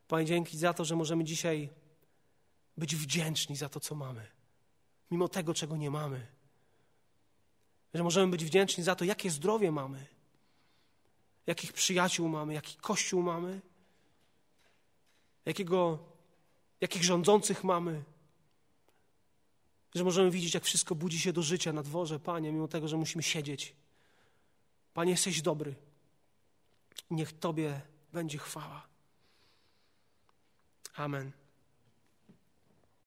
Panie, 0.09 0.27
dzięki 0.27 0.59
za 0.59 0.75
to, 0.75 0.85
że 0.85 0.97
możemy 0.97 1.25
dzisiaj 1.25 1.71
być 2.77 2.97
wdzięczni 2.97 3.57
za 3.57 3.69
to, 3.69 3.81
co 3.81 3.95
mamy, 3.95 4.27
mimo 5.11 5.29
tego, 5.29 5.55
czego 5.55 5.77
nie 5.77 5.91
mamy. 5.91 6.42
Że 7.95 8.03
możemy 8.03 8.31
być 8.31 8.45
wdzięczni 8.45 8.85
za 8.85 8.95
to, 8.95 9.05
jakie 9.05 9.31
zdrowie 9.31 9.73
mamy, 9.73 10.07
jakich 11.47 11.73
przyjaciół 11.73 12.29
mamy, 12.29 12.55
jaki 12.55 12.77
kościół 12.77 13.23
mamy, 13.23 13.61
jakiego, 15.47 15.99
jakich 16.81 17.05
rządzących 17.05 17.65
mamy. 17.65 18.03
Że 19.95 20.05
możemy 20.05 20.31
widzieć, 20.31 20.55
jak 20.55 20.65
wszystko 20.65 20.95
budzi 20.95 21.19
się 21.21 21.33
do 21.33 21.43
życia 21.43 21.73
na 21.73 21.83
dworze, 21.83 22.21
Panie, 22.21 22.53
mimo 22.53 22.69
tego, 22.69 22.89
że 22.89 22.97
musimy 22.97 23.23
siedzieć. 23.23 23.75
Panie, 24.95 25.11
jesteś 25.11 25.43
dobry. 25.43 25.75
Niech 27.11 27.33
Tobie 27.33 27.81
będzie 28.13 28.39
chwała. 28.39 28.87
Amen. 30.95 31.42